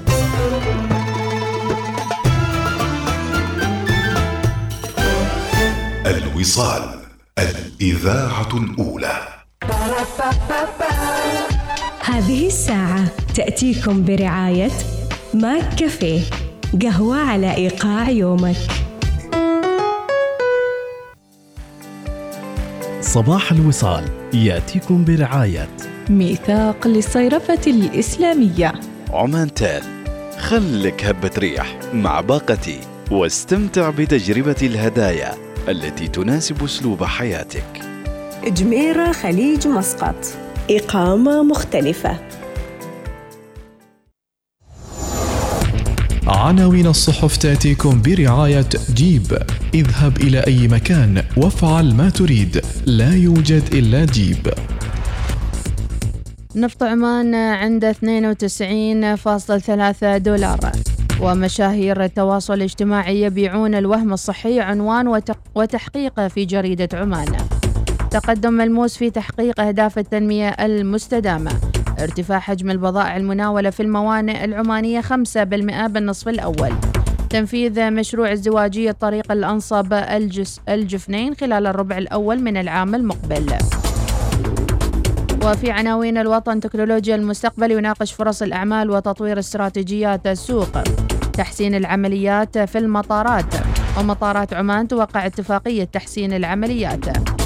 الوصال 6.06 7.00
الإذاعة 7.40 8.50
الأولى. 8.54 9.20
هذه 12.06 12.48
الساعة 12.48 13.06
تأتيكم 13.36 14.06
برعاية 14.06 14.72
ماك 15.34 15.76
كافيه 15.76 16.22
قهوة 16.82 17.18
على 17.18 17.56
إيقاع 17.56 18.10
يومك. 18.10 18.87
صباح 23.08 23.52
الوصال 23.52 24.04
يأتيكم 24.34 25.06
برعاية. 25.06 25.68
ميثاق 26.10 26.88
للصيرفة 26.88 27.60
الإسلامية. 27.68 28.74
عمان 29.10 29.54
تال 29.54 29.84
خلك 30.38 31.06
هبة 31.06 31.32
ريح 31.38 31.80
مع 31.94 32.22
باقتي 32.22 32.80
واستمتع 33.12 33.90
بتجربة 33.90 34.56
الهدايا 34.62 35.32
التي 35.70 36.08
تناسب 36.08 36.64
أسلوب 36.64 37.04
حياتك. 37.04 37.82
جميرة 38.48 39.12
خليج 39.12 39.68
مسقط. 39.68 40.26
إقامة 40.70 41.44
مختلفة. 41.44 42.18
عناوين 46.38 46.88
الصحف 46.88 47.38
تأتيكم 47.38 48.02
برعاية 48.02 48.70
جيب. 48.94 49.38
اذهب 49.74 50.18
إلى 50.18 50.40
أي 50.40 50.68
مكان 50.68 51.24
وافعل 51.38 51.94
ما 51.94 52.10
تريد. 52.10 52.62
لا 52.86 53.16
يوجد 53.16 53.64
إلا 53.74 54.06
جيب. 54.06 54.54
نفط 56.56 56.84
عمان 56.84 57.36
عند 57.36 57.86
92.3 57.86 60.18
دولار. 60.18 60.72
ومشاهير 61.22 62.04
التواصل 62.04 62.54
الاجتماعي 62.54 63.22
يبيعون 63.22 63.76
الوهم 63.76 64.14
الصحي 64.14 64.60
عنوان 64.60 65.22
وتحقيقه 65.56 66.28
في 66.28 66.46
جريدة 66.46 66.90
عمان. 66.94 67.38
تقدم 68.12 68.54
ملموس 68.54 68.98
في 68.98 69.10
تحقيق 69.10 69.60
أهداف 69.60 69.98
التنمية 69.98 70.50
المستدامة. 70.50 71.52
ارتفاع 72.00 72.40
حجم 72.40 72.72
البضائع 72.72 73.18
المناولة 73.18 73.70
في 73.70 73.84
الموانئ 73.84 74.46
العمانية 74.46 75.02
5% 75.02 75.88
بالنصف 75.88 76.28
الأول. 76.28 76.74
تنفيذ 77.30 77.92
مشروع 77.92 78.34
ازدواجية 78.34 78.92
طريق 78.92 79.32
الأنصب 79.32 79.94
الجس 79.94 80.62
الجفنين 80.70 81.36
خلال 81.36 81.68
الربع 81.68 81.98
الأول 81.98 82.40
من 82.40 82.58
العام 82.58 82.96
المقبل. 82.96 83.46
وفي 85.44 85.72
عناوين 85.72 86.18
الوطن 86.18 86.60
تكنولوجيا 86.60 87.16
المستقبل 87.16 87.72
يناقش 87.72 88.14
فرص 88.14 88.42
الأعمال 88.42 88.90
وتطوير 88.92 89.40
استراتيجيات 89.40 90.28
السوق. 90.28 90.84
تحسين 91.34 91.76
العمليات 91.76 92.58
في 92.58 92.78
المطارات. 92.78 93.56
ومطارات 94.00 94.54
عمان 94.54 94.88
توقع 94.88 95.26
اتفاقية 95.26 95.84
تحسين 95.84 96.34
العمليات. 96.34 97.37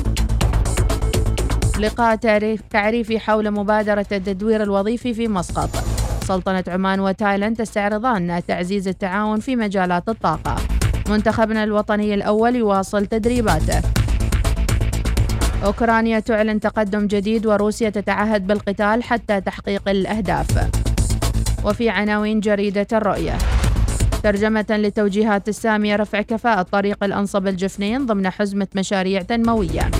لقاء 1.82 2.16
تعريف 2.16 2.62
تعريفي 2.70 3.20
حول 3.20 3.52
مبادرة 3.52 4.06
التدوير 4.12 4.64
الوظيفي 4.64 5.14
في 5.14 5.28
مسقط. 5.28 5.70
سلطنة 6.24 6.64
عمان 6.68 7.00
وتايلاند 7.00 7.58
تستعرضان 7.58 8.42
تعزيز 8.48 8.88
التعاون 8.88 9.40
في 9.40 9.56
مجالات 9.56 10.10
الطاقة. 10.10 10.56
منتخبنا 11.10 11.64
الوطني 11.64 12.14
الأول 12.14 12.56
يواصل 12.56 13.06
تدريباته. 13.06 13.82
أوكرانيا 15.66 16.20
تعلن 16.20 16.60
تقدم 16.60 17.08
جديد 17.08 17.46
وروسيا 17.46 17.90
تتعهد 17.90 18.48
بالقتال 18.48 19.04
حتى 19.04 19.42
تحقيق 19.42 19.90
الأهداف. 19.90 20.70
وفي 21.66 21.90
عناوين 21.90 22.40
جريدة 22.40 22.88
الرؤية. 22.94 23.38
ترجمة 24.24 24.66
لتوجيهات 24.70 25.50
السامية 25.50 25.96
رفع 25.96 26.22
كفاءة 26.22 26.62
طريق 26.62 27.04
الأنصب 27.04 27.48
الجفنين 27.48 28.06
ضمن 28.06 28.30
حزمة 28.30 28.68
مشاريع 28.76 29.22
تنموية. 29.22 29.92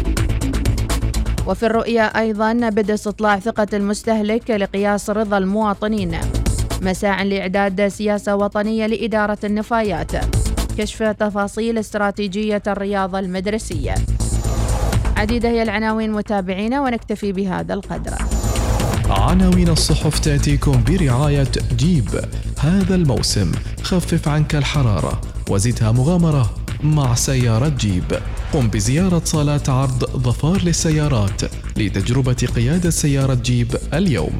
وفي 1.48 1.66
الرؤية 1.66 2.02
أيضا 2.02 2.54
بدء 2.54 2.94
استطلاع 2.94 3.40
ثقة 3.40 3.68
المستهلك 3.74 4.52
لقياس 4.52 5.10
رضا 5.10 5.38
المواطنين. 5.38 6.18
مساع 6.82 7.24
لإعداد 7.24 7.88
سياسة 7.88 8.36
وطنية 8.36 8.88
لإدارة 8.88 9.38
النفايات. 9.44 10.12
كشف 10.78 11.04
تفاصيل 11.04 11.78
استراتيجية 11.78 12.64
الرياضة 12.68 13.20
المدرسية. 13.20 13.96
عديدة 15.18 15.50
هي 15.50 15.64
العناوين 15.64 16.12
متابعينا 16.12 16.82
ونكتفي 16.82 17.32
بهذا 17.32 17.74
القدر. 17.74 18.18
عناوين 19.10 19.70
الصحف 19.70 20.20
تأتيكم 20.20 20.84
برعاية 20.88 21.52
جيب. 21.76 22.10
هذا 22.60 22.96
الموسم 22.96 23.52
خفف 23.84 24.28
عنك 24.28 24.56
الحرارة 24.56 25.22
وزدها 25.50 25.92
مغامرة. 25.92 26.61
مع 26.84 27.16
سيارة 27.16 27.68
جيب. 27.68 28.20
قم 28.54 28.68
بزيارة 28.68 29.22
صالات 29.26 29.70
عرض 29.70 30.04
ظفار 30.06 30.62
للسيارات 30.64 31.42
لتجربة 31.78 32.48
قيادة 32.56 32.90
سيارة 32.90 33.34
جيب 33.34 33.76
اليوم. 33.94 34.40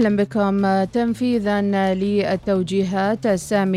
أهلا 0.00 0.16
بكم. 0.16 0.84
تنفيذا 0.84 1.62
للتوجيهات 1.94 3.26
السامية. 3.26 3.70